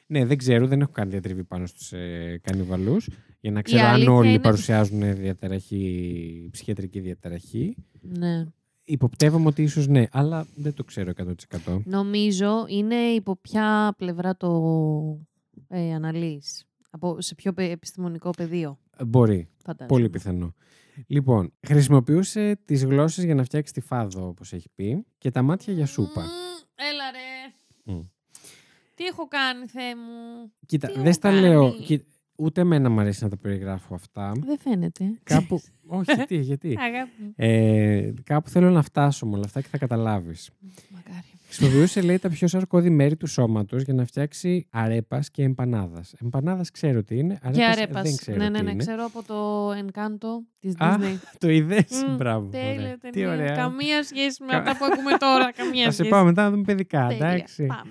Ναι, 0.07 0.25
δεν 0.27 0.37
ξέρω, 0.39 0.67
δεν 0.67 0.81
έχω 0.81 0.91
κάνει 0.93 1.11
διατριβή 1.11 1.45
πάνω 1.45 1.67
στους 1.67 1.93
ε, 1.93 2.41
κανιβαλούς 2.43 3.09
για 3.41 3.51
να 3.51 3.63
ξέρω 3.63 3.83
αν 3.83 3.95
αλήθεια 3.95 4.13
όλοι 4.13 4.29
είναι- 4.29 4.39
παρουσιάζουν 4.41 5.15
διαταραχή, 5.17 6.49
ψυχιατρική 6.53 7.01
διαταραχή. 7.01 7.77
Ναι. 8.01 8.47
Υποπτεύομαι 8.85 9.47
ότι 9.47 9.63
ίσως 9.63 9.87
ναι, 9.87 10.05
αλλά 10.11 10.47
δεν 10.55 10.75
το 10.75 10.85
ξέρω 10.85 11.13
100%. 11.67 11.81
Νομίζω 11.85 12.65
είναι 12.69 12.95
υπό 12.95 13.37
ποια 13.37 13.95
πλευρά 13.97 14.37
το 14.37 14.51
ε, 15.69 15.95
αναλύεις; 15.95 16.65
Από, 16.91 17.21
σε 17.21 17.35
ποιο 17.35 17.53
πε- 17.53 17.71
επιστημονικό 17.71 18.31
πεδίο, 18.31 18.79
Ε, 18.97 19.05
Μπορεί, 19.05 19.49
φαντάζομαι. 19.65 19.87
πολύ 19.99 20.11
πιθανό. 20.11 20.55
Λοιπόν, 21.07 21.53
χρησιμοποιούσε 21.67 22.61
τις 22.65 22.85
γλώσσες 22.85 23.25
για 23.25 23.35
να 23.35 23.45
φτιάξει 23.45 23.73
τη 23.73 23.81
φάδο, 23.81 24.27
όπως 24.27 24.53
έχει 24.53 24.69
πει, 24.75 25.05
και 25.19 25.31
τα 25.31 25.43
μάτια 25.43 25.73
για 25.73 25.87
σούπα. 25.87 26.21
Μμμ, 26.21 26.29
Έλα 26.75 27.05
ρε. 27.11 27.93
Μμ. 27.95 28.03
Τι 28.95 29.05
έχω 29.05 29.29
κάνει, 29.29 29.67
Θεέ 29.67 29.97
μου; 29.97 30.53
Κοίτα, 30.67 30.87
Τι 30.87 30.93
δεν 30.93 31.03
έχω 31.05 31.13
στα 31.13 31.29
κάνει; 31.29 31.41
λέω. 31.41 31.73
κοι- 31.73 32.05
Ούτε 32.37 32.61
εμένα 32.61 32.91
μου 32.91 33.01
αρέσει 33.01 33.23
να 33.25 33.29
τα 33.31 33.37
περιγράφω 33.37 33.95
αυτά. 33.95 34.33
Δεν 34.45 34.59
φαίνεται. 34.59 35.05
Κάπου. 35.23 35.61
Όχι, 35.87 36.25
τι, 36.27 36.37
γιατί. 36.37 36.77
Αγάπη 36.81 37.11
μου. 37.19 37.33
Ε, 37.37 38.13
κάπου 38.25 38.49
θέλω 38.49 38.71
να 38.71 38.83
φτάσω 38.83 39.27
με 39.27 39.35
όλα 39.37 39.45
αυτά 39.45 39.61
και 39.61 39.69
θα 39.71 39.79
καταλάβεις. 39.79 40.51
Μακάρι. 40.91 41.25
Χρησιμοποιούσε, 41.47 42.01
λέει, 42.03 42.19
τα 42.19 42.29
πιο 42.29 42.49
σαρκώδη 42.49 42.91
μέρη 42.91 43.17
του 43.17 43.27
σώματος 43.27 43.83
για 43.83 43.95
να 43.95 44.05
φτιάξει 44.05 44.67
αρέπας 44.71 45.31
και 45.31 45.43
εμπανάδας. 45.43 46.15
Εμπανάδας 46.25 46.71
ξέρω 46.71 47.03
τι 47.03 47.19
είναι. 47.19 47.35
Και 47.35 47.49
Αρέπας 47.49 47.77
αρέπας. 47.77 48.03
δεν 48.03 48.17
ξέρω 48.17 48.37
Ναι, 48.39 48.49
ναι, 48.49 48.59
τι 48.59 48.65
ναι. 48.65 48.71
είναι. 48.71 48.79
Ξέρω 48.85 49.05
από 49.05 49.23
το 49.23 49.71
Encanto 49.71 50.45
της 50.61 50.75
Α, 50.79 50.97
Disney. 51.01 51.17
Το 51.41 51.49
είδες; 51.49 52.05
Μμ, 52.09 52.17
Μπράβο. 52.17 52.49
Τέλεια 52.49 52.73
ωραία. 52.81 52.99
Τι 52.99 53.11
ταινία. 53.11 53.31
ωραία. 53.33 53.55
Καμία 53.55 54.03
σχέση 54.03 54.43
με 54.45 54.53
Κα- 54.53 54.59
αυτά 54.59 54.77
που 54.77 54.85
ακούμε 54.85 55.11
τώρα. 55.19 55.53
Καμία 55.53 55.85
Θα 55.85 55.91
σε 55.91 55.95
σχέση. 55.97 56.09
πάω 56.09 56.25
μετά 56.25 56.43
να 56.43 56.51
δούμε 56.51 56.63
παιδικά, 56.63 57.07
Τέλεια. 57.09 57.27
εντάξει. 57.29 57.67
Πάμε. 57.67 57.91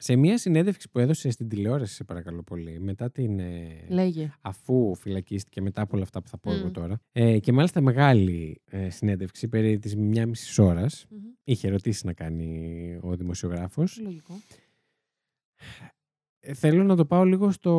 Σε 0.00 0.16
μία 0.16 0.38
συνέντευξη 0.38 0.90
που 0.90 0.98
έδωσε 0.98 1.30
στην 1.30 1.48
τηλεόραση, 1.48 1.94
σε 1.94 2.04
παρακαλώ 2.04 2.42
πολύ, 2.42 2.80
μετά 2.80 3.10
την. 3.10 3.38
ε, 3.38 3.84
Λέγε. 3.88 4.32
αφού 4.40 4.94
φυλακίστηκε 4.94 5.60
μετά 5.60 5.82
από 5.82 5.94
όλα 5.94 6.04
αυτά 6.04 6.22
που 6.22 6.28
θα 6.28 6.38
πω 6.38 6.52
εγώ 6.52 6.66
Μμ. 6.66 6.70
τώρα. 6.70 7.00
Ε, 7.12 7.38
και 7.38 7.52
μάλιστα 7.52 7.80
μεγάλη 7.80 8.60
ε, 8.64 8.90
συνέντευξη 8.90 9.48
περί 9.48 9.78
της 9.78 9.96
μία 9.96 10.26
μισής 10.26 10.58
ώρας. 10.58 11.06
Μμμ. 11.10 11.18
Είχε 11.44 11.66
ερωτήσει 11.68 12.06
να 12.06 12.12
κάνει 12.12 12.98
ο 13.02 13.16
δημοσιογράφος. 13.16 14.00
Λογικό. 14.02 14.34
Ε, 16.40 16.54
θέλω 16.54 16.84
να 16.84 16.96
το 16.96 17.04
πάω 17.04 17.24
λίγο 17.24 17.50
στο... 17.50 17.72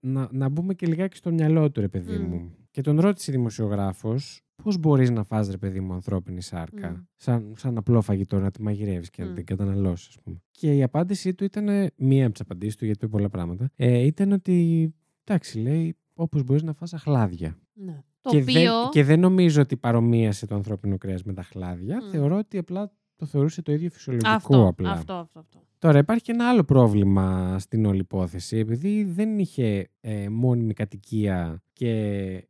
Να, 0.00 0.28
να 0.32 0.48
μπούμε 0.48 0.74
και 0.74 0.86
λιγάκι 0.86 1.16
στο 1.16 1.32
μυαλό 1.32 1.70
του, 1.70 1.80
ρε 1.80 1.88
παιδί 1.88 2.18
Μμ. 2.18 2.22
μου. 2.28 2.56
Και 2.70 2.80
τον 2.80 3.00
ρώτησε 3.00 3.30
η 3.30 3.34
δημοσιογράφος 3.34 4.41
πώς 4.62 4.78
μπορείς 4.78 5.10
να 5.10 5.24
φας, 5.24 5.48
ρε 5.48 5.56
παιδί 5.56 5.80
μου, 5.80 5.92
ανθρώπινη 5.92 6.42
σάρκα; 6.42 6.90
Μμ. 6.90 7.00
Σαν, 7.16 7.52
σαν 7.56 7.76
απλό 7.76 8.00
φαγητό, 8.00 8.38
να 8.38 8.50
τη 8.50 8.62
μαγειρεύεις 8.62 9.10
και 9.10 9.22
να 9.22 9.30
Μμ. 9.30 9.34
την 9.34 9.44
καταναλώσεις, 9.44 10.08
ας 10.08 10.18
πούμε. 10.22 10.42
Και 10.50 10.76
η 10.76 10.82
απάντησή 10.82 11.34
του 11.34 11.44
ήταν, 11.44 11.90
μία 11.96 12.24
από 12.24 12.32
τις 12.32 12.40
απαντήσεις 12.40 12.76
του, 12.76 12.84
γιατί 12.84 13.04
είπε 13.04 13.16
πολλά 13.16 13.28
πράγματα, 13.28 13.70
ε, 13.76 13.98
ήταν 13.98 14.32
ότι, 14.32 14.88
εντάξει, 15.24 15.58
λέει, 15.58 15.96
όπως 16.14 16.42
μπορείς 16.42 16.62
να 16.62 16.72
φας 16.72 16.92
αχλάδια. 16.94 17.58
Ναι. 17.72 18.02
Το 18.20 18.30
και, 18.30 18.36
οποίο. 18.36 18.52
δεν, 18.54 18.90
και 18.90 19.04
δεν 19.04 19.20
νομίζω 19.20 19.62
ότι 19.62 19.76
παρομοίασε 19.76 20.46
το 20.46 20.54
ανθρώπινο 20.54 20.98
κρέας 20.98 21.22
με 21.22 21.32
τα 21.32 21.42
χλάδια. 21.42 21.96
Μμ. 22.02 22.10
Θεωρώ 22.10 22.36
ότι 22.36 22.58
απλά 22.58 22.92
το 23.16 23.26
θεωρούσε 23.26 23.62
το 23.62 23.72
ίδιο 23.72 23.90
φυσιολογικό 23.90 24.30
Αυτό, 24.30 24.66
απλά. 24.66 24.90
αυτό, 24.90 25.12
αυτό, 25.12 25.38
αυτό. 25.38 25.60
Τώρα 25.82 25.98
υπάρχει 25.98 26.22
και 26.22 26.32
ένα 26.32 26.48
άλλο 26.48 26.64
πρόβλημα 26.64 27.56
στην 27.58 27.84
όλη 27.84 27.98
υπόθεση. 27.98 28.56
Επειδή 28.56 29.04
δεν 29.04 29.38
είχε 29.38 29.88
ε, 30.00 30.28
μόνιμη 30.28 30.72
κατοικία 30.74 31.62
και 31.72 31.90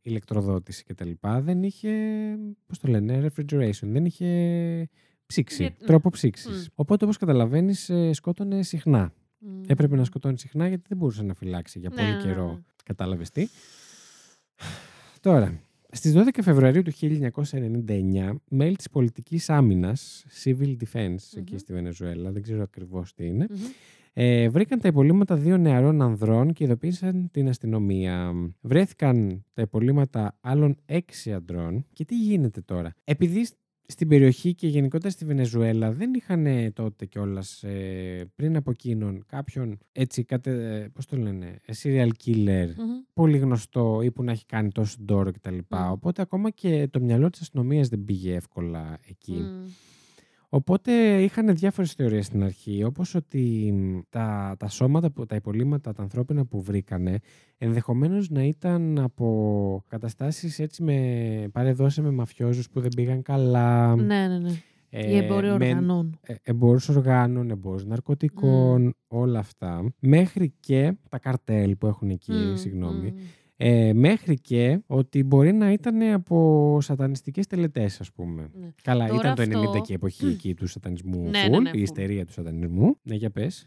ηλεκτροδότηση 0.02 0.84
κτλ. 0.84 1.10
Δεν 1.40 1.62
είχε, 1.62 1.90
πώς 2.66 2.78
το 2.78 2.88
λένε, 2.88 3.26
refrigeration. 3.26 3.82
Δεν 3.82 4.04
είχε 4.04 4.88
ψήξη, 5.26 5.62
Γιατί- 5.62 5.84
τρόπο 5.84 6.10
ψήξης. 6.10 6.68
Μμ. 6.68 6.72
Οπότε 6.74 7.04
όπως 7.04 7.16
καταλαβαίνεις 7.16 7.88
ε, 7.90 8.12
σκότωνε 8.12 8.62
συχνά. 8.62 9.12
Μμ. 9.38 9.60
Έπρεπε 9.66 9.96
να 9.96 10.04
σκοτώνει 10.04 10.38
συχνά 10.38 10.68
γιατί 10.68 10.84
δεν 10.88 10.98
μπορούσε 10.98 11.22
να 11.22 11.34
φυλάξει 11.34 11.78
για 11.78 11.88
Ναι, 11.88 11.94
πολύ 11.96 12.08
ναι, 12.08 12.16
ναι, 12.16 12.22
καιρό. 12.22 12.46
ναι. 12.46 12.58
Κατάλαβες 12.84 13.30
τι. 13.30 13.46
Τώρα, 15.20 15.60
στις 15.94 16.12
12 16.16 16.42
Φεβρουαρίου 16.42 16.82
του 16.82 16.92
1999, 16.92 18.34
μέλη 18.48 18.76
της 18.76 18.90
πολιτικής 18.90 19.50
άμυνας, 19.50 20.24
Civil 20.44 20.76
Defense, 20.76 21.16
εκεί 21.36 21.52
Μμμ. 21.52 21.58
στη 21.58 21.72
Βενεζουέλα, 21.72 22.30
δεν 22.32 22.42
ξέρω 22.42 22.62
ακριβώς 22.62 23.14
τι 23.14 23.26
είναι, 23.26 23.46
Μμμ. 23.50 23.58
ε, 24.12 24.48
βρήκαν 24.48 24.80
τα 24.80 24.88
υπολείμματα 24.88 25.36
δύο 25.36 25.56
νεαρών 25.56 26.02
ανδρών 26.02 26.52
και 26.52 26.64
ειδοποίησαν 26.64 27.28
την 27.30 27.48
αστυνομία. 27.48 28.32
Βρέθηκαν 28.60 29.44
τα 29.52 29.62
υπολείμματα 29.62 30.38
άλλων 30.40 30.76
έξι 30.84 31.32
ανδρών. 31.32 31.86
Και 31.92 32.04
τι 32.04 32.16
γίνεται 32.18 32.60
τώρα; 32.60 32.94
Επειδή 33.04 33.44
σ- 33.44 33.54
στην 33.86 34.08
περιοχή 34.08 34.54
και 34.54 34.66
γενικότερα 34.66 35.10
στη 35.10 35.24
Βενεζουέλα 35.24 35.92
δεν 35.92 36.14
είχαν 36.14 36.46
ε, 36.46 36.70
τότε 36.70 37.06
κιόλας 37.06 37.64
πριν 38.34 38.56
από 38.56 38.70
εκείνον 38.70 39.24
κάποιον 39.26 39.78
έτσι, 39.92 40.24
κατε, 40.24 40.88
πώς 40.92 41.06
το 41.06 41.16
λένε, 41.16 41.58
ε, 41.64 41.72
serial 41.82 42.10
killer 42.24 42.66
Μμμ. 42.76 43.02
πολύ 43.12 43.38
γνωστό 43.38 44.00
ή 44.02 44.10
που 44.10 44.22
να 44.22 44.32
έχει 44.32 44.46
κάνει 44.46 44.70
τόσο 44.70 44.96
ντόρο 45.04 45.32
κτλ. 45.32 45.58
Μμ. 45.68 45.90
Οπότε 45.90 46.22
ακόμα 46.22 46.50
και 46.50 46.88
το 46.90 47.00
μυαλό 47.00 47.30
της 47.30 47.40
αστυνομίας 47.40 47.88
δεν 47.88 48.04
πήγε 48.04 48.34
εύκολα 48.34 48.98
εκεί. 49.08 49.32
Μμ. 49.32 49.66
Οπότε 50.54 51.22
είχαν 51.22 51.54
διάφορες 51.56 51.92
θεωρίες 51.92 52.26
στην 52.26 52.42
αρχή, 52.42 52.84
όπως 52.84 53.14
ότι 53.14 53.72
μ, 53.74 53.98
τα, 54.10 54.54
τα 54.58 54.68
σώματα, 54.68 55.10
που- 55.10 55.26
τα 55.26 55.34
υπολείμματα, 55.36 55.92
τα 55.92 56.02
ανθρώπινα 56.02 56.44
που 56.46 56.62
βρήκανε, 56.62 57.18
ενδεχομένως 57.58 58.30
να 58.30 58.42
ήταν 58.42 58.98
από 58.98 59.84
καταστάσεις 59.88 60.58
έτσι 60.58 60.82
με 60.82 61.48
παρεδώσε 61.52 62.02
με 62.02 62.10
μαφιόζους 62.10 62.68
που 62.70 62.80
δεν 62.80 62.90
πήγαν 62.96 63.22
καλά. 63.22 63.96
Ναι, 63.96 64.26
ναι, 64.28 64.38
ναι. 64.38 64.50
ε, 64.90 65.10
Η 65.12 65.16
εμπορία 65.16 65.56
με- 65.58 65.66
οργανών. 65.68 66.18
ε, 66.22 66.34
εμπόρους 66.42 66.88
οργάνων, 66.88 67.50
εμπόρους 67.50 67.84
ναρκωτικών, 67.86 68.94
όλα 69.08 69.38
αυτά. 69.38 69.92
Μέχρι 69.98 70.54
και 70.60 70.96
τα 71.08 71.18
καρτέλ 71.18 71.76
που 71.76 71.86
έχουν 71.86 72.10
εκεί, 72.10 72.32
Μμ, 72.32 72.54
συγγνώμη. 72.56 73.10
μμ. 73.10 73.16
Ε, 73.64 73.92
μέχρι 73.92 74.40
και 74.40 74.80
ότι 74.86 75.22
μπορεί 75.22 75.52
να 75.52 75.72
ήταν 75.72 76.02
από 76.02 76.78
σατανιστικές 76.80 77.46
τελετές, 77.46 78.00
ας 78.00 78.12
πούμε. 78.12 78.50
Ναι. 78.54 78.72
Καλά, 78.82 79.06
Τώρα 79.06 79.32
ήταν 79.32 79.34
το 79.34 79.42
90 79.42 79.64
αυτό- 79.66 79.80
και 79.80 79.92
η 79.92 79.94
εποχή 79.94 80.26
εκεί 80.34 80.54
του 80.54 80.66
σατανισμού 80.66 81.28
Ναι, 81.28 81.44
full, 81.46 81.50
ναι, 81.50 81.58
ναι, 81.58 81.68
η 81.68 81.72
full. 81.74 81.80
ιστερία 81.82 82.24
του 82.26 82.32
σατανισμού. 82.32 82.96
Ναι, 83.02 83.14
για 83.14 83.30
πες. 83.30 83.66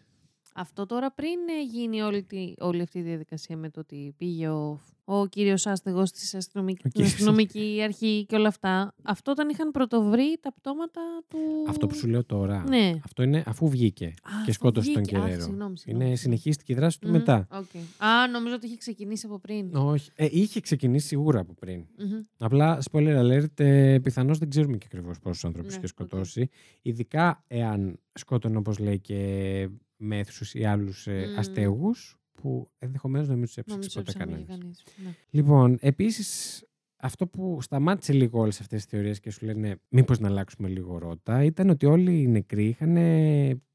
Αυτό 0.55 0.85
τώρα 0.85 1.11
πριν 1.11 1.39
ε, 1.59 1.63
γίνει 1.63 2.01
όλη, 2.01 2.23
τη, 2.23 2.53
όλη 2.59 2.81
αυτή 2.81 2.99
η 2.99 3.01
διαδικασία 3.01 3.57
με 3.57 3.69
το 3.69 3.79
ότι 3.79 4.13
πήγε 4.17 4.47
ο, 4.49 4.81
ο 5.07 5.27
κύριος 5.27 5.65
άστεγος 5.65 6.11
της 6.11 6.33
αστυνομική, 6.35 6.77
Ο 6.85 6.89
στην 6.89 6.91
κύριος- 6.91 7.13
αστυνομική 7.13 7.79
αρχή 7.83 8.25
και 8.25 8.35
όλα 8.35 8.47
αυτά. 8.47 8.93
Αυτό 9.03 9.31
όταν 9.31 9.49
είχαν 9.49 9.71
πρωτοβρει 9.71 10.37
τα 10.41 10.53
πτώματα 10.53 11.01
του... 11.27 11.37
Αυτό 11.67 11.87
που 11.87 11.95
σου 11.95 12.07
λέω 12.07 12.23
τώρα. 12.25 12.63
Ναι. 12.67 12.93
Αυτό 13.05 13.23
είναι 13.23 13.43
αφού 13.45 13.69
βγήκε 13.69 14.05
Α, 14.05 14.11
και 14.29 14.35
αυτό 14.37 14.51
σκότωσε 14.51 14.91
τον 14.91 15.01
βγήκε. 15.03 15.17
Α, 15.17 15.19
Γκερέρο. 15.21 15.41
συγγνώμη, 15.41 15.77
συγγνώμη, 15.77 16.05
Είναι 16.05 16.15
συγγνώμη. 16.15 16.17
συνεχίστηκε 16.17 16.71
η 16.73 16.75
δράση 16.75 16.99
του 16.99 17.07
Μμμ, 17.07 17.13
μετά. 17.13 17.47
οκ. 17.51 18.03
Α, 18.05 18.27
νομίζω 18.27 18.55
ότι 18.55 18.65
είχε 18.65 18.77
ξεκινήσει 18.77 19.25
από 19.25 19.39
πριν. 19.39 19.75
Όχι. 19.75 20.09
Ε, 20.15 20.27
είχε 20.31 20.59
ξεκινήσει 20.59 21.07
σίγουρα 21.07 21.39
από 21.39 21.53
πριν. 21.53 21.85
Μμμ. 21.97 22.19
Απλά, 22.37 22.79
spoiler 22.91 23.19
alert, 23.23 23.59
ε, 23.59 23.97
πιθανώς 24.03 24.37
δεν 24.37 24.49
ξέρουμε 24.49 24.77
και 24.77 24.85
ακριβώς 24.87 25.19
πόσους 25.19 25.45
ανθρώπους 25.45 25.71
Ναι, 25.71 25.77
είχε 25.77 25.85
οκ. 26.01 26.07
σκοτώσει. 26.07 26.49
Ειδικά 26.81 27.43
εάν 27.47 27.99
σκότωνε, 28.13 28.57
όπως 28.57 28.79
λέει, 28.79 28.99
και 28.99 29.69
μέθυσους 29.97 30.53
ή 30.53 30.65
άλλους 30.65 31.07
ε, 31.07 31.25
Μμμ. 31.29 31.39
αστέγους, 31.39 32.17
που 32.35 32.71
ενδεχομένως 32.79 33.27
να 33.27 33.35
μην 33.35 33.45
του 33.45 33.51
έψαξε 33.59 33.71
Νομίζω 33.71 33.89
ποτέ 33.93 34.11
έψαχνε 34.11 34.45
κανένας. 34.45 34.57
και 34.57 34.61
κανείς. 34.61 34.83
Ναι. 35.03 35.15
Λοιπόν, 35.29 35.77
επίσης, 35.81 36.63
αυτό 36.95 37.27
που 37.27 37.61
σταμάτησε 37.61 38.13
λίγο 38.13 38.39
όλες 38.39 38.59
αυτές 38.59 38.81
τις 38.81 38.89
θεωρίες 38.91 39.19
και 39.19 39.31
σου 39.31 39.45
λένε 39.45 39.75
μήπως 39.89 40.19
να 40.19 40.27
αλλάξουμε 40.27 40.67
λίγο 40.67 40.97
ρότα, 40.97 41.43
ήταν 41.43 41.69
ότι 41.69 41.85
όλοι 41.85 42.21
οι 42.21 42.27
νεκροί 42.27 42.67
είχαν 42.67 42.95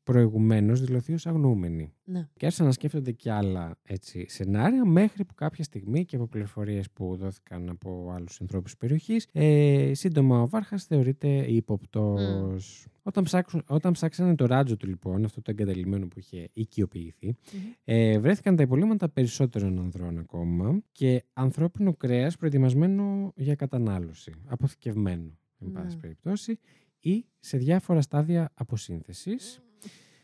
προηγουμένως 0.02 0.80
δηλωθεί 0.80 1.12
ως 1.12 1.26
αγνοούμενοι. 1.26 1.92
Ναι. 2.04 2.28
Και 2.36 2.44
άρχισαν 2.44 2.66
να 2.66 2.72
σκέφτονται 2.72 3.12
και 3.12 3.30
άλλα 3.30 3.78
έτσι, 3.82 4.26
σενάρια 4.28 4.84
μέχρι 4.84 5.24
που 5.24 5.34
κάποια 5.34 5.64
στιγμή 5.64 6.04
και 6.04 6.16
από 6.16 6.26
πληροφορίες 6.26 6.90
που 6.90 7.16
δόθηκαν 7.16 7.68
από 7.68 8.10
άλλους 8.14 8.40
ανθρώπους 8.40 8.70
της 8.70 8.78
περιοχής, 8.80 9.26
ε, 9.32 9.90
σύντομα 9.94 10.42
ο 10.42 10.48
Βάρχας 10.48 10.84
θεωρείται 10.84 11.28
ύποπτος. 11.50 12.86
Όταν, 13.02 13.24
ψάξουν, 13.24 13.62
όταν 13.68 13.92
ψάξανε 13.92 14.34
το 14.34 14.46
ράτζο 14.46 14.76
του, 14.76 14.86
λοιπόν, 14.86 15.24
αυτό 15.24 15.42
το 15.42 15.50
εγκαταλειμμένο 15.50 16.06
που 16.08 16.18
είχε 16.18 16.48
οικειοποιηθεί, 16.52 17.26
Μμμ. 17.26 17.60
ε, 17.84 18.18
βρέθηκαν 18.18 18.56
τα 18.56 18.62
υπολείμματα 18.62 19.08
περισσότερων 19.08 19.78
ανδρών 19.78 20.18
ακόμα 20.18 20.80
και 20.92 21.24
ανθρώπινο 21.32 21.94
κρέας 21.94 22.36
προετοιμασμένο 22.36 23.32
για 23.36 23.54
κατανάλωση, 23.54 24.32
αποθηκευμένο, 24.46 25.38
εν 25.58 25.70
πάση 25.72 25.94
Ναι. 25.94 26.00
περιπτώσει, 26.00 26.58
ή 27.00 27.24
σε 27.38 27.56
διάφορα 27.56 28.00
στάδια 28.00 28.50
αποσύνθεσης. 28.54 29.62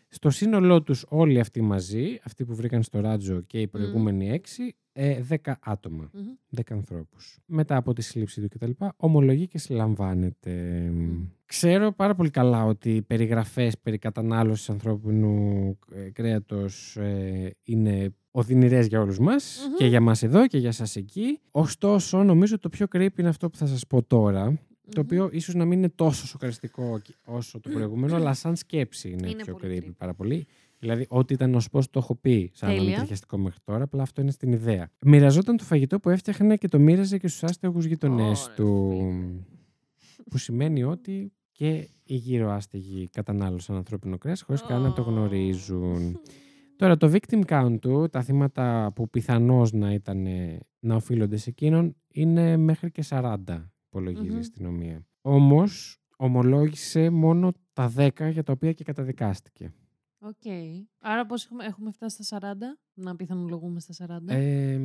Στο 0.09 0.31
σύνολό 0.31 0.83
τους 0.83 1.05
όλοι 1.09 1.41
αυτοί 1.41 1.61
μαζί, 1.61 2.19
αυτοί 2.25 2.45
που 2.45 2.55
βρήκαν 2.55 2.83
στο 2.83 3.01
Ράτζο 3.01 3.41
και 3.41 3.61
οι 3.61 3.67
προηγούμενοι 3.69 4.31
έξι, 4.31 4.75
ε, 4.93 5.23
δέκα 5.23 5.59
άτομα, 5.63 6.11
Μμμ. 6.13 6.23
δέκα 6.49 6.75
ανθρώπους. 6.75 7.39
Μετά 7.47 7.77
από 7.77 7.93
τη 7.93 8.03
σύλληψη 8.03 8.41
του 8.41 8.49
κτλ. 8.49 8.71
ομολογεί 8.97 9.47
και 9.47 9.59
συλλαμβάνεται. 9.59 10.53
Ξέρω 11.47 11.93
πάρα 11.93 12.15
πολύ 12.15 12.31
καλά 12.31 12.65
ότι 12.65 12.95
οι 12.95 13.03
περιγραφές 13.03 13.79
περί 13.79 13.99
κατανάλωσης 13.99 14.71
ανθρώπινου 14.71 15.79
ε, 15.95 16.11
κρέατος 16.11 16.97
ε, 16.97 17.51
είναι 17.63 18.15
οδυνηρές 18.31 18.87
για 18.87 19.01
όλους 19.01 19.19
μας 19.19 19.67
Μμμ. 19.69 19.75
και 19.77 19.87
για 19.87 20.01
μας 20.01 20.23
εδώ 20.23 20.47
και 20.47 20.59
για 20.59 20.73
σας 20.73 20.97
εκεί. 20.97 21.41
Ωστόσο, 21.51 22.23
νομίζω 22.23 22.59
το 22.59 22.69
πιο 22.69 22.87
creepy 22.93 23.19
είναι 23.19 23.29
αυτό 23.29 23.51
που 23.51 23.57
θα 23.57 23.67
σας 23.67 23.87
πω 23.87 24.03
τώρα, 24.03 24.59
το 24.91 25.01
Μμμ. 25.01 25.07
οποίο 25.07 25.29
ίσως 25.33 25.55
να 25.55 25.65
μην 25.65 25.79
είναι 25.79 25.89
τόσο 25.89 26.27
σοκαριστικό 26.27 26.99
κι- 26.99 27.15
όσο 27.25 27.61
το 27.61 27.71
προηγούμενο, 27.71 28.15
αλλά 28.17 28.35
σαν 28.35 28.57
σκέψη 28.57 29.09
είναι, 29.11 29.29
Είναι 29.29 29.43
πιο 29.43 29.55
πολύ 29.55 29.79
creepy 29.83 29.89
creepy. 29.89 29.95
πάρα 29.99 30.15
πολύ. 30.15 30.47
Δηλαδή, 30.79 31.07
ό,τι 31.09 31.35
ήταν 31.35 31.55
ω 31.55 31.61
πώ 31.71 31.81
το 31.81 31.99
έχω 31.99 32.15
πει 32.15 32.51
σαν 32.55 32.69
Τέλεια. 32.69 32.95
αντριχιαστικό 32.95 33.39
μέχρι 33.39 33.59
τώρα, 33.65 33.85
απλά 33.85 34.03
αυτό 34.03 34.21
είναι 34.21 34.31
στην 34.31 34.53
ιδέα. 34.53 34.91
Μοιραζόταν 35.01 35.57
το 35.57 35.65
φαγητό 35.65 36.01
που 36.01 36.11
έφτιαχνε 36.11 36.57
και 36.57 36.69
το 36.69 36.79
μοίραζε 36.79 37.19
και 37.19 37.29
στους 37.29 37.43
άστεγους 37.43 37.85
γειτονές 37.85 38.45
Ωρε 38.45 38.55
του. 38.57 38.89
φίλε. 39.01 39.41
Που 40.31 40.39
σημαίνει 40.39 40.83
ότι 40.85 41.33
και 41.53 41.89
οι 42.05 42.15
γύρω 42.15 42.51
άστεγοι 42.51 43.09
κατανάλωσαν 43.13 43.77
ανθρώπινο 43.77 44.19
κρέας 44.19 44.43
χωρίς 44.43 44.63
καν 44.63 44.83
να 44.83 44.93
το 44.93 45.03
γνωρίζουν. 45.03 46.21
Τώρα, 46.77 46.97
το 46.97 47.13
victim 47.13 47.41
count 47.47 47.77
του, 47.81 48.09
τα 48.11 48.23
θύματα 48.23 48.93
που 48.95 49.11
πιθανώς 49.11 49.73
να 49.73 49.93
ήταν 49.93 50.27
να 50.81 50.95
οφείλονται 50.95 51.37
σε 51.37 51.51
εκείνον, 51.51 51.97
είναι 52.09 52.57
μέχρι 52.57 52.91
και 52.91 53.03
40, 53.03 53.73
υπολογίζει 53.97 54.31
Μμμ. 54.31 54.37
η 54.37 54.41
αστυνομία. 54.41 55.07
Όμως, 55.21 56.01
ομολόγησε 56.17 57.11
μόνο 57.11 57.53
τα 57.73 57.93
10 57.97 58.31
για 58.31 58.43
τα 58.43 58.53
οποία 58.53 58.73
και 58.73 58.85
καταδικάστηκε. 58.85 59.73
Οκ. 60.19 60.43
Άρα 61.01 61.27
πώς 61.27 61.45
έχουμε, 61.45 61.65
έχουμε 61.65 61.91
φτάσει 61.91 62.25
στα 62.25 62.39
40, 62.41 62.79
να 62.95 63.17
πιθανολογούμε 63.17 63.81
στα 63.81 64.21
40. 64.27 64.35
Ε, 64.35 64.81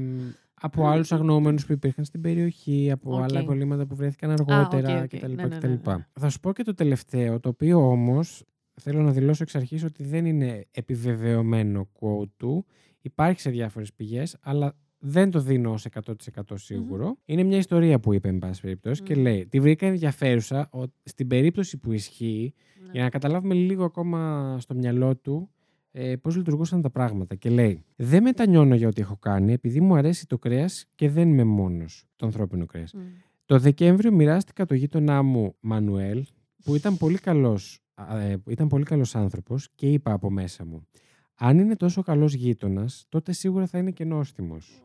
από 0.53 0.87
άλλους 0.87 1.11
αγνοούμενους 1.11 1.65
που 1.65 1.71
υπήρχαν 1.71 2.05
στην 2.05 2.21
περιοχή, 2.21 2.91
από 2.91 3.15
Οκ. 3.15 3.23
άλλα 3.23 3.41
υπολείμματα 3.41 3.85
που 3.85 3.95
βρέθηκαν 3.95 4.31
αργότερα 4.31 4.97
οκ, 4.97 5.03
οκ. 5.03 5.07
κτλ. 5.07 5.31
Ναι, 5.31 5.43
ναι, 5.43 5.47
ναι, 5.47 5.57
κτλ. 5.57 5.89
ναι. 5.89 6.05
Θα 6.19 6.29
σου 6.29 6.39
πω 6.39 6.53
και 6.53 6.63
το 6.63 6.73
τελευταίο, 6.73 7.39
το 7.39 7.49
οποίο 7.49 7.89
όμως 7.89 8.43
θέλω 8.73 9.01
να 9.01 9.11
δηλώσω 9.11 9.43
εξ 9.43 9.55
αρχής 9.55 9.83
ότι 9.83 10.03
δεν 10.03 10.25
είναι 10.25 10.67
επιβεβαιωμένο 10.71 11.89
quote 11.99 12.29
του. 12.37 12.65
Υπάρχει 13.01 13.39
σε 13.39 13.49
διάφορες 13.49 13.93
πηγές, 13.93 14.37
αλλά 14.41 14.75
δεν 15.03 15.29
το 15.31 15.39
δίνω 15.39 15.71
ως 15.71 15.85
100% 15.85 16.11
σιγουρο 16.55 17.17
Είναι 17.25 17.43
μια 17.43 17.57
ιστορία 17.57 17.99
που 17.99 18.13
είπε, 18.13 18.27
εν 18.27 18.37
πάση 18.39 18.61
περιπτώσει, 18.61 19.03
και 19.03 19.15
Μμμ. 19.15 19.21
λέει: 19.21 19.47
Τη 19.47 19.59
βρήκα 19.59 19.85
ενδιαφέρουσα 19.87 20.69
ο- 20.71 20.83
στην 21.03 21.27
περίπτωση 21.27 21.77
που 21.77 21.91
ισχύει, 21.91 22.53
Ναι. 22.83 22.89
για 22.91 23.03
να 23.03 23.09
καταλάβουμε 23.09 23.53
λίγο 23.53 23.83
ακόμα 23.83 24.55
στο 24.59 24.75
μυαλό 24.75 25.15
του 25.15 25.49
ε, 25.91 26.15
πώς 26.15 26.35
λειτουργούσαν 26.35 26.81
τα 26.81 26.89
πράγματα. 26.89 27.35
Και 27.35 27.49
λέει: 27.49 27.83
Δεν 27.95 28.23
μετανιώνω 28.23 28.75
για 28.75 28.87
ό,τι 28.87 29.01
έχω 29.01 29.17
κάνει, 29.17 29.53
επειδή 29.53 29.81
μου 29.81 29.95
αρέσει 29.95 30.27
το 30.27 30.37
κρέας 30.37 30.85
και 30.95 31.09
δεν 31.09 31.29
είμαι 31.29 31.43
μόνος 31.43 32.05
το 32.15 32.25
ανθρώπινο 32.25 32.65
κρέας. 32.65 32.93
Μμ. 32.93 32.99
Το 33.45 33.59
Δεκέμβριο 33.59 34.11
μοιράστηκα 34.11 34.65
το 34.65 34.73
γείτονά 34.75 35.21
μου 35.21 35.55
Μανουέλ, 35.59 36.25
που 36.63 36.75
ήταν 36.75 36.97
πολύ 36.97 37.17
καλός, 37.17 37.79
α, 37.93 38.17
ε, 38.19 38.37
που 38.37 38.49
ήταν 38.51 38.67
πολύ 38.67 38.83
καλός 38.83 39.15
άνθρωπος 39.15 39.69
και 39.75 39.91
είπα 39.91 40.11
από 40.13 40.29
μέσα 40.29 40.65
μου 40.65 40.85
αν 41.43 41.59
είναι 41.59 41.75
τόσο 41.75 42.01
καλός 42.01 42.33
γείτονας, 42.33 43.05
τότε 43.09 43.31
σίγουρα 43.31 43.65
θα 43.67 43.77
είναι 43.77 43.91
και 43.91 44.05
νόστιμος. 44.05 44.83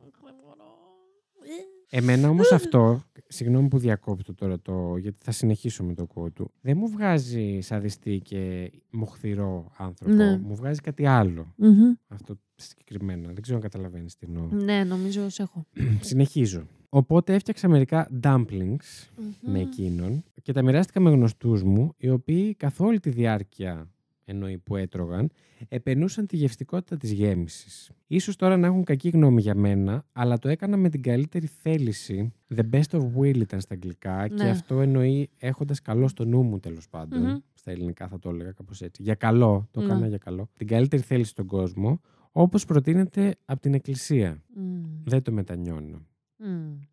Εμένα 1.91 2.29
όμως 2.29 2.53
αυτό, 2.53 3.03
συγγνώμη 3.29 3.69
που 3.69 3.79
διακόπτω 3.79 4.35
τώρα 4.35 4.61
το, 4.61 4.97
γιατί 4.97 5.19
θα 5.23 5.31
συνεχίσω 5.33 5.85
με 5.85 5.95
το 5.95 6.07
quote 6.15 6.33
του, 6.33 6.51
δεν 6.61 6.77
μου 6.77 6.89
βγάζει 6.89 7.59
σαδιστή 7.61 8.21
και 8.25 8.71
μοχθηρό 8.91 9.73
άνθρωπο, 9.77 10.15
Ναι. 10.15 10.39
μου 10.39 10.55
βγάζει 10.57 10.81
κάτι 10.81 11.07
άλλο. 11.07 11.53
Μμμ. 11.57 11.93
Αυτό 12.09 12.35
συγκεκριμένα, 12.55 13.33
δεν 13.33 13.43
ξέρω 13.43 13.57
αν 13.57 13.63
καταλαβαίνεις 13.63 14.17
τι 14.17 14.27
εννοώ. 14.29 14.49
Ναι, 14.65 14.85
νομίζω 14.85 15.29
σε 15.29 15.43
έχω. 15.43 15.67
Συνεχίζω. 16.01 16.67
Οπότε 16.89 17.35
έφτιαξα 17.35 17.69
μερικά 17.69 18.09
dumplings 18.23 19.09
με 19.41 19.61
εκείνον 19.61 20.25
και 20.43 20.53
τα 20.53 20.63
μοιράστηκα 20.63 21.01
με 21.01 21.11
γνωστούς 21.11 21.63
μου, 21.63 21.93
οι 21.97 22.09
οποίοι 22.11 22.55
καθ' 22.55 22.81
όλη 22.81 23.01
τη 23.01 23.11
διάρκεια 23.11 23.91
εννοεί 24.29 24.59
που 24.59 24.77
έτρωγαν, 24.77 25.31
επενούσαν 25.69 26.27
τη 26.27 26.37
γευστικότητα 26.37 26.97
της 26.97 27.13
γέμισης. 27.13 27.91
Ίσως 28.07 28.37
τώρα 28.37 28.57
να 28.57 28.67
έχουν 28.67 28.85
κακή 28.85 29.09
γνώμη 29.09 29.41
για 29.41 29.55
μένα, 29.55 30.05
αλλά 30.13 30.39
το 30.39 30.49
έκανα 30.49 30.77
με 30.77 30.89
την 30.89 31.03
καλύτερη 31.03 31.47
θέληση. 31.47 32.33
The 32.57 32.63
best 32.73 32.91
of 32.99 33.01
will 33.19 33.37
ήταν 33.37 33.61
στα 33.61 33.75
αγγλικά 33.75 34.29
και 34.29 34.43
Ναι. 34.43 34.51
αυτό 34.51 34.81
εννοεί 34.81 35.31
έχοντας 35.39 35.83
καλό 35.83 36.09
στο 36.09 36.25
νου 36.25 36.43
μου 36.43 36.59
τέλος 36.61 36.89
πάντων. 36.89 37.23
Μμμ. 37.23 37.37
Στα 37.55 37.71
ελληνικά 37.71 38.09
θα 38.09 38.19
το 38.19 38.29
έλεγα 38.31 38.53
κάπως 38.53 38.83
έτσι. 38.83 39.03
Για 39.03 39.15
καλό, 39.15 39.69
το 39.71 39.81
Ναι. 39.81 39.87
έκανα 39.87 40.07
για 40.09 40.19
καλό. 40.19 40.49
Την 40.57 40.67
καλύτερη 40.67 41.03
θέληση 41.03 41.31
στον 41.31 41.47
κόσμο, 41.47 42.01
όπως 42.33 42.65
προτείνεται 42.65 43.35
από 43.45 43.61
την 43.61 43.75
Εκκλησία. 43.75 44.43
Μμ. 44.55 44.83
Δεν 45.05 45.23
το 45.23 45.33
μετανιώνω. 45.33 46.07
Μμ. 46.39 46.47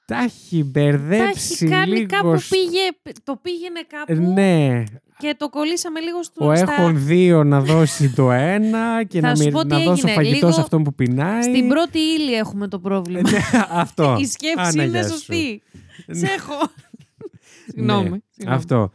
Τα 0.05 0.17
έχει 0.17 0.59
Τα 0.61 0.69
μπερδέψει 0.69 1.53
έχει 1.53 1.65
κάνει 1.73 1.91
λίγο. 1.91 2.05
κάπου 2.05 2.37
σ- 2.37 2.49
πήγε, 2.49 3.13
το 3.23 3.39
πήγαινε 3.41 3.81
κάπου 3.87 4.21
Ναι, 4.33 4.83
και 5.17 5.35
το 5.37 5.49
κολλήσαμε 5.49 5.99
λίγο 5.99 6.23
στο 6.23 6.47
ο 6.47 6.55
στα- 6.55 6.73
έχουν 6.73 7.05
δύο 7.05 7.43
να 7.43 7.61
δώσει 7.61 8.13
το 8.13 8.31
ένα 8.31 9.03
και 9.03 9.19
Θα 9.19 9.27
να, 9.27 9.35
σου 9.35 9.43
μυρ- 9.43 9.53
πω 9.55 9.61
τι 9.61 9.67
να 9.67 9.77
δώσω 9.79 9.91
έγινε. 10.07 10.11
φαγητό 10.13 10.35
Λίγο 10.35 10.51
σε 10.51 10.61
αυτόν 10.61 10.83
που 10.83 10.93
πεινάει. 10.93 11.41
Στην 11.43 11.67
πρώτη 11.67 11.99
ύλη 11.99 12.33
έχουμε 12.33 12.67
το 12.67 12.79
πρόβλημα. 12.79 13.29
Ναι, 13.31 13.37
αυτό. 13.83 14.17
Η 14.19 14.25
σκέψη 14.25 14.55
Άνα, 14.57 14.83
είναι 14.83 14.91
γεια 14.99 15.03
σου. 15.03 15.09
σωστή. 15.09 15.61
Ναι. 16.05 16.15
Σε 16.15 16.25
έχω. 16.25 16.53
Συγγνώμη. 17.67 18.09
Ναι, 18.09 18.17
συγγνώμη. 18.29 18.57
Αυτό. 18.57 18.91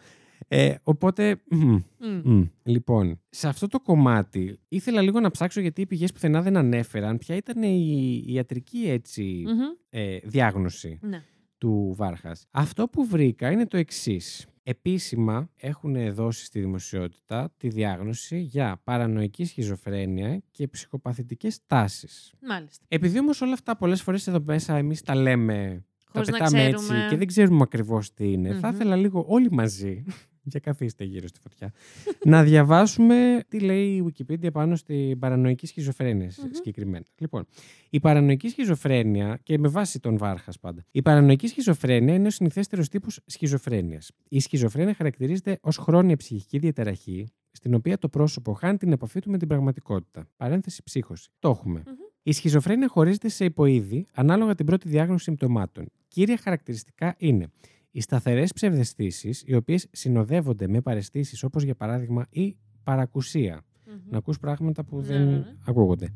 Ε, 0.50 0.74
οπότε, 0.82 1.40
μμ, 1.50 1.76
Μμ. 1.98 2.20
μμ. 2.24 2.44
λοιπόν, 2.62 3.20
σε 3.30 3.48
αυτό 3.48 3.66
το 3.68 3.80
κομμάτι 3.80 4.58
ήθελα 4.68 5.00
λίγο 5.02 5.20
να 5.20 5.30
ψάξω 5.30 5.60
γιατί 5.60 5.80
οι 5.80 5.86
πηγές 5.86 6.12
πουθενά 6.12 6.42
δεν 6.42 6.56
ανέφεραν 6.56 7.18
ποια 7.18 7.36
ήταν 7.36 7.62
η 7.62 8.22
ιατρική 8.26 8.84
έτσι, 8.88 9.42
Μμμ. 9.46 9.58
ε, 9.90 10.18
διάγνωση 10.24 10.98
Ναι. 11.02 11.22
του 11.58 11.94
Βάρχας. 11.96 12.46
Αυτό 12.50 12.88
που 12.88 13.06
βρήκα 13.06 13.50
είναι 13.50 13.66
το 13.66 13.76
εξής. 13.76 14.46
Επίσημα 14.68 15.50
έχουν 15.56 16.14
δώσει 16.14 16.44
στη 16.44 16.60
δημοσιότητα 16.60 17.52
τη 17.56 17.68
διάγνωση 17.68 18.38
για 18.38 18.80
παρανοϊκή 18.84 19.44
σχιζοφρένεια 19.44 20.42
και 20.50 20.68
ψυχοπαθητικές 20.68 21.60
τάσεις. 21.66 22.32
Μάλιστα. 22.40 22.84
Επειδή 22.88 23.18
όμως 23.18 23.40
όλα 23.40 23.52
αυτά 23.52 23.76
πολλές 23.76 24.02
φορές 24.02 24.26
εδώ 24.26 24.40
μέσα 24.44 24.76
εμείς 24.76 25.02
τα 25.02 25.14
λέμε, 25.14 25.84
Χωρίς 26.12 26.28
τα 26.28 26.38
να 26.38 26.44
πετάμε 26.44 26.70
ξέρουμε. 26.72 26.98
έτσι 26.98 27.08
και 27.10 27.16
δεν 27.16 27.26
ξέρουμε 27.26 27.62
ακριβώς 27.62 28.14
τι 28.14 28.32
είναι, 28.32 28.52
θα 28.54 28.68
Μμμ. 28.68 28.74
ήθελα 28.74 28.96
λίγο 28.96 29.24
όλοι 29.28 29.50
μαζί, 29.50 30.04
για 30.50 30.60
καθίστε 30.60 31.04
γύρω 31.04 31.26
στη 31.26 31.40
φωτιά, 31.40 31.72
να 32.32 32.42
διαβάσουμε 32.42 33.40
τι 33.48 33.60
λέει 33.60 33.86
η 33.86 34.04
Wikipedia 34.06 34.52
πάνω 34.52 34.76
στην 34.76 35.18
παρανοϊκή 35.18 35.66
σχιζοφρένεια 35.66 36.26
Μμμ. 36.38 36.50
συγκεκριμένα. 36.52 37.04
Λοιπόν, 37.18 37.46
η 37.90 38.00
παρανοϊκή 38.00 38.48
σχιζοφρένεια, 38.48 39.40
και 39.42 39.58
με 39.58 39.68
βάση 39.68 40.00
τον 40.00 40.16
Βάρχας 40.16 40.58
πάντα, 40.58 40.84
η 40.90 41.02
παρανοϊκή 41.02 41.46
σχιζοφρένεια 41.46 42.14
είναι 42.14 42.26
ο 42.26 42.30
συνηθέστερος 42.30 42.88
τύπος 42.88 43.20
σχιζοφρένειας. 43.26 44.10
Η 44.28 44.40
σχιζοφρένεια 44.40 44.94
χαρακτηρίζεται 44.94 45.58
ως 45.60 45.76
χρόνια 45.76 46.16
ψυχική 46.16 46.58
διαταραχή, 46.58 47.28
στην 47.50 47.74
οποία 47.74 47.98
το 47.98 48.08
πρόσωπο 48.08 48.52
χάνει 48.52 48.78
την 48.78 48.92
επαφή 48.92 49.20
του 49.20 49.30
με 49.30 49.38
την 49.38 49.48
πραγματικότητα. 49.48 50.28
Παρένθεση 50.36 50.82
ψύχωση. 50.82 51.30
Το 51.38 51.48
έχουμε. 51.48 51.82
Μμμ. 51.86 51.94
Η 52.22 52.32
σχιζοφρένεια 52.32 52.88
χωρίζεται 52.88 53.28
σε 53.28 53.44
υποείδη 53.44 54.06
ανάλογα 54.14 54.54
την 54.54 54.66
πρώτη 54.66 54.88
διάγνωση 54.88 55.24
συμπτωμάτων. 55.24 55.86
Κύρια 56.08 56.36
χαρακτηριστικά 56.36 57.14
είναι 57.18 57.50
οι 57.98 58.00
σταθερές 58.00 58.52
ψευδεστήσεις, 58.52 59.42
οι 59.46 59.54
οποίες 59.54 59.86
συνοδεύονται 59.90 60.68
με 60.68 60.80
παρεστήσεις 60.80 61.42
όπως 61.42 61.62
για 61.62 61.74
παράδειγμα 61.74 62.26
η 62.30 62.56
παρακουσία. 62.82 63.64
Μμμ. 63.86 63.94
Να 64.10 64.18
ακούς 64.18 64.38
πράγματα 64.38 64.84
που 64.84 64.96
Ναι, 64.96 65.02
δεν 65.02 65.24
ναι, 65.24 65.30
ναι. 65.30 65.44
ακούγονται. 65.64 66.08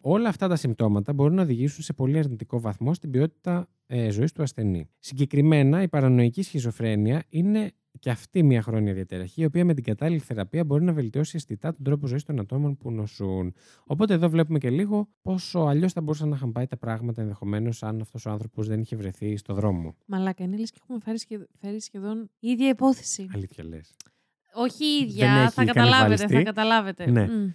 Όλα 0.00 0.28
αυτά 0.28 0.48
τα 0.48 0.56
συμπτώματα 0.56 1.12
μπορούν 1.12 1.34
να 1.34 1.42
οδηγήσουν 1.42 1.82
σε 1.82 1.92
πολύ 1.92 2.18
αρνητικό 2.18 2.60
βαθμό 2.60 2.94
στην 2.94 3.10
ποιότητα 3.10 3.68
ε, 3.86 4.10
ζωής 4.10 4.32
του 4.32 4.42
ασθενή. 4.42 4.88
Συγκεκριμένα, 4.98 5.82
η 5.82 5.88
παρανοϊκή 5.88 6.42
σχιζοφρένεια 6.42 7.22
είναι 7.28 7.72
και 7.98 8.10
αυτή 8.10 8.42
μια 8.42 8.62
χρόνια 8.62 8.92
διαταραχή, 8.94 9.42
η 9.42 9.44
οποία 9.44 9.64
με 9.64 9.74
την 9.74 9.84
κατάλληλη 9.84 10.20
θεραπεία 10.20 10.64
μπορεί 10.64 10.84
να 10.84 10.92
βελτιώσει 10.92 11.36
αισθητά 11.36 11.74
τον 11.74 11.84
τρόπο 11.84 12.06
ζωής 12.06 12.22
των 12.24 12.38
ατόμων 12.40 12.76
που 12.76 12.90
νοσούν. 12.90 13.54
Οπότε, 13.84 14.14
εδώ 14.14 14.28
βλέπουμε 14.28 14.58
και 14.58 14.70
λίγο 14.70 15.08
πόσο 15.22 15.58
αλλιώς 15.60 15.92
θα 15.92 16.00
μπορούσαν 16.00 16.28
να 16.28 16.36
είχαν 16.36 16.52
πάει 16.52 16.66
τα 16.66 16.76
πράγματα 16.76 17.22
ενδεχομένως 17.22 17.82
αν 17.82 18.00
αυτός 18.00 18.26
ο 18.26 18.30
άνθρωπος 18.30 18.66
δεν 18.66 18.80
είχε 18.80 18.96
βρεθεί 18.96 19.36
στο 19.36 19.54
δρόμο. 19.54 19.96
Μαλάκα, 20.06 20.44
είναι 20.44 20.56
λες 20.56 20.70
και 20.70 20.78
έχουμε 20.82 20.98
φέρει, 20.98 21.18
σχεδ... 21.18 21.42
φέρει 21.60 21.80
σχεδόν 21.80 22.30
η 22.38 22.48
ίδια 22.48 22.68
υπόθεση. 22.68 23.28
Αλήθεια 23.34 23.64
λες. 23.64 23.94
Όχι 24.54 24.84
η 24.84 24.98
Δεν 24.98 25.08
ίδια, 25.08 25.32
έχει 25.32 25.52
θα 25.52 25.64
καταλάβετε, 25.64 25.98
κανιβαλιστεί. 25.98 26.34
θα 26.34 26.42
καταλάβετε. 26.42 27.10
Ναι. 27.10 27.26
Μμ. 27.26 27.50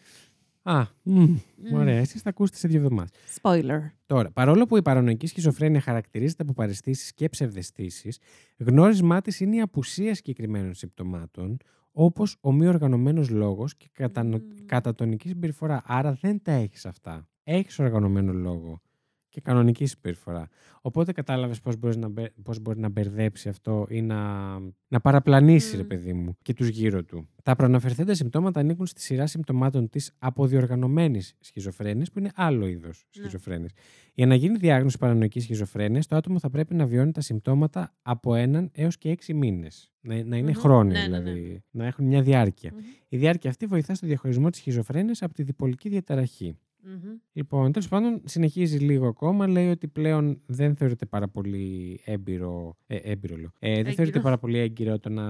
Α, 0.61 0.85
μ, 1.03 1.19
Μμ. 1.19 1.37
ωραία, 1.73 1.97
εσείς 1.97 2.21
θα 2.21 2.29
ακούσετε 2.29 2.57
σε 2.57 2.67
δύο 2.67 2.77
εβδομάδες. 2.77 3.11
Spoiler. 3.41 3.79
Τώρα, 4.05 4.31
παρόλο 4.31 4.65
που 4.65 4.77
η 4.77 4.81
παρανοϊκή 4.81 5.27
σχιζοφρένεια 5.27 5.81
χαρακτηρίζεται 5.81 6.43
από 6.43 6.53
παρεστήσεις 6.53 7.13
και 7.13 7.29
ψευδεστήσεις, 7.29 8.19
γνώρισμά 8.57 9.21
της 9.21 9.39
είναι 9.39 9.55
η 9.55 9.61
απουσία 9.61 10.15
συγκεκριμένων 10.15 10.73
συμπτωμάτων, 10.73 11.57
όπως 11.91 12.35
ο 12.41 12.51
μη 12.51 12.67
οργανωμένο 12.67 13.25
λόγος 13.29 13.75
και 13.75 13.89
κατανο... 13.91 14.37
Μμμ. 14.37 14.65
κατατονική 14.65 15.27
συμπεριφορά. 15.27 15.81
Άρα 15.85 16.17
δεν 16.21 16.41
τα 16.41 16.51
έχεις 16.51 16.85
αυτά. 16.85 17.27
Έχεις 17.43 17.79
οργανωμένο 17.79 18.33
λόγο 18.33 18.81
και 19.29 19.41
κανονική 19.41 19.85
συμπεριφορά. 19.85 20.47
Οπότε 20.81 21.11
κατάλαβες 21.11 21.59
πώς 21.61 21.77
μπορείς, 21.77 21.97
να 21.97 22.07
μπε- 22.09 22.33
πώς 22.43 22.59
μπορεί 22.59 22.79
να 22.79 22.89
μπερδέψει 22.89 23.49
αυτό 23.49 23.85
ή 23.89 24.01
να, 24.01 24.49
να 24.87 24.99
παραπλανήσει, 25.01 25.75
ρε 25.77 25.83
Μμ. 25.83 25.87
παιδί 25.87 26.13
μου, 26.13 26.37
και 26.41 26.53
τους 26.53 26.67
γύρω 26.67 27.03
του. 27.03 27.29
Τα 27.43 27.55
προαναφερθέντα 27.55 28.13
συμπτώματα 28.13 28.59
ανήκουν 28.59 28.85
στη 28.85 29.01
σειρά 29.01 29.27
συμπτωμάτων 29.27 29.89
της 29.89 30.11
αποδιοργανωμένης 30.19 31.33
σχιζοφρένειας, 31.39 32.11
που 32.11 32.19
είναι 32.19 32.31
άλλο 32.35 32.67
είδος 32.67 33.05
σχιζοφρένειας. 33.09 33.71
Για 34.13 34.25
να 34.25 34.35
γίνει 34.35 34.57
διάγνωση 34.57 34.97
παρανοϊκής 34.97 35.43
σχιζοφρένειας, 35.43 36.07
το 36.07 36.15
άτομο 36.15 36.39
θα 36.39 36.49
πρέπει 36.49 36.75
να 36.75 36.85
βιώνει 36.85 37.11
τα 37.11 37.21
συμπτώματα 37.21 37.95
από 38.01 38.35
έναν 38.35 38.69
έως 38.73 38.97
και 38.97 39.09
έξι 39.09 39.33
μήνες. 39.33 39.91
Να, 40.01 40.23
να 40.23 40.37
είναι 40.37 40.51
Μμμ. 40.51 40.59
χρόνια, 40.59 40.99
Ναι, 41.01 41.07
ναι, 41.07 41.17
ναι. 41.23 41.31
δηλαδή. 41.31 41.63
Να 41.71 41.85
έχουν 41.85 42.05
μια 42.05 42.21
διάρκεια. 42.21 42.71
Μμμ. 42.73 42.79
Η 43.09 43.17
διάρκεια 43.17 43.49
αυτή 43.49 43.65
βοηθά 43.65 43.93
στο 43.95 44.07
διαχωρισμό 44.07 44.49
της 44.49 44.59
σχιζοφρένειας 44.59 45.21
από 45.21 45.33
τη 45.33 45.43
διπολική 45.43 45.89
διαταραχή. 45.89 46.57
Μμμ. 46.83 47.17
Λοιπόν, 47.33 47.71
τέλος 47.71 47.87
πάντων, 47.87 48.21
συνεχίζει 48.25 48.77
λίγο 48.77 49.07
ακόμα. 49.07 49.47
Λέει 49.47 49.69
ότι 49.69 49.87
πλέον 49.87 50.41
δεν 50.45 50.75
θεωρείται 50.75 51.05
πάρα 51.05 51.27
πολύ 51.27 51.99
έμπειρο. 52.05 52.77
Ε, 52.87 52.95
έμπειρο 52.95 53.35
λέω. 53.35 53.51
Ε, 53.59 53.69
δεν 53.69 53.77
Έγκυρο. 53.79 53.93
θεωρείται 53.93 54.19
πάρα 54.19 54.37
πολύ 54.37 54.57
έγκυρο 54.57 54.99
το 54.99 55.09
να 55.09 55.25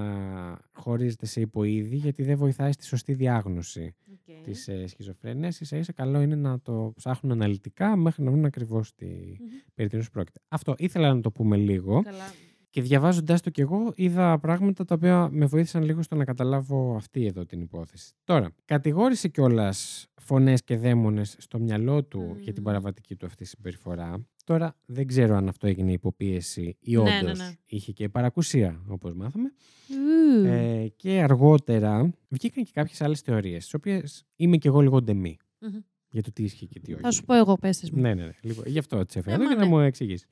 χωρίζεται 0.72 1.26
σε 1.26 1.41
υποείδη, 1.41 1.95
γιατί 1.95 2.24
δεν 2.24 2.38
βοηθάει 2.38 2.72
στη 2.72 2.86
σωστή 2.86 3.14
διάγνωση 3.14 3.95
Οκ. 4.12 4.43
της 4.43 4.68
ε, 4.68 4.88
σχιζοφρένειας. 4.88 5.60
Ίσα 5.62 5.78
ίσα 5.78 5.91
καλό 5.93 6.22
είναι 6.22 6.36
να 6.36 6.60
το 6.60 6.93
ψάχνουν 6.95 7.32
αναλυτικά 7.32 7.95
μέχρι 7.95 8.24
να 8.24 8.32
βρουν 8.32 8.45
ακριβώς 8.45 8.95
τι 8.95 9.06
Μμμ. 9.06 9.36
περί 9.76 9.89
τίνος 9.89 10.10
πρόκειται. 10.10 10.39
Αυτό 10.47 10.74
ήθελα 10.78 11.14
να 11.14 11.22
το 11.22 11.32
πούμε 11.32 11.58
λίγο. 11.58 12.02
Καλά. 12.02 12.34
Και 12.70 12.82
διαβάζοντάς 12.82 13.41
το 13.41 13.49
κι 13.49 13.61
εγώ, 13.61 13.91
είδα 13.95 14.39
πράγματα 14.39 14.86
τα 14.86 14.95
οποία 14.95 15.30
με 15.32 15.45
βοήθησαν 15.45 15.84
λίγο 15.84 16.01
στο 16.01 16.15
να 16.15 16.26
καταλάβω 16.26 16.95
αυτή 16.95 17.26
εδώ 17.26 17.45
την 17.45 17.61
υπόθεση. 17.61 18.13
Τώρα, 18.24 18.51
κατηγόρησε 18.65 19.28
κιόλας 19.28 20.07
φωνές 20.22 20.63
και 20.63 20.78
δαίμονες 20.78 21.36
στο 21.39 21.59
μυαλό 21.59 22.03
του 22.03 22.36
για 22.39 22.53
την 22.53 22.61
Μμμ. 22.61 22.63
παραβατική 22.63 23.15
του 23.15 23.26
αυτή 23.26 23.45
συμπεριφορά. 23.45 24.26
Τώρα, 24.45 24.76
δεν 24.86 25.07
ξέρω 25.07 25.36
αν 25.36 25.47
αυτό 25.47 25.67
έγινε 25.67 25.91
υποπίεση 25.91 26.78
ή 26.80 26.95
Ναι, 26.95 26.99
όντως 26.99 27.38
ναι, 27.38 27.45
ναι. 27.45 27.51
είχε 27.65 27.91
και 27.91 28.09
παρακουσία, 28.09 28.84
όπως 28.88 29.13
μάθαμε. 29.13 29.51
Ου. 29.89 30.45
Ε, 30.45 30.88
και 30.95 31.22
αργότερα 31.22 32.09
βγήκαν 32.30 32.63
και 32.63 32.72
κάποιες 32.74 33.01
άλλες 33.01 33.22
θεωρίες, 33.22 33.63
τις 33.63 33.74
οποίες 33.74 34.26
είμαι 34.36 34.57
κι 34.57 34.67
εγώ 34.67 34.82
λίγο 34.82 35.01
ντεμή 35.01 35.38
Μμμ. 35.59 35.80
Για 36.12 36.22
το 36.22 36.32
τι 36.32 36.43
ισχύει 36.43 36.68
και 36.68 36.80
τι 36.80 36.93
όχι. 36.93 37.01
Θα 37.01 37.12
σου 37.12 37.24
πω 37.26 37.34
εγώ, 37.34 37.55
πες 37.55 37.89
μου. 37.93 38.01
Ναι, 38.01 38.14
ναι, 38.14 38.24
ναι. 38.26 38.32
Λοιπόν, 38.41 38.64
γι' 38.68 38.80
αυτό 38.80 39.05
τι 39.05 39.20
έφερα 39.20 39.36
Ε, 39.36 39.39
εδώ 39.39 39.43
μα 39.43 39.49
για 39.49 39.60
να 39.60 39.66
ναι. 39.70 39.76
μου 39.76 39.80
εξηγήσεις. 39.80 40.26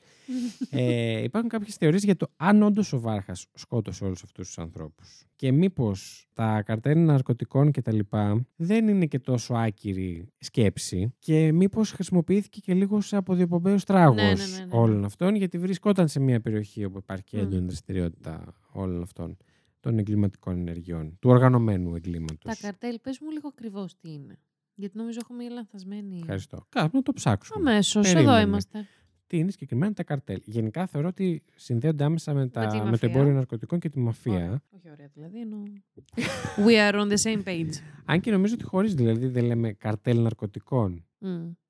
ε, 0.70 1.24
υπάρχουν 1.24 1.50
κάποιες 1.50 1.76
θεωρίες 1.76 2.04
για 2.04 2.16
το 2.16 2.28
αν 2.36 2.64
όντως 2.64 2.94
ο 2.94 3.00
Βάρχας 3.00 3.46
σκότωσε 3.54 4.04
όλους 4.04 4.24
αυτούς 4.24 4.48
τους 4.48 4.58
ανθρώπους. 4.58 5.26
Και 5.36 5.52
μήπως 5.52 6.28
τα 6.34 6.62
καρτέλ 6.62 7.00
ναρκωτικών 7.06 7.72
κτλ. 7.72 8.00
δεν 8.56 8.88
είναι 8.88 9.06
και 9.06 9.20
τόσο 9.20 9.54
άκυρη 9.54 10.28
σκέψη. 10.40 11.14
Και 11.20 11.52
μήπως 11.52 11.92
χρησιμοποιήθηκε 11.92 12.60
και 12.60 12.74
λίγο 12.74 13.02
σε 13.02 13.16
αποδιοπομπαίο 13.16 13.76
τράγο 13.86 14.14
Ναι, 14.14 14.22
ναι, 14.24 14.30
ναι, 14.30 14.66
ναι. 14.66 14.68
όλων 14.70 15.06
αυτών, 15.06 15.36
γιατί 15.36 15.58
βρισκόταν 15.58 16.08
σε 16.08 16.20
μια 16.20 16.42
περιοχή 16.42 16.84
όπου 16.86 16.98
υπάρχει 16.98 17.24
και 17.24 17.38
Μμ. 17.38 17.42
έντονη 17.42 17.66
δραστηριότητα 17.66 18.54
όλων 18.72 19.02
αυτών 19.02 19.38
των 19.80 19.98
εγκληματικών 19.98 20.58
ενεργειών, 20.60 21.18
του 21.20 21.30
οργανωμένου 21.30 21.96
εγκλήματος. 21.96 22.38
Τα 22.44 22.56
καρτέλ, 22.62 23.00
πες 23.00 23.20
μου 23.22 23.32
λίγο 23.32 23.48
ακριβώς 23.48 23.96
τι 23.98 24.12
είναι. 24.14 24.40
Γιατί 24.80 24.98
νομίζω 24.98 25.20
έχω 25.24 25.34
μια 25.34 25.50
λανθασμένη. 25.50 26.18
Ευχαριστώ. 26.20 26.66
Κάπου 26.70 26.98
να 26.98 27.04
το 27.04 27.14
ψάξουμε. 27.14 27.72
Αμέσως, 27.72 28.06
εδώ 28.06 28.14
Περίμενε. 28.16 28.42
είμαστε. 28.42 28.88
τι 29.28 29.38
είναι 29.38 29.52
συγκεκριμένα 29.52 29.94
τα 29.94 30.04
καρτέλ; 30.04 30.42
Γενικά 30.46 30.86
θεωρώ 30.88 31.08
ότι 31.08 31.44
συνδέονται 31.56 32.04
άμεσα 32.04 32.34
με, 32.34 32.48
τα, 32.48 32.68
τη 32.68 32.78
με, 32.78 32.84
το 32.84 32.90
μαφία. 32.90 33.10
εμπόριο 33.10 33.34
ναρκωτικών 33.34 33.80
και 33.80 33.90
τη 33.90 34.00
μαφία. 34.00 34.34
Ωραία. 34.34 34.62
Όχι 34.70 34.90
ωραία, 34.90 35.10
δηλαδή. 35.14 35.40
Εννοώ... 35.40 35.64
We 36.68 36.92
are 36.92 36.94
on 36.94 37.12
the 37.12 37.18
same 37.18 37.44
page. 37.44 37.72
Αν 38.06 38.20
και 38.20 38.32
νομίζω 38.32 38.54
ότι 38.54 38.64
χωρίς 38.64 38.94
δηλαδή 38.94 39.28
δεν 39.28 39.46
λέμε 39.46 39.72
καρτέλ 39.74 40.22
ναρκωτικών. 40.22 41.06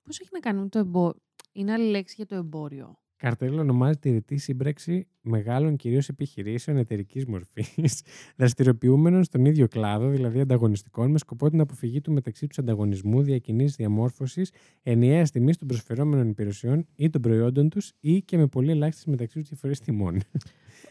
Πώς 0.03 0.19
έχει 0.19 0.29
να 0.31 0.39
κάνει 0.39 0.59
με 0.59 0.69
το 0.69 0.79
εμπόριο. 0.79 1.21
Είναι 1.51 1.73
άλλη 1.73 1.89
λέξη 1.89 2.13
για 2.17 2.25
το 2.25 2.35
εμπόριο. 2.35 2.99
Καρτέλ 3.17 3.59
ονομάζεται 3.59 4.09
η 4.09 4.11
ρητή 4.11 4.37
σύμπραξη 4.37 5.07
μεγάλων 5.21 5.75
κυρίως 5.75 6.09
επιχειρήσεων 6.09 6.77
εταιρικής 6.77 7.25
μορφής, 7.25 8.01
δραστηριοποιούμενων 8.37 9.23
στον 9.23 9.45
ίδιο 9.45 9.67
κλάδο, 9.67 10.09
δηλαδή 10.09 10.39
ανταγωνιστικών, 10.39 11.11
με 11.11 11.17
σκοπό 11.17 11.49
την 11.49 11.59
αποφυγή 11.59 12.01
του 12.01 12.11
μεταξύ 12.11 12.47
τους 12.47 12.57
ανταγωνισμού, 12.57 13.21
διακοινή 13.21 13.65
διαμόρφωσης, 13.65 14.51
ενιαίας 14.83 15.31
τιμής 15.31 15.57
των 15.57 15.67
προσφερόμενων 15.67 16.29
υπηρεσιών 16.29 16.87
ή 16.95 17.09
των 17.09 17.21
προϊόντων 17.21 17.69
τους 17.69 17.91
ή 17.99 18.21
και 18.21 18.37
με 18.37 18.47
πολύ 18.47 18.71
ελάχιστε 18.71 19.11
μεταξύ 19.11 19.39
τους 19.39 19.47
διαφορές 19.49 19.79
τιμών. 19.79 20.15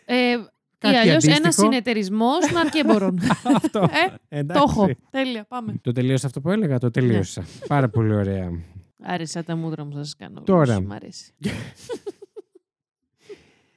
Ε, 0.05 0.31
ή 0.33 0.37
Κάτι 0.79 0.97
αλλιώς 0.97 1.25
ένας 1.25 1.39
αντίστοιχο. 1.39 1.69
συνεταιρισμός 1.69 2.53
ναρκέμπορων. 2.53 3.19
Αυτό. 3.57 3.79
Ε, 3.79 4.09
το 4.09 4.19
Εντάξει. 4.29 4.65
έχω. 4.69 4.89
Τέλεια, 5.11 5.45
πάμε. 5.45 5.75
Το 5.83 5.93
τελείωσα 5.93 6.27
αυτό 6.27 6.41
που 6.41 6.51
έλεγα, 6.51 6.79
το 6.79 6.91
τελείωσα. 6.91 7.45
Πάρα 7.67 7.89
πολύ 7.89 8.15
ωραία. 8.15 8.51
Άρεσα 9.03 9.43
τα 9.45 9.57
μούτρα 9.57 9.85
μου, 9.85 9.93
θα 9.93 10.05
σας 10.05 10.17
κάνω. 10.17 10.41
Τώρα. 10.41 10.75
όλους. 10.75 10.87
Μ' 10.87 10.93
αρέσει. 10.93 11.33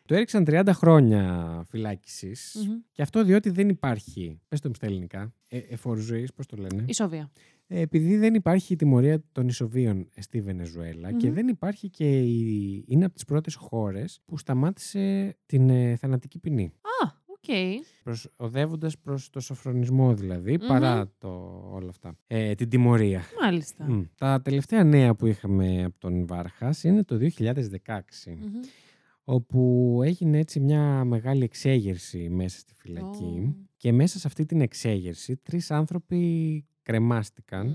Το 0.09 0.15
έριξαν 0.15 0.43
30 0.47 0.69
χρόνια 0.73 1.63
φυλάκισης 1.69 2.65
Μμμ. 2.67 2.77
και 2.91 3.01
αυτό 3.01 3.23
διότι 3.23 3.49
δεν 3.49 3.69
υπάρχει, 3.69 4.39
πες 4.47 4.59
το 4.59 4.67
μου 4.67 4.73
στα 4.73 4.85
ελληνικά, 4.85 5.33
ε, 5.49 5.57
εφόρου 5.57 5.99
ζωής, 5.99 6.33
πώς 6.33 6.45
το 6.45 6.57
λένε, 6.57 6.85
Ισόβια. 6.87 7.31
ε, 7.67 7.79
επειδή 7.79 8.17
δεν 8.17 8.33
υπάρχει 8.33 8.73
η 8.73 8.75
τιμωρία 8.75 9.23
των 9.31 9.47
ισοβίων 9.47 10.09
στη 10.17 10.41
Βενεζουέλα 10.41 11.11
και 11.11 11.27
Μμμ. 11.27 11.33
δεν 11.33 11.47
υπάρχει 11.47 11.89
και 11.89 12.19
η... 12.19 12.83
είναι 12.87 13.05
από 13.05 13.13
τις 13.13 13.25
πρώτες 13.25 13.55
χώρες 13.55 14.21
που 14.25 14.37
σταμάτησε 14.37 15.35
την 15.45 15.69
ε, 15.69 15.95
θανατική 15.95 16.39
ποινή. 16.39 16.65
Α, 17.03 17.11
οκ. 17.25 17.77
Προς, 18.03 18.27
οδεύοντας 18.35 18.97
προς 18.97 19.29
το 19.29 19.39
σωφρονισμό 19.39 20.13
δηλαδή, 20.13 20.57
Μμμ. 20.57 20.67
παρά 20.67 21.11
το, 21.17 21.29
όλα 21.71 21.89
αυτά. 21.89 22.17
Ε, 22.27 22.55
την 22.55 22.69
τιμωρία. 22.69 23.21
Μάλιστα. 23.41 23.85
Μμ. 23.91 24.01
Τα 24.15 24.41
τελευταία 24.41 24.83
νέα 24.83 25.15
που 25.15 25.25
είχαμε 25.25 25.83
από 25.83 25.99
τον 25.99 26.27
Βάρχας 26.27 26.83
είναι 26.83 27.03
το 27.03 27.15
2016 27.15 27.99
Μμμ. 28.27 28.59
Όπου 29.33 29.99
έγινε 30.03 30.37
έτσι 30.37 30.59
μια 30.59 31.03
μεγάλη 31.03 31.43
εξέγερση 31.43 32.29
μέσα 32.29 32.59
στη 32.59 32.73
φυλακή 32.73 33.23
Ω. 33.23 33.55
και 33.77 33.91
μέσα 33.91 34.19
σε 34.19 34.27
αυτή 34.27 34.45
την 34.45 34.61
εξέγερση 34.61 35.35
τρεις 35.37 35.71
άνθρωποι 35.71 36.65
κρεμάστηκαν 36.83 37.67
Μμ. 37.67 37.73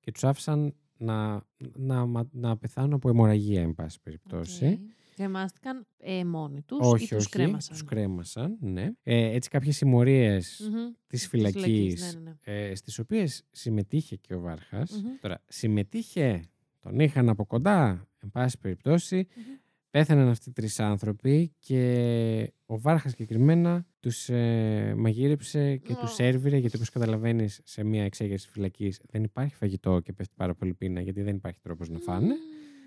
και 0.00 0.12
τους 0.12 0.24
άφησαν 0.24 0.74
να, 0.96 1.42
να, 1.76 2.06
μα- 2.06 2.28
να 2.32 2.56
πεθάνουν 2.56 2.92
από 2.92 3.08
αιμορραγία 3.08 3.62
εν 3.62 3.74
πάση 3.74 4.00
περιπτώσει. 4.02 4.66
Οκ. 4.66 4.78
Κρεμάστηκαν 5.16 5.86
ε, 5.98 6.24
μόνοι 6.24 6.62
τους 6.62 6.78
όχι, 6.80 7.04
ή 7.04 7.06
τους 7.08 7.16
όχι. 7.16 7.28
κρέμασαν; 7.28 7.72
Τους 7.76 7.84
κρέμασαν, 7.84 8.56
ναι. 8.60 8.90
Ε, 9.02 9.24
έτσι 9.34 9.48
κάποιες 9.50 9.76
συμμορίες 9.76 10.68
Μμμ. 10.72 10.72
της 11.06 11.20
Της 11.20 11.28
φυλακής, 11.28 12.14
ναι, 12.14 12.20
ναι, 12.20 12.36
ναι. 12.46 12.68
ε, 12.68 12.74
στις 12.74 12.98
οποίες 12.98 13.44
συμμετείχε 13.50 14.16
και 14.16 14.34
ο 14.34 14.40
Βάρχας. 14.40 14.90
Μμμ. 15.02 15.10
Τώρα, 15.20 15.42
συμμετείχε, 15.48 16.42
τον 16.80 16.98
είχαν 17.00 17.28
από 17.28 17.46
κοντά, 17.46 18.08
εν 18.18 18.30
πάση 18.30 18.58
περιπτώσει, 18.58 19.16
Μμμ. 19.16 19.42
Πέθαναν 19.98 20.28
αυτοί 20.28 20.48
οι 20.48 20.52
τρεις 20.52 20.80
άνθρωποι 20.80 21.52
και 21.58 22.52
ο 22.66 22.80
Βάρχας 22.80 23.10
συγκεκριμένα 23.10 23.86
τους 24.00 24.28
ε, 24.28 24.94
μαγείρεψε 24.96 25.76
και 25.76 25.94
τους 25.94 26.10
Ω. 26.10 26.14
σέρβιρε 26.14 26.56
γιατί 26.56 26.76
όπως 26.76 26.90
καταλαβαίνεις 26.90 27.60
σε 27.64 27.84
μια 27.84 28.04
εξέγερση 28.04 28.48
φυλακής 28.48 29.00
δεν 29.10 29.24
υπάρχει 29.24 29.54
φαγητό 29.54 30.00
και 30.00 30.12
πέφτει 30.12 30.34
πάρα 30.36 30.54
πολύ 30.54 30.74
πείνα 30.74 31.00
γιατί 31.00 31.22
δεν 31.22 31.36
υπάρχει 31.36 31.60
τρόπος 31.60 31.88
να 31.88 31.98
φάνε 31.98 32.34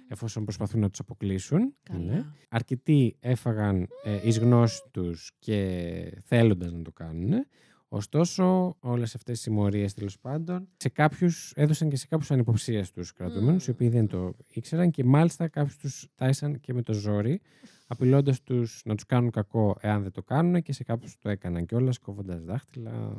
εφόσον 0.07 0.43
προσπαθούν 0.43 0.79
να 0.79 0.89
τους 0.89 0.99
αποκλείσουν. 0.99 1.75
Καλά. 1.83 2.13
Ναι. 2.13 2.25
Αρκετοί 2.49 3.17
έφαγαν 3.19 3.87
ε, 4.03 4.19
εις 4.23 4.39
γνώση 4.39 4.81
τους 4.91 5.31
και 5.39 6.17
θέλοντας 6.23 6.71
να 6.71 6.81
το 6.81 6.91
κάνουν. 6.91 7.45
Ωστόσο, 7.93 8.75
όλες 8.79 9.15
αυτές 9.15 9.39
οι 9.39 9.41
συμμορίες 9.41 9.93
τέλος 9.93 10.19
πάντων 10.19 10.67
σε 10.77 10.89
κάποιους, 10.89 11.53
έδωσαν 11.55 11.89
και 11.89 11.95
σε 11.95 12.07
κάποιους 12.07 12.31
ανυποψίαστους 12.31 13.13
κρατουμένους, 13.13 13.67
οι 13.67 13.69
οποίοι 13.69 13.89
δεν 13.89 14.07
το 14.07 14.33
ήξεραν 14.47 14.91
και 14.91 15.03
μάλιστα 15.03 15.47
κάποιους 15.47 15.77
τους 15.77 16.07
τάισαν 16.15 16.59
και 16.59 16.73
με 16.73 16.81
το 16.81 16.93
ζόρι, 16.93 17.41
απειλώντας 17.87 18.41
τους 18.41 18.81
να 18.85 18.95
τους 18.95 19.05
κάνουν 19.05 19.31
κακό 19.31 19.77
εάν 19.79 20.01
δεν 20.01 20.11
το 20.11 20.23
κάνουν 20.23 20.61
και 20.61 20.73
σε 20.73 20.83
κάποιους 20.83 21.17
το 21.19 21.29
έκαναν 21.29 21.65
κιόλας 21.65 21.99
κόβοντας 21.99 22.43
δάχτυλα 22.43 23.17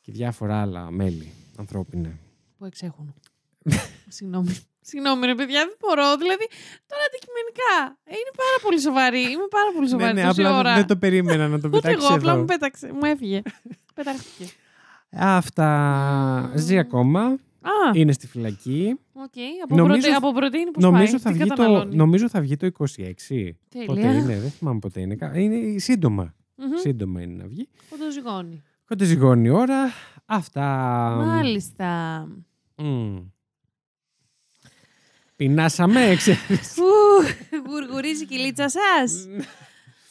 και 0.00 0.12
διάφορα 0.12 0.60
άλλα 0.60 0.90
μέλη 0.90 1.32
ανθρώπινα. 1.56 2.18
Που 2.56 2.64
εξέχουν. 2.64 3.14
Συγγνώμη. 4.08 4.56
Συγγνώμη, 4.82 5.26
ρε 5.26 5.34
παιδιά, 5.34 5.60
δεν 5.68 5.76
μπορώ. 5.80 6.08
Δηλαδή, 6.22 6.46
τώρα 6.90 7.02
αντικειμενικά. 7.08 7.72
ε, 8.04 8.14
Είναι 8.20 8.34
πάρα 8.44 8.56
πολύ 8.64 8.78
σοβαρή. 8.86 9.20
Είμαι 9.34 9.48
πάρα 9.58 9.70
πολύ 9.74 9.88
σοβαρή. 9.88 10.14
ναι, 10.14 10.22
τόση 10.26 10.40
απλά 10.42 10.58
ώρα. 10.58 10.74
δεν 10.74 10.86
το 10.86 10.96
περίμενα 10.96 11.48
να 11.48 11.58
το 11.60 11.68
Ούτε 11.68 11.76
πετάξεις 11.80 12.04
εγώ, 12.08 12.14
απλά 12.16 12.30
εδώ. 12.30 12.40
μου 12.40 12.46
πέταξε. 12.52 12.86
Μου 12.92 13.04
έφυγε. 13.04 13.42
Πετάχτηκε. 13.96 14.44
Αυτά 15.12 16.52
ζει 16.54 16.78
ακόμα. 16.78 17.20
Α, 17.62 17.70
Είναι 17.92 18.12
στη 18.12 18.26
φυλακή. 18.26 18.98
οκ. 19.12 19.32
Από, 19.64 19.76
Νομίζω- 19.76 20.00
πρωτε- 20.00 20.16
από 20.16 20.32
πρωτεΐνη 20.32 20.70
πώς 20.70 20.82
Νομίζω 20.84 21.10
πάει. 21.12 21.20
θα, 21.20 21.30
τι 21.30 21.36
βγει 21.38 21.48
το, 21.48 21.54
καταναλώνει; 21.54 21.96
νομίζω 21.96 22.28
θα 22.28 22.40
βγει 22.40 22.56
το 22.56 22.66
26. 22.66 23.56
Τέλεια. 23.68 23.86
Πότε 23.86 24.00
είναι, 24.00 24.38
δεν 24.40 24.50
θυμάμαι 24.50 24.78
πότε 24.78 25.00
είναι. 25.00 25.14
Κα- 25.14 25.38
Είναι 25.38 25.78
σύντομα. 25.78 26.34
Μμμ. 26.56 26.76
Σύντομα 26.80 27.20
είναι 27.22 27.42
να 27.42 27.48
βγει. 27.48 27.68
Κοντοζυγώνει. 27.90 28.62
Κότε 28.88 29.04
ζυγώνει 29.04 29.46
η 29.46 29.50
ώρα. 29.50 29.92
Αυτά. 30.26 30.66
Μάλιστα. 31.26 32.18
Μμ. 32.76 33.16
Πεινάσαμε, 35.40 36.14
ξέρεις. 36.16 36.72
Φου, 36.74 36.84
γουργουρίζει 37.66 38.22
η 38.22 38.26
κυλίτσα 38.26 38.68
σας. 38.68 39.26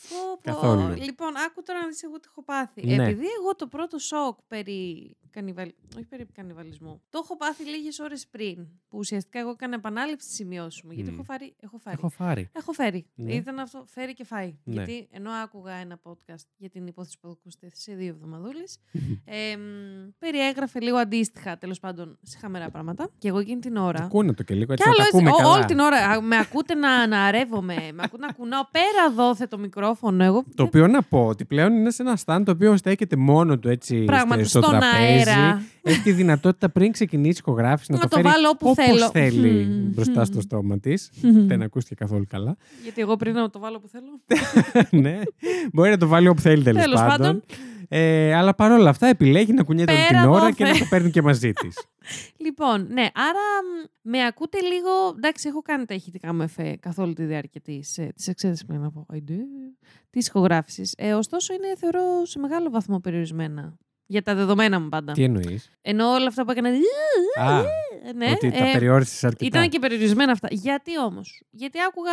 Πω, 0.09 0.39
πω. 0.41 0.51
Καθόλου. 0.51 0.95
Λοιπόν, 0.95 1.37
άκου 1.45 1.63
τώρα 1.63 1.79
να 1.79 1.87
δεις 1.87 2.03
εγώ 2.03 2.19
τι 2.19 2.27
έχω 2.31 2.43
πάθει. 2.43 2.85
Ναι. 2.85 2.93
Επειδή 2.93 3.25
εγώ 3.39 3.55
το 3.55 3.67
πρώτο 3.67 3.97
σοκ 3.99 4.37
περί 4.47 5.15
κανιβαλ... 5.29 5.71
όχι 5.95 6.05
περί 6.05 6.25
κανιβαλισμού, 6.33 7.01
το 7.09 7.19
έχω 7.23 7.37
πάθει 7.37 7.63
λίγες 7.63 7.99
ώρες 7.99 8.27
πριν, 8.27 8.55
που 8.89 8.97
ουσιαστικά 8.97 9.39
εγώ 9.39 9.49
έκανα 9.49 9.75
επανάληψη 9.75 10.25
στις 10.25 10.35
σημειώσεις 10.37 10.81
μου, 10.81 10.91
γιατί 10.91 11.09
Μμ. 11.09 11.13
έχω, 11.13 11.23
φάρει, 11.23 11.53
έχω 11.59 11.77
φάρει. 11.77 11.97
Έχω 11.97 12.09
φάρει. 12.09 12.49
Έχω 12.53 12.71
φέρει. 12.71 13.05
Ναι. 13.15 13.33
Ήταν 13.33 13.59
αυτό, 13.59 13.83
φέρει 13.87 14.13
και 14.13 14.23
φάει. 14.23 14.55
Ναι. 14.63 14.73
Γιατί 14.73 15.07
ενώ 15.11 15.31
άκουγα 15.31 15.73
ένα 15.73 15.99
podcast 16.03 16.45
για 16.57 16.69
την 16.69 16.87
υπόθεση 16.87 17.17
που 17.21 17.29
ακούσετε 17.29 17.69
σε 17.73 17.93
δύο 17.93 18.07
εβδομαδούλες, 18.07 18.77
ε, 19.25 19.55
μ, 19.57 20.09
περιέγραφε 20.19 20.79
λίγο 20.79 20.97
αντίστοιχα 20.97 21.57
τέλος 21.57 21.79
πάντων 21.79 22.17
σε 22.21 22.37
χαμερά 22.37 22.69
πράγματα. 22.69 23.09
Και 23.17 23.27
εγώ 23.27 23.39
εκείνη 23.39 23.59
την 23.61 23.75
ώρα. 23.75 24.03
Ακούνε 24.03 24.33
το 24.33 24.43
και 24.43 24.53
λίγο 24.53 24.73
Κι 24.75 24.81
έτσι 24.81 24.87
να 24.87 24.89
άλλο 24.89 24.97
τα 24.97 25.03
έτσι, 25.03 25.17
ακούμε 25.17 25.29
ό- 25.31 25.35
καλά. 25.35 25.49
όλη 25.55 25.65
την 25.65 25.79
ώρα 25.79 25.97
α, 25.97 26.21
με 26.21 26.37
ακούτε 26.37 26.73
να, 26.73 27.07
να 27.07 27.23
αρεύομαι, 27.25 27.75
με 27.93 28.01
ακούτε 28.03 28.25
να 28.25 28.31
κουνάω 28.31 28.63
πέρα 28.71 29.11
δόθε 29.15 29.47
το 29.47 29.57
μικρόφωνο. 29.57 30.23
Εγώ 30.23 30.43
Το 30.55 30.63
οποίο 30.63 30.87
να 30.87 31.01
πω 31.03 31.25
ότι 31.27 31.45
πλέον 31.45 31.73
είναι 31.73 31.91
σε 31.91 32.01
ένα 32.01 32.17
stand 32.25 32.41
το 32.45 32.51
οποίο 32.51 32.77
στέκεται 32.77 33.15
μόνο 33.15 33.59
του 33.59 33.69
έτσι 33.69 34.03
Πράγματι, 34.03 34.43
στο 34.43 34.61
στον 34.61 34.79
τραπέζι. 34.79 35.18
Αέρα. 35.27 35.61
Έχει 35.81 36.01
τη 36.01 36.11
δυνατότητα 36.11 36.69
πριν 36.69 36.91
ξεκινήσει 36.91 37.37
η 37.37 37.43
ηχογράφηση 37.47 37.91
να, 37.91 37.97
Να 37.97 38.03
το 38.03 38.09
το 38.09 38.15
φέρει 38.15 38.27
βάλω 38.29 38.49
όπου 38.49 38.69
όπως 38.69 38.85
θέλω. 38.85 39.09
θέλει 39.09 39.65
Μμμ. 39.65 39.91
μπροστά 39.93 40.25
στο 40.25 40.41
στόμα 40.41 40.79
της. 40.79 41.09
Δεν 41.21 41.61
ακούστηκε 41.61 41.95
καθόλου 41.95 42.25
καλά. 42.29 42.57
Γιατί 42.83 43.01
εγώ 43.01 43.15
πριν 43.15 43.33
να 43.33 43.49
το 43.49 43.59
βάλω 43.59 43.79
που 43.79 43.87
θέλω. 43.87 44.21
ναι. 45.03 45.19
Μπορεί 45.73 45.89
να 45.89 45.97
το 45.97 46.07
βάλει 46.07 46.27
όπου 46.27 46.41
θέλει 46.41 46.63
τέλος 46.63 46.83
Τέλος 46.83 46.99
πάντων. 46.99 47.17
πάντων. 47.17 47.43
Ε, 47.91 48.33
αλλά 48.33 48.55
παρόλα 48.55 48.89
αυτά 48.89 49.07
επιλέγει 49.07 49.53
να 49.53 49.63
κουνιέται 49.63 49.91
όλη 49.91 50.01
Πέρα 50.07 50.21
την 50.21 50.29
ώρα 50.29 50.45
εδώ, 50.45 50.51
και 50.55 50.63
να 50.63 50.73
θε. 50.73 50.79
το 50.79 50.85
παίρνει 50.89 51.09
και 51.09 51.21
μαζί 51.21 51.51
της. 51.53 51.77
Λοιπόν, 52.45 52.87
ναι, 52.91 53.01
άρα 53.13 53.45
μ, 53.63 53.87
με 54.09 54.25
ακούτε 54.25 54.57
λίγο. 54.61 54.89
Εντάξει, 55.15 55.47
έχω 55.47 55.61
κάνει 55.61 55.85
τα 55.85 55.93
ηχητικά 55.93 56.33
μου 56.33 56.41
εφέ 56.41 56.77
καθ' 56.79 56.99
όλη 56.99 57.13
τη 57.13 57.23
διάρκεια 57.23 57.61
της 57.61 57.99
της 58.15 58.27
εξέτασης 58.27 58.65
που 58.65 58.73
να 58.73 58.91
πω. 58.91 59.05
Της 60.09 60.27
ηχογράφησης. 60.27 60.93
Ε, 60.97 61.13
ωστόσο, 61.13 61.53
είναι 61.53 61.67
θεωρώ 61.77 62.25
σε 62.25 62.39
μεγάλο 62.39 62.69
βαθμό 62.69 62.99
περιορισμένα. 62.99 63.77
Για 64.11 64.21
τα 64.21 64.35
δεδομένα 64.35 64.79
μου 64.79 64.89
πάντα. 64.89 65.11
Τι 65.13 65.23
εννοείς; 65.23 65.69
Ενώ 65.81 66.07
όλα 66.11 66.27
αυτά 66.27 66.45
που 66.45 66.51
έκανα. 66.51 66.69
Α, 66.69 67.61
Ναι, 68.15 68.31
ότι 68.31 68.51
τα 68.51 68.67
ε, 68.67 68.71
περιόρισες 68.71 69.23
αρκετά. 69.23 69.45
ήταν 69.57 69.69
και 69.69 69.79
περιορισμένα 69.79 70.31
αυτά. 70.31 70.47
Γιατί 70.51 70.99
όμως; 70.99 71.41
Γιατί 71.49 71.77
άκουγα. 71.87 72.11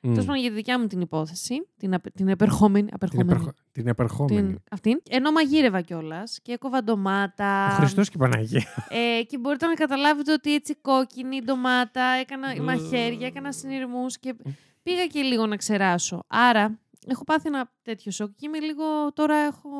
Μμ. 0.00 0.10
Τέλος 0.10 0.24
πάντων 0.24 0.40
για 0.40 0.48
τη 0.50 0.54
δικιά 0.56 0.78
μου 0.78 0.86
την 0.86 1.00
υπόθεση. 1.00 1.54
Την, 1.76 1.94
απε- 1.94 2.14
την 2.14 2.28
επερχόμενη. 2.28 2.84
την, 2.84 2.94
απερχόμενη 2.94 3.30
επερχο... 3.30 3.52
την 3.72 3.86
επερχόμενη. 3.86 4.46
την, 4.48 4.58
αυτήν. 4.70 5.02
Ενώ 5.10 5.32
μαγείρευα 5.32 5.80
κιόλας 5.80 6.38
και 6.42 6.52
έκοβα 6.52 6.84
ντομάτα. 6.84 7.66
Ο 7.72 7.74
Χριστός 7.74 8.08
και 8.08 8.14
η 8.16 8.20
Παναγία. 8.20 8.64
Ε, 8.88 9.22
και 9.22 9.38
μπορείτε 9.38 9.66
να 9.66 9.74
καταλάβετε 9.74 10.32
ότι 10.32 10.54
έτσι 10.54 10.74
κόκκινη 10.80 11.40
ντομάτα, 11.44 12.02
έκανα 12.20 12.54
Μμμ. 12.56 12.64
μαχαίρια, 12.64 13.26
έκανα 13.26 13.52
συνειρμούς 13.52 14.18
και 14.18 14.34
πήγα 14.82 15.06
και 15.06 15.20
λίγο 15.20 15.46
να 15.46 15.56
ξεράσω. 15.56 16.24
Άρα, 16.26 16.78
έχω 17.06 17.24
πάθει 17.24 17.48
ένα 17.48 17.72
τέτοιο 17.82 18.12
σοκ 18.12 18.28
και 18.30 18.46
είμαι 18.46 18.58
λίγο, 18.60 19.12
τώρα 19.14 19.36
έχω, 19.36 19.70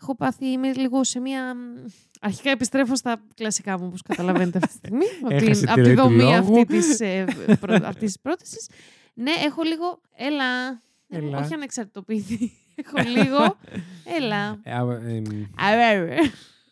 έχω 0.00 0.16
πάθει, 0.16 0.46
είμαι 0.46 0.72
λίγο 0.72 1.04
σε 1.04 1.20
μια... 1.20 1.54
μ, 1.54 1.58
Αρχικά 2.20 2.50
επιστρέφω 2.50 2.96
στα 2.96 3.24
κλασικά 3.34 3.78
μου, 3.78 3.86
όπως 3.86 4.02
καταλαβαίνετε 4.02 4.58
αυτή 4.62 4.68
τη 4.70 4.76
στιγμή, 4.76 5.04
από, 5.24 5.34
Έχασε 5.34 5.50
την, 5.50 5.60
τη 5.60 5.72
από 5.72 5.74
τη 5.74 5.86
ροή 5.86 5.94
του 5.94 6.02
δομή 6.02 6.22
λόγου. 6.22 6.34
αυτή 6.34 6.64
της, 6.64 7.00
ε, 7.00 7.24
προ, 7.60 7.74
αυτής 7.74 8.12
της 8.12 8.20
πρότασης. 8.20 8.70
Ναι, 9.14 9.30
έχω 9.44 9.62
λίγο, 9.62 10.00
έλα, 10.16 10.82
Έλα. 11.08 11.38
όχι 11.38 11.54
ανεξαρτητοποιηθεί, 11.54 12.52
έχω 12.84 13.08
λίγο, 13.08 13.56
έλα. 14.18 14.60
Ε, 14.62 14.72
α, 14.72 15.00
εμ, 15.08 15.24
Αρέρε. 15.56 16.16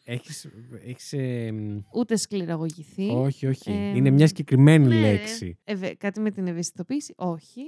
έχεις, 0.04 0.48
έχεις, 0.86 1.12
εμ, 1.12 1.80
Ούτε 1.94 2.16
σκληραγωγηθεί. 2.16 3.08
όχι, 3.08 3.46
όχι. 3.46 3.70
Ε, 3.70 3.96
είναι 3.96 4.10
μια 4.10 4.26
συγκεκριμένη 4.26 4.86
Ναι, 4.86 5.00
λέξη. 5.00 5.58
ευε- 5.64 5.96
κάτι 5.98 6.20
με 6.20 6.30
την 6.30 6.46
ευαισθητοποίηση, 6.46 7.14
όχι. 7.16 7.62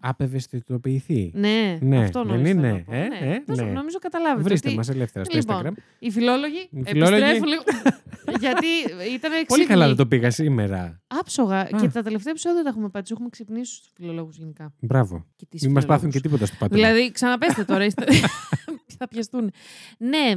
Απευαισθητοποιηθεί. 0.00 1.30
Ναι, 1.34 1.78
Ναι, 1.80 2.02
αυτό 2.02 2.24
δεν 2.24 2.36
νομίζω. 2.36 2.54
θέλω 2.54 2.66
είναι, 2.66 2.72
να 2.72 2.82
πω. 2.84 2.92
ε, 2.94 3.08
ναι. 3.08 3.32
ε, 3.34 3.42
Τόσο- 3.46 3.64
ναι. 3.64 3.70
Νομίζω 3.70 3.98
καταλάβετε. 3.98 4.42
Βρίστε 4.42 4.68
ότι 4.68 4.76
μας 4.76 4.88
ελεύθερα 4.88 5.24
στο 5.24 5.36
Λοιπόν, 5.36 5.62
Instagram. 5.62 5.72
Οι 5.98 6.10
φιλόλογοι 6.10 6.68
Οι 6.70 6.82
φιλόλογοι- 6.86 7.14
επιστρέφουν 7.22 7.48
λίγο. 7.48 7.62
γιατί 8.44 8.66
ήταν 9.14 9.30
Πολύ 9.30 9.40
εξύπνοι. 9.40 9.64
καλά 9.64 9.86
δεν 9.86 9.96
το 9.96 10.06
πήγα 10.06 10.30
σήμερα. 10.30 11.00
Άψογα. 11.06 11.58
Α. 11.60 11.64
Και 11.80 11.88
τα 11.88 12.02
τελευταία 12.02 12.30
επεισόδια 12.30 12.62
τα 12.62 12.68
έχουμε 12.68 12.88
πάει. 12.88 13.02
Του 13.02 13.08
έχουμε 13.12 13.28
ξυπνήσει 13.28 13.74
στου 13.74 13.88
φιλολόγου 13.94 14.28
γενικά. 14.32 14.74
Μπράβο. 14.80 15.26
Και 15.36 15.46
τις 15.48 15.62
Μην 15.62 15.72
μας 15.72 15.86
πάθουν 15.86 16.10
φιλολόγους. 16.12 16.22
και 16.22 16.28
τίποτα 16.28 16.46
στο 16.46 16.56
πάτωμα. 16.58 16.80
Δηλαδή, 16.88 17.10
ξαναπέστε 17.12 17.64
τώρα. 17.64 17.84
είστε... 17.84 18.04
θα 18.98 19.08
πιαστούν. 19.08 19.50
Ναι. 19.98 20.32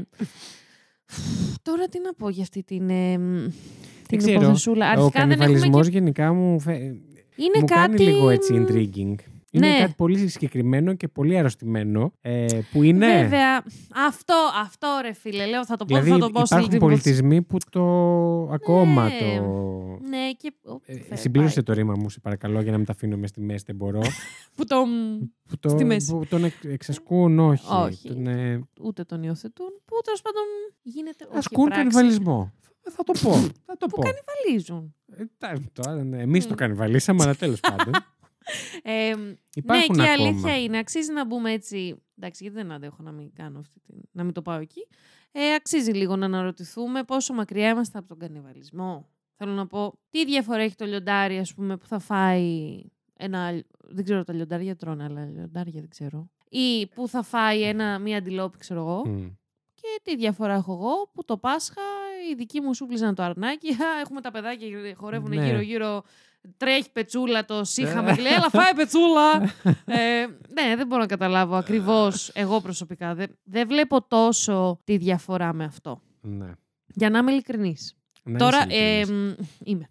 Τώρα 1.61 1.87
τι 1.87 1.99
να 1.99 2.13
πω 2.13 2.29
για 2.29 2.41
αυτή 2.43 2.63
την. 2.63 2.89
ε, 2.89 3.17
μ, 3.17 3.45
την 4.07 4.17
ξέρω. 4.17 4.41
υποθεσούλα. 4.41 4.85
Ο 4.85 4.89
Αρχικά 4.89 5.09
δεν 5.11 5.21
έχουμε 5.31 5.45
κανιβαλισμός 5.45 5.85
και... 5.89 5.97
γενικά 5.97 6.33
μου, 6.33 6.59
φε... 6.59 6.73
Είναι 6.73 7.59
μου 7.59 7.65
κάτι... 7.65 7.73
κάνει 7.73 7.97
λίγο 7.97 8.29
έτσι 8.29 8.53
μ, 8.53 8.65
intriguing. 8.65 9.15
Είναι 9.51 9.67
Ναι. 9.71 9.79
κάτι 9.79 9.93
πολύ 9.97 10.27
συγκεκριμένο 10.27 10.93
και 10.93 11.07
πολύ 11.07 11.37
αρρωστημένο 11.37 12.11
ε, 12.21 12.45
που 12.71 12.83
είναι... 12.83 13.07
Βέβαια. 13.21 13.63
Αυτό, 14.07 14.33
αυτό 14.61 14.99
ρε 15.01 15.13
φίλε. 15.13 15.45
Λέω, 15.45 15.65
θα 15.65 15.75
το 15.77 15.85
πω, 15.85 15.95
Δηλαδή 15.95 16.09
θα 16.11 16.17
το 16.27 16.29
πω 16.31 16.39
σε 16.45 16.53
υπάρχουν 16.55 16.69
την 16.69 16.79
πολιτισμοί 16.79 17.41
που 17.41 17.57
το 17.69 17.83
ακόμα 18.51 19.03
Ναι. 19.03 19.37
το... 19.37 19.43
Ναι, 20.09 20.31
και. 20.37 20.53
Ω, 20.63 20.79
Ε, 20.85 20.93
φε- 20.99 21.17
συμπλήρωσε 21.17 21.53
πάει. 21.61 21.63
το 21.63 21.73
ρήμα 21.81 21.95
μου, 21.99 22.09
σε 22.09 22.19
παρακαλώ, 22.19 22.61
για 22.61 22.71
να 22.71 22.77
μην 22.77 22.85
τα 22.85 22.91
αφήνω 22.91 23.17
μες 23.17 23.29
στη 23.29 23.41
μέση, 23.41 23.63
δεν 23.67 23.75
μπορώ. 23.75 23.99
Που 24.55 24.65
το. 24.65 24.83
που, 25.47 25.57
το, 25.59 25.69
Στη 25.69 25.83
μέση. 25.83 26.11
που 26.11 26.25
τον 26.29 26.43
εξ- 26.43 26.65
εξασκούν, 26.65 27.39
όχι. 27.39 27.73
Όχι. 27.73 28.07
Τον, 28.07 28.27
ε, 28.27 28.61
Ούτε 28.81 29.03
τον 29.03 29.23
υιοθετούν. 29.23 29.67
Που 29.85 29.95
τέλος 30.03 30.21
πάντων 30.21 30.43
γίνεται. 30.81 31.25
όχι 31.29 31.37
ασκούν 31.37 31.65
πράξη, 31.65 31.79
κανιβαλισμό. 31.83 32.53
Θα 32.91 33.03
το 33.03 33.13
πω. 33.21 33.31
Θα 33.65 33.77
το 33.77 33.85
Που 33.87 33.95
πω. 33.95 34.01
κανιβαλίζουν. 34.01 34.95
Ε, 35.17 35.23
τα- 35.37 35.59
τώρα, 35.73 36.03
ναι, 36.03 36.21
εμείς 36.21 36.43
το 36.47 36.53
Μμ. 36.53 36.55
κανιβαλίσαμε, 36.57 37.23
αλλά 37.23 37.35
τέλος 37.35 37.59
πάντων. 37.69 37.93
Ε, 38.83 39.15
ναι, 39.15 39.33
Υπάρχουν 39.55 39.95
και 39.95 40.01
η 40.01 40.05
ακόμα. 40.05 40.27
αλήθεια 40.27 40.61
είναι, 40.61 40.77
αξίζει 40.77 41.11
να 41.13 41.25
μπούμε 41.25 41.51
έτσι. 41.51 41.95
Εντάξει, 42.17 42.43
γιατί 42.43 42.57
δεν 42.57 42.71
αντέχω 42.71 43.03
να 43.03 43.11
μην 43.11 43.33
κάνω 43.33 43.59
αυτή 43.59 43.79
την. 43.79 43.95
να 44.11 44.23
μην 44.23 44.33
το 44.33 44.41
πάω 44.41 44.59
εκεί. 44.59 44.87
Ε, 45.31 45.53
αξίζει 45.53 45.91
λίγο 45.91 46.15
να 46.15 46.25
αναρωτηθούμε 46.25 47.03
πόσο 47.03 47.33
μακριά 47.33 47.69
είμαστε 47.69 47.97
από 47.97 48.07
τον 48.07 48.19
κανιβαλισμό. 48.19 49.09
Θέλω 49.35 49.51
να 49.51 49.67
πω, 49.67 49.99
τι 50.09 50.25
διαφορά 50.25 50.61
έχει 50.61 50.75
το 50.75 50.85
λιοντάρι, 50.85 51.37
ας 51.37 51.53
πούμε, 51.53 51.77
που 51.77 51.87
θα 51.87 51.99
φάει 51.99 52.79
ένα. 53.17 53.45
αλ- 53.45 53.65
Δεν 53.89 54.03
ξέρω, 54.03 54.23
τα 54.23 54.33
λιοντάρια 54.33 54.75
τρώνε, 54.75 55.03
αλλά 55.03 55.25
λιοντάρια 55.25 55.79
δεν 55.79 55.89
ξέρω. 55.89 56.29
Ή 56.49 56.87
που 56.87 57.07
θα 57.07 57.21
φάει 57.23 57.61
ένα, 57.63 57.99
μία 57.99 58.17
αντιλόπη, 58.17 58.57
ξέρω 58.57 58.79
εγώ. 58.79 59.07
Μμ. 59.07 59.27
Και 59.73 59.99
τι 60.03 60.15
διαφορά 60.15 60.53
έχω 60.53 60.73
εγώ 60.73 61.09
που 61.13 61.25
το 61.25 61.37
Πάσχα 61.37 61.81
οι 62.31 62.35
δικοί 62.35 62.61
μου 62.61 62.73
σούπλιζαν 62.73 63.15
το 63.15 63.23
αρνάκι. 63.23 63.69
Α, 63.83 63.99
έχουμε 64.01 64.21
τα 64.21 64.31
παιδάκια 64.31 64.67
χορεύουν 64.95 65.29
Ναι. 65.35 65.45
γύρω-γύρω. 65.45 66.03
Τρέχει 66.57 66.91
πετσούλα, 66.91 67.45
το 67.45 67.63
σύχαμε 67.63 68.13
και 68.15 68.21
λέει: 68.21 68.33
Έλα, 68.33 68.49
φάει 68.49 68.73
πετσούλα. 68.75 69.41
ε, 69.99 70.25
ναι, 70.53 70.75
δεν 70.75 70.87
μπορώ 70.87 71.01
να 71.01 71.07
καταλάβω 71.07 71.55
ακριβώς 71.55 72.31
εγώ 72.33 72.61
προσωπικά. 72.61 73.15
Δεν, 73.15 73.37
δεν 73.43 73.67
βλέπω 73.67 74.07
τόσο 74.07 74.79
τη 74.83 74.97
διαφορά 74.97 75.53
με 75.53 75.63
αυτό. 75.63 76.01
Ναι. 76.21 76.51
Για 76.87 77.09
να 77.09 77.17
είμαι 77.17 77.31
ειλικρινής. 77.31 77.95
Να 78.23 78.37
Τώρα, 78.37 78.65
είσαι 78.67 78.77
ειλικρινής. 78.77 79.09
ε, 79.09 79.13
μ, 79.13 79.45
είμαι. 79.63 79.89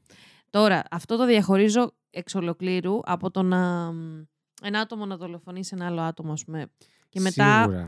Τώρα, 0.50 0.82
αυτό 0.90 1.16
το 1.16 1.26
διαχωρίζω 1.26 1.92
εξ 2.10 2.34
ολοκλήρου 2.34 3.00
από 3.04 3.30
το 3.30 3.42
να 3.42 3.92
μ, 3.92 4.22
ένα 4.62 4.80
άτομο 4.80 5.06
να 5.06 5.16
δολοφονήσει 5.16 5.72
ένα 5.74 5.86
άλλο 5.86 6.00
άτομο, 6.00 6.32
ας 6.32 6.44
πούμε. 6.44 6.66
Και 7.08 7.20
μετά 7.20 7.62
Σίγουρα. 7.62 7.84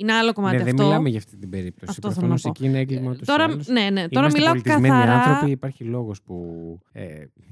Είναι 0.00 0.12
άλλο 0.12 0.32
κομμάτι 0.32 0.56
Ναι, 0.56 0.62
δεν 0.62 0.72
αυτό. 0.74 0.86
μιλάμε 0.86 1.08
για 1.08 1.18
αυτή 1.18 1.36
την 1.36 1.50
περίπτωση. 1.50 1.86
Αυτό 1.90 2.10
θέλω 2.12 2.26
να 2.26 2.34
Προφανώς 2.34 2.42
πω. 2.42 2.48
εκεί 2.48 2.64
είναι 2.66 2.78
έγκλημα 2.78 3.10
ούτως 3.10 3.20
ή 3.20 3.24
Τώρα, 3.24 3.44
άλλως. 3.44 3.66
ναι, 3.66 3.80
ναι, 3.80 4.08
τώρα 4.08 4.20
Είμαστε 4.20 4.38
μιλάω 4.38 4.52
πολιτισμένοι 4.52 4.88
καθαρά. 4.88 5.12
άνθρωποι, 5.14 5.50
υπάρχει 5.50 5.84
λόγος 5.84 6.22
που 6.22 6.44
ε, 6.92 7.04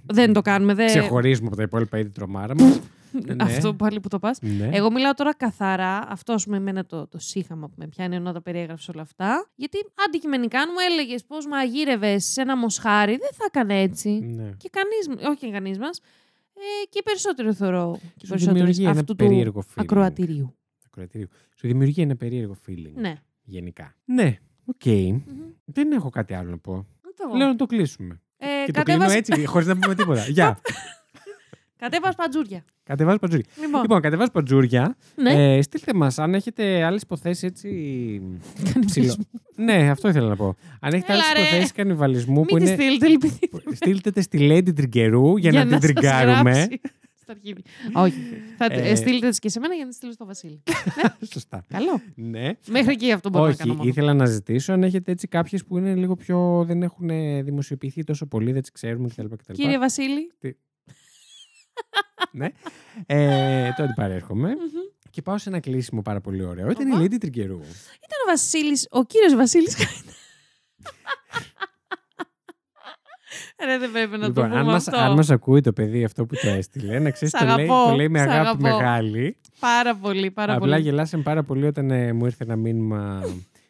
Δεν 0.07 0.33
το 0.33 0.41
κάνουμε. 0.43 0.75
Δεν... 0.75 0.87
ξεχωρίζουμε 0.87 1.47
από 1.47 1.57
τα 1.57 1.63
υπόλοιπα 1.63 1.99
είδη 1.99 2.11
τρομάρα 2.11 2.55
μας. 2.59 2.81
ναι. 3.27 3.35
Αυτό 3.45 3.75
πάλι 3.75 4.01
που 4.01 4.09
το 4.09 4.19
πας. 4.19 4.39
ναι. 4.41 4.69
Εγώ 4.73 4.91
μιλάω 4.93 5.15
τώρα 5.15 5.35
καθαρά. 5.35 6.05
Αυτό 6.09 6.35
με 6.47 6.57
εμένα 6.57 6.85
το, 6.87 7.07
το 7.07 7.19
σίχαμα 7.19 7.67
που 7.67 7.75
με 7.77 7.87
πιάνει 7.87 8.15
ενώ 8.17 8.33
τα 8.33 8.43
περιέγραψες 8.43 8.89
όλα 8.89 9.03
αυτά. 9.03 9.49
Γιατί 9.55 9.79
αντικειμενικά, 10.07 10.61
αν 10.61 10.69
μου 10.73 10.79
έλεγες 10.91 11.25
πώς 11.25 11.47
μαγείρευες 11.47 12.25
σε 12.25 12.41
ένα 12.41 12.57
μοσχάρι, 12.57 13.13
δεν 13.17 13.31
θα 13.33 13.45
έκανε 13.47 13.81
έτσι. 13.81 14.09
ναι. 14.11 14.51
Και 14.57 14.71
κανείς, 14.73 15.23
όχι 15.31 15.39
και 15.47 15.51
κανείς 15.51 15.79
μας. 15.79 16.01
Ε, 16.61 16.87
και 16.89 17.03
περισσότερο 17.05 17.53
θεωρώ. 17.55 17.99
Και 18.01 18.09
Σου 18.27 18.29
περισσότεροι 18.29 18.59
δημιουργεί 18.59 18.83
ένα 18.83 18.91
αυτού 18.91 19.05
του 19.05 19.17
περίεργο 19.17 19.63
feeling. 19.67 19.73
ακροατηρίου. 19.77 20.55
Ακροατήριο. 21.03 21.27
Σου 21.57 21.67
δημιουργεί 21.67 22.03
ένα 22.03 22.17
περίεργο 22.17 22.57
feeling. 22.69 22.93
Ναι. 22.95 23.15
Γενικά. 23.43 23.95
Ναι, 24.05 24.37
οκ. 24.65 24.85
Μμμ. 24.87 25.21
Δεν 25.65 25.93
έχω 25.93 26.11
κάτι 26.11 26.35
άλλο 26.35 26.51
να 26.51 26.59
πω. 26.59 26.87
Αυτό 27.09 27.25
εγώ. 27.29 27.37
Λέω 27.37 27.47
να 27.47 27.57
το 27.57 27.67
κλείσουμε. 27.67 28.21
Ε, 28.37 28.47
Και 28.67 28.73
το 28.73 28.83
κλείνω 28.83 28.99
κατέβας, 29.01 29.15
έτσι, 29.29 29.45
χωρίς 29.47 29.67
να 29.67 29.77
πούμε 29.79 29.95
τίποτα. 29.95 30.25
Γεια. 30.37 30.61
κατέβας 31.77 32.15
παντζούρια. 32.15 32.65
Κατεβάζω 32.83 33.19
πατζούρια. 33.19 33.47
Λοιπόν, 33.61 33.81
Λοιπόν, 33.83 34.01
κατεβάζω 34.01 34.31
πατζούρια. 34.31 34.97
ναι. 35.17 35.57
Ε, 35.57 35.63
στείλτε 35.63 35.95
μας 35.95 36.19
αν 36.19 36.35
έχετε 36.35 36.83
άλλες 36.83 37.03
υποθέσεις 37.03 37.43
έτσι. 37.43 37.69
Κανιβαλισμού. 38.55 38.85
ψηλό. 38.87 39.17
ναι, 39.57 39.91
αυτό 39.91 40.09
ήθελα 40.09 40.29
να 40.29 40.37
πω. 40.37 40.57
Αν 40.81 40.93
έχετε 40.93 41.13
άλλες 41.13 41.25
Έλα, 41.25 41.35
ρε. 41.35 41.41
υποθέσεις 41.47 41.73
κανιβαλισμού 41.73 42.45
που 42.45 42.55
Μην 42.55 42.65
τη 42.65 42.71
είναι. 42.71 42.83
στείλετε, 42.83 43.07
λυπηθεί. 43.09 43.49
Στείλτε 43.73 44.11
τε 44.11 44.21
στη 44.21 44.39
Lady 44.51 44.75
Τριγκερού 44.75 45.37
για, 45.37 45.53
να 45.53 45.61
την 45.61 45.71
σας 45.71 45.81
τριγκάρουμε. 45.81 46.67
Γράψει 47.29 47.33
στα 47.33 47.33
αρχίδια. 47.33 47.65
Όχι. 47.95 48.43
Θα 48.57 48.65
Ε, 48.71 48.91
ε, 48.91 48.95
στείλετε 48.95 49.29
τις 49.29 49.39
και 49.39 49.49
σε 49.49 49.61
μένα 49.61 49.75
για 49.75 49.83
να 49.83 49.89
τις 49.89 49.97
στείλω 49.97 50.13
στο 50.13 50.25
Βασίλη. 50.27 50.63
Σωστά. 51.33 51.65
Καλό. 51.69 52.01
Ναι. 52.15 52.51
Μέχρι 52.69 52.93
εκεί 52.93 53.13
αυτό 53.13 53.29
μπορώ 53.31 53.47
να 53.47 53.55
κάνω. 53.55 53.71
Όχι, 53.71 53.79
μόνο. 53.79 53.89
ήθελα 53.91 54.15
να 54.15 54.25
ζητήσω 54.27 54.73
αν 54.73 54.83
έχετε 54.83 55.13
έτσι 55.13 55.29
κάποιες 55.29 55.65
που 55.65 55.79
είναι 55.79 55.95
λίγο 55.95 56.15
πιο. 56.17 56.65
δεν 56.67 56.83
έχουν 56.83 57.09
δημοσιοποιηθεί 57.45 58.05
τόσο 58.05 58.27
πολύ, 58.27 58.53
δεν 58.53 58.61
τις 58.63 58.71
ξέρουμε 58.71 59.09
κτλ. 59.09 59.25
κτλ. 59.27 59.53
Κύριε 59.53 59.79
Βασίλη. 59.79 60.33
ναι. 62.33 62.49
Ε, 63.07 63.71
τότε 63.77 63.93
παρέρχομαι. 63.97 64.49
μμμ. 64.49 64.57
Και 65.11 65.23
πάω 65.23 65.39
σε 65.39 65.49
ένα 65.49 65.61
κλείσιμο 65.61 66.03
πάρα 66.03 66.21
πολύ 66.21 66.45
ωραίο. 66.45 66.71
Ήταν 66.71 66.89
η 66.89 66.93
Ωπα. 66.93 67.03
Lady 67.03 67.19
Τριγκερού. 67.21 67.59
Ήταν 67.59 68.19
ο 68.27 68.31
Βασίλης, 68.31 68.87
ο 68.91 69.05
κύριος 69.05 69.35
Βασίλης 69.35 69.77
Ρε, 73.65 73.79
δεν 73.79 73.91
πρέπει 73.93 74.11
να 74.11 74.19
το 74.19 74.27
Λοιπόν, 74.27 74.45
πούμε 74.45 74.59
αν 74.59 74.67
μας, 74.67 74.89
αυτό. 74.89 75.01
αν 75.01 75.13
μας 75.15 75.31
ακούει 75.31 75.61
το 75.61 75.73
παιδί 75.73 76.05
αυτό 76.05 76.27
που 76.27 76.35
το 76.43 76.49
έστειλε, 76.49 76.99
να 76.99 77.11
ξέρει 77.11 77.31
Σ' 77.31 77.35
το, 77.39 77.45
λέει, 77.45 77.55
αγαπώ, 77.67 77.91
το 77.91 77.97
λέει 77.97 78.09
με 78.09 78.19
σ' 78.19 78.23
αγάπη 78.23 78.39
αγαπώ. 78.39 78.63
μεγάλη. 78.63 79.37
Πάρα 79.61 79.97
πολύ, 79.97 80.31
πάρα 80.31 80.55
Απλά 80.55 80.69
πολύ. 80.69 80.83
γελάσαμε 80.83 81.23
πάρα 81.23 81.43
πολύ 81.43 81.67
όταν 81.67 81.91
ε, 81.91 82.13
μου 82.13 82.25
ήρθε 82.25 82.45
ένα 82.45 82.57
μήνυμα 82.57 83.23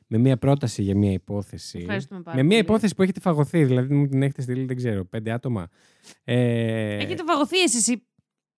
με 0.06 0.18
μια 0.18 0.36
πρόταση 0.36 0.82
για 0.82 0.96
μια 0.96 1.12
υπόθεση. 1.12 1.78
Ευχαριστούμε 1.80 2.20
πάρα 2.22 2.36
με 2.36 2.42
μια 2.42 2.50
πολύ. 2.56 2.62
υπόθεση 2.68 2.94
που 2.94 3.02
έχετε 3.02 3.20
φαγωθεί, 3.20 3.64
δηλαδή 3.64 3.94
μου 3.94 4.08
την 4.08 4.22
έχετε 4.22 4.42
στείλει, 4.42 4.64
δεν 4.64 4.76
ξέρω, 4.76 5.04
πέντε 5.04 5.30
άτομα. 5.30 5.68
Ε, 6.24 6.96
Έχετε 6.96 7.22
φαγωθεί 7.26 7.60
εσείς 7.62 7.88
οι 7.88 8.06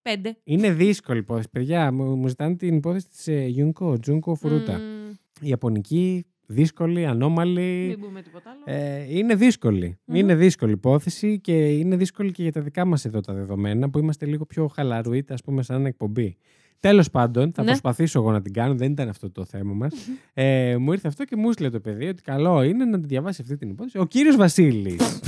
πέντε; 0.02 0.36
Είναι 0.44 0.70
δύσκολη 0.72 1.18
υπόθεση, 1.18 1.48
παιδιά. 1.50 1.92
Μου, 1.92 2.16
μου 2.16 2.28
ζητάνε 2.28 2.56
την 2.56 2.76
υπόθεση 2.76 3.06
της 3.08 3.26
ε, 3.28 3.46
Junko, 3.56 3.92
Junko 4.06 4.32
Furuta. 4.42 4.78
Μμμ, 4.78 5.16
Ιαπωνική, 5.40 6.26
δύσκολη, 6.52 7.06
ανώμαλη. 7.06 7.86
Μην 7.88 8.00
πούμε 8.00 8.22
τίποτα 8.22 8.50
άλλο. 8.50 8.78
Ε, 8.78 9.06
είναι 9.18 9.34
δύσκολη. 9.34 9.98
Μμμ. 10.04 10.14
Είναι 10.16 10.34
δύσκολη 10.34 10.72
υπόθεση 10.72 11.38
και 11.40 11.52
είναι 11.52 11.96
δύσκολη 11.96 12.32
και 12.32 12.42
για 12.42 12.52
τα 12.52 12.60
δικά 12.60 12.84
μας 12.84 13.04
εδώ 13.04 13.20
τα 13.20 13.32
δεδομένα 13.32 13.90
που 13.90 13.98
είμαστε 13.98 14.26
λίγο 14.26 14.44
πιο 14.46 14.66
χαλαρουίτα, 14.68 15.34
ας 15.34 15.42
πούμε, 15.42 15.62
σαν 15.62 15.86
εκπομπή. 15.86 16.36
Τέλος 16.80 17.10
πάντων, 17.10 17.52
θα 17.52 17.62
Ναι. 17.62 17.68
προσπαθήσω 17.68 18.18
εγώ 18.20 18.32
να 18.32 18.40
την 18.42 18.52
κάνω, 18.52 18.74
δεν 18.74 18.92
ήταν 18.92 19.08
αυτό 19.08 19.30
το 19.30 19.44
θέμα 19.44 19.72
μας. 19.74 19.92
Ε, 20.34 20.76
μου 20.76 20.92
ήρθε 20.92 21.08
αυτό 21.08 21.24
και 21.24 21.36
μου 21.36 21.48
έστειλε 21.48 21.70
το 21.70 21.80
παιδί 21.80 22.06
ότι 22.06 22.22
καλό 22.22 22.62
είναι 22.62 22.84
να 22.84 22.98
την 22.98 23.08
διαβάσει 23.08 23.40
αυτή 23.42 23.56
την 23.56 23.70
υπόθεση 23.70 23.98
ο 23.98 24.04
κύριος 24.06 24.36
Βασίλης. 24.36 25.20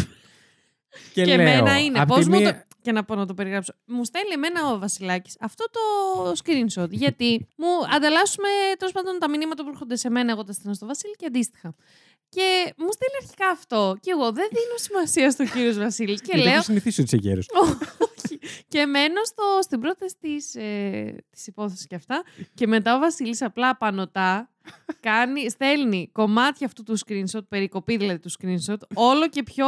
Και 1.15 1.25
λέω, 1.25 1.35
εμένα 1.41 1.79
είναι. 1.81 1.99
απ' 1.99 2.09
Πώς 2.09 2.25
τη 2.25 2.31
μου 2.31 2.39
μία- 2.39 2.53
το. 2.53 2.72
Και 2.83 2.93
να 2.93 3.05
πω 3.05 3.15
να 3.15 3.27
το 3.27 3.35
περιγράψω. 3.35 3.75
Μου 3.87 4.05
στέλνει 4.05 4.33
εμένα 4.33 4.73
ο 4.73 4.79
Βασιλάκης 4.79 5.37
αυτό 5.41 5.65
το 5.71 5.81
screenshot. 6.45 6.91
γιατί 6.91 7.49
μου 7.57 7.67
ανταλλάσσουμε 7.95 8.49
τέλος 8.79 8.93
πάντων 8.95 9.19
τα 9.19 9.29
μηνύματα 9.31 9.63
που 9.63 9.69
έρχονται 9.69 9.97
σε 9.97 10.11
μένα, 10.11 10.31
εγώ 10.33 10.45
τα 10.45 10.53
στέλνω 10.53 10.75
στο 10.75 10.87
Βασίλη 10.87 11.15
και 11.17 11.27
αντίστοιχα. 11.27 11.75
Και 12.29 12.75
μου 12.77 12.89
στέλνει 12.93 13.17
αρχικά 13.23 13.49
αυτό. 13.49 13.97
Και 14.01 14.11
εγώ 14.11 14.33
δεν 14.33 14.49
δίνω 14.51 14.77
σημασία 14.77 15.31
στον 15.31 15.51
κύριος 15.51 15.79
Βασίλης. 15.79 16.21
Και 16.21 16.27
Γιατί 16.31 16.43
λέω. 16.43 16.53
έχω 16.55 16.63
συνηθίσει 16.63 17.01
ότι 17.01 17.17
είσαι 17.17 17.29
γέρος. 17.29 17.47
Όχι. 18.17 18.39
Και 18.69 18.87
μένω 18.87 19.25
στο, 19.25 19.43
στην 19.61 19.81
πρόταση 19.81 20.15
της, 20.21 20.55
ε, 20.55 21.17
της 21.31 21.47
υπόθεσης 21.47 21.87
και 21.87 21.95
αυτά. 21.95 22.23
Και 22.55 22.67
μετά 22.67 22.97
ο 22.97 22.99
Βασίλης 22.99 23.43
απλά 23.43 23.77
πανωτά 23.77 24.51
κάνει, 25.01 25.51
στέλνει 25.51 26.09
κομμάτια 26.13 26.67
αυτού 26.67 26.83
του 26.83 26.99
screenshot, 27.07 27.49
περικοπή 27.49 27.97
δηλαδή 27.97 28.19
του 28.19 28.31
screenshot, 28.31 28.77
όλο 28.95 29.29
και 29.29 29.43
πιο 29.43 29.67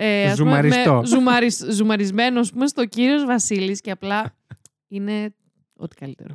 ε, 0.00 0.30
ας 0.30 0.36
πούμε, 0.38 0.50
Ζουμαριστό. 0.50 0.94
με- 1.00 1.06
ζουμαρισ, 1.06 1.64
ζουμαρισμένος 1.70 2.40
ας 2.46 2.52
πούμε, 2.52 2.66
στο 2.66 2.84
κύριος 2.86 3.24
Βασίλης 3.24 3.80
και 3.80 3.90
απλά 3.90 4.36
είναι 4.88 5.34
ό,τι 5.76 5.96
καλύτερο. 5.96 6.34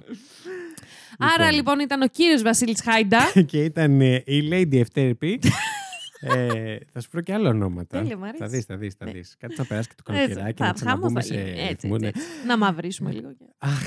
Άρα 1.17 1.51
λοιπόν 1.51 1.79
ήταν 1.79 2.01
ο 2.01 2.07
κύριος 2.07 2.41
Βασίλης 2.41 2.81
Χάιντα. 2.81 3.19
και 3.51 3.63
ήταν 3.63 4.01
ε, 4.01 4.23
η 4.25 4.49
Lady 4.51 4.75
Ευτέρπη. 4.79 5.39
ε, 6.19 6.77
θα 6.91 7.01
σου 7.01 7.09
πω 7.09 7.21
και 7.21 7.33
άλλα 7.33 7.49
ονόματα. 7.49 7.97
Τέλεια, 7.99 8.17
μ' 8.17 8.23
αρέσει. 8.23 8.37
θα 8.43 8.47
δεις, 8.47 8.65
θα 8.65 8.77
δεις, 8.77 8.93
θα 8.93 9.05
Ναι. 9.05 9.11
δεις. 9.11 9.35
Κάτι 9.39 9.55
θα 9.55 9.65
περάσει 9.65 9.87
και 9.89 9.95
το 10.03 10.13
Έτσι, 10.13 10.23
καλοκαιράκι 10.23 10.57
θα- 10.61 10.67
να 10.67 10.73
ξαναπούμε 10.73 11.07
χάμος 11.07 11.25
θα 11.27 11.33
σε 11.33 11.39
γίνει. 11.41 11.49
Έτσι, 11.59 11.87
ρυθμό, 11.87 11.93
έτσι, 11.93 12.05
ναι. 12.05 12.07
έτσι. 12.07 12.47
Να 12.47 12.57
μαυρίσουμε 12.57 13.11
λίγο. 13.11 13.33
και- 13.33 13.45
Αχ, 13.57 13.81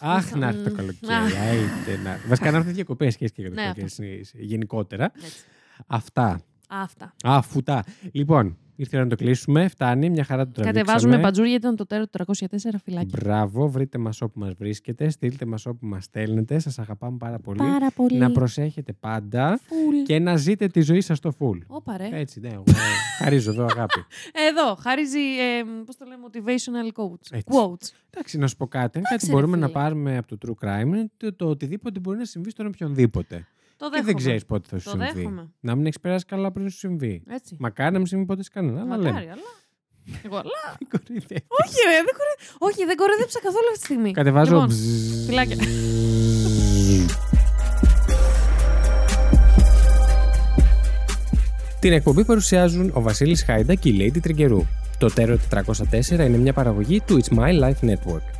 αχ, 0.00 0.32
να 0.34 0.46
έρθει 0.46 0.62
το 0.62 0.68
Μμμ. 0.70 0.76
καλοκαίρι. 0.76 1.12
Αχ. 1.12 1.22
άιτε 1.40 2.02
να- 2.04 2.20
Βασικά 2.28 2.50
να 2.50 2.56
έρθει 2.56 2.70
διακοπές 2.72 3.16
και 3.16 3.28
και 3.28 3.40
για 3.40 3.48
το 3.50 3.54
Ναι, 3.54 3.62
καλοκαίρι 3.62 3.88
συ- 4.24 4.40
γενικότερα. 4.40 5.12
έτσι. 5.24 5.36
Αυτά. 5.86 6.42
Αυτά. 6.68 7.14
Α, 7.22 7.42
φουτά. 7.42 7.84
Λοιπόν, 8.12 8.58
ήρθε 8.80 8.96
η 8.96 8.98
ώρα 9.00 9.08
να 9.08 9.16
το 9.16 9.22
κλείσουμε. 9.24 9.68
Φτάνει, 9.68 10.10
μια 10.10 10.24
χαρά 10.24 10.44
το 10.44 10.50
τραβήξαμε. 10.52 10.84
Κατεβάζουμε 10.84 11.22
παντζούρια, 11.22 11.54
ήταν 11.54 11.76
το 11.76 11.86
τέρο 11.86 12.06
του 12.06 12.24
304 12.26 12.54
φυλάκι. 12.84 13.16
Μπράβο, 13.20 13.68
βρείτε 13.68 13.98
μας 13.98 14.20
όπου 14.20 14.38
μας 14.40 14.52
βρίσκετε, 14.58 15.08
στείλτε 15.10 15.44
μας 15.44 15.66
όπου 15.66 15.86
μας 15.86 16.04
στέλνετε. 16.04 16.58
Σας 16.58 16.78
αγαπάμε 16.78 17.16
πάρα 17.16 17.38
πολύ. 17.38 17.58
Πάρα 17.58 17.90
πολύ. 17.94 18.18
Να 18.18 18.30
προσέχετε 18.30 18.92
πάντα 18.92 19.60
Φουλ. 19.62 20.02
και 20.02 20.18
να 20.18 20.36
ζείτε 20.36 20.66
τη 20.66 20.80
ζωή 20.80 21.00
σας 21.00 21.18
στο 21.18 21.32
full. 21.38 21.58
Όπα 21.66 21.96
ρε. 21.96 22.08
Έτσι, 22.12 22.40
ναι, 22.40 22.48
εγώ 22.48 22.62
χαρίζω 23.22 23.50
εδώ 23.50 23.64
αγάπη. 23.64 24.04
Εδώ, 24.50 24.74
χαρίζει, 24.74 25.18
ε, 25.18 25.62
πώς 25.86 25.96
το 25.96 26.04
λέμε, 26.04 26.22
motivational 26.30 27.02
quotes. 27.02 27.26
Έτσι. 27.30 27.46
Quotes. 27.50 27.88
Εντάξει, 28.10 28.38
να 28.38 28.46
σου 28.46 28.56
πω 28.56 28.66
κάτι. 28.66 28.98
Αν 28.98 29.02
κάτι 29.02 29.06
Εντάξει, 29.08 29.26
ρε 29.26 29.32
μπορούμε 29.32 29.56
να 29.56 29.66
φίλε. 29.66 29.78
πάρουμε 29.78 30.16
από 30.16 30.36
το 30.36 30.54
true 30.60 30.66
crime 30.66 30.86
είναι 30.86 31.10
το, 31.16 31.34
το 31.34 31.48
οτιδήποτε 31.48 32.00
μπορεί 32.00 32.18
να 32.18 32.24
συμβεί 32.24 32.50
στον 32.50 32.66
οποιονδήποτε. 32.66 33.46
Το 33.80 33.86
Και 33.86 33.90
δέχομαι. 33.90 34.12
δεν 34.12 34.16
ξέρεις 34.16 34.44
πότε 34.44 34.68
θα 34.70 34.78
σου 34.78 34.84
Το 34.84 34.90
συμβεί. 34.90 35.12
δέχομαι. 35.12 35.50
Να 35.60 35.74
μην 35.74 35.86
έχεις 35.86 36.00
περάσει 36.00 36.24
καλά 36.24 36.52
πριν 36.52 36.70
σου 36.70 36.78
συμβεί. 36.78 37.22
Έτσι. 37.28 37.56
Μακάρι 37.58 37.92
να 37.92 37.98
μην 37.98 38.06
συμβεί 38.06 38.24
ποτέ 38.24 38.42
σε 38.42 38.50
κανένα. 38.52 38.80
Αλλά 38.80 38.96
λέμε. 38.96 39.08
Μακάρι, 39.10 39.26
αλλά... 39.26 39.42
Εγώ, 40.24 40.36
αλλά... 40.36 40.60
Μην 40.80 40.88
κοροϊδεύεις. 40.90 41.46
Όχι 41.62 41.76
ρε, 41.88 41.96
δεν, 42.06 42.14
κορε... 42.18 42.32
Όχι, 42.58 42.84
δεν 42.84 42.96
κοροϊδέψα 42.96 43.40
καθόλου 43.40 43.66
αυτή 43.72 43.78
τη 43.78 43.84
στιγμή. 43.84 44.10
Κατεβάζω. 44.12 44.52
Λοιπόν, 44.52 44.66
μπζζζ. 44.68 45.24
φυλάκια. 45.26 45.56
Την 51.80 51.92
εκπομπή 51.92 52.24
παρουσιάζουν 52.24 52.90
ο 52.94 53.00
Βασίλης 53.02 53.42
Χάιντα 53.42 53.74
και 53.74 53.88
η 53.88 53.96
Lady 54.14 54.20
Τριγκερού. 54.22 54.66
Το 54.98 55.12
Terror 55.16 55.36
404 55.50 56.10
είναι 56.10 56.28
μια 56.28 56.52
παραγωγή 56.52 57.00
του 57.06 57.20
It's 57.22 57.38
My 57.38 57.60
Life 57.60 57.90
Network. 57.90 58.39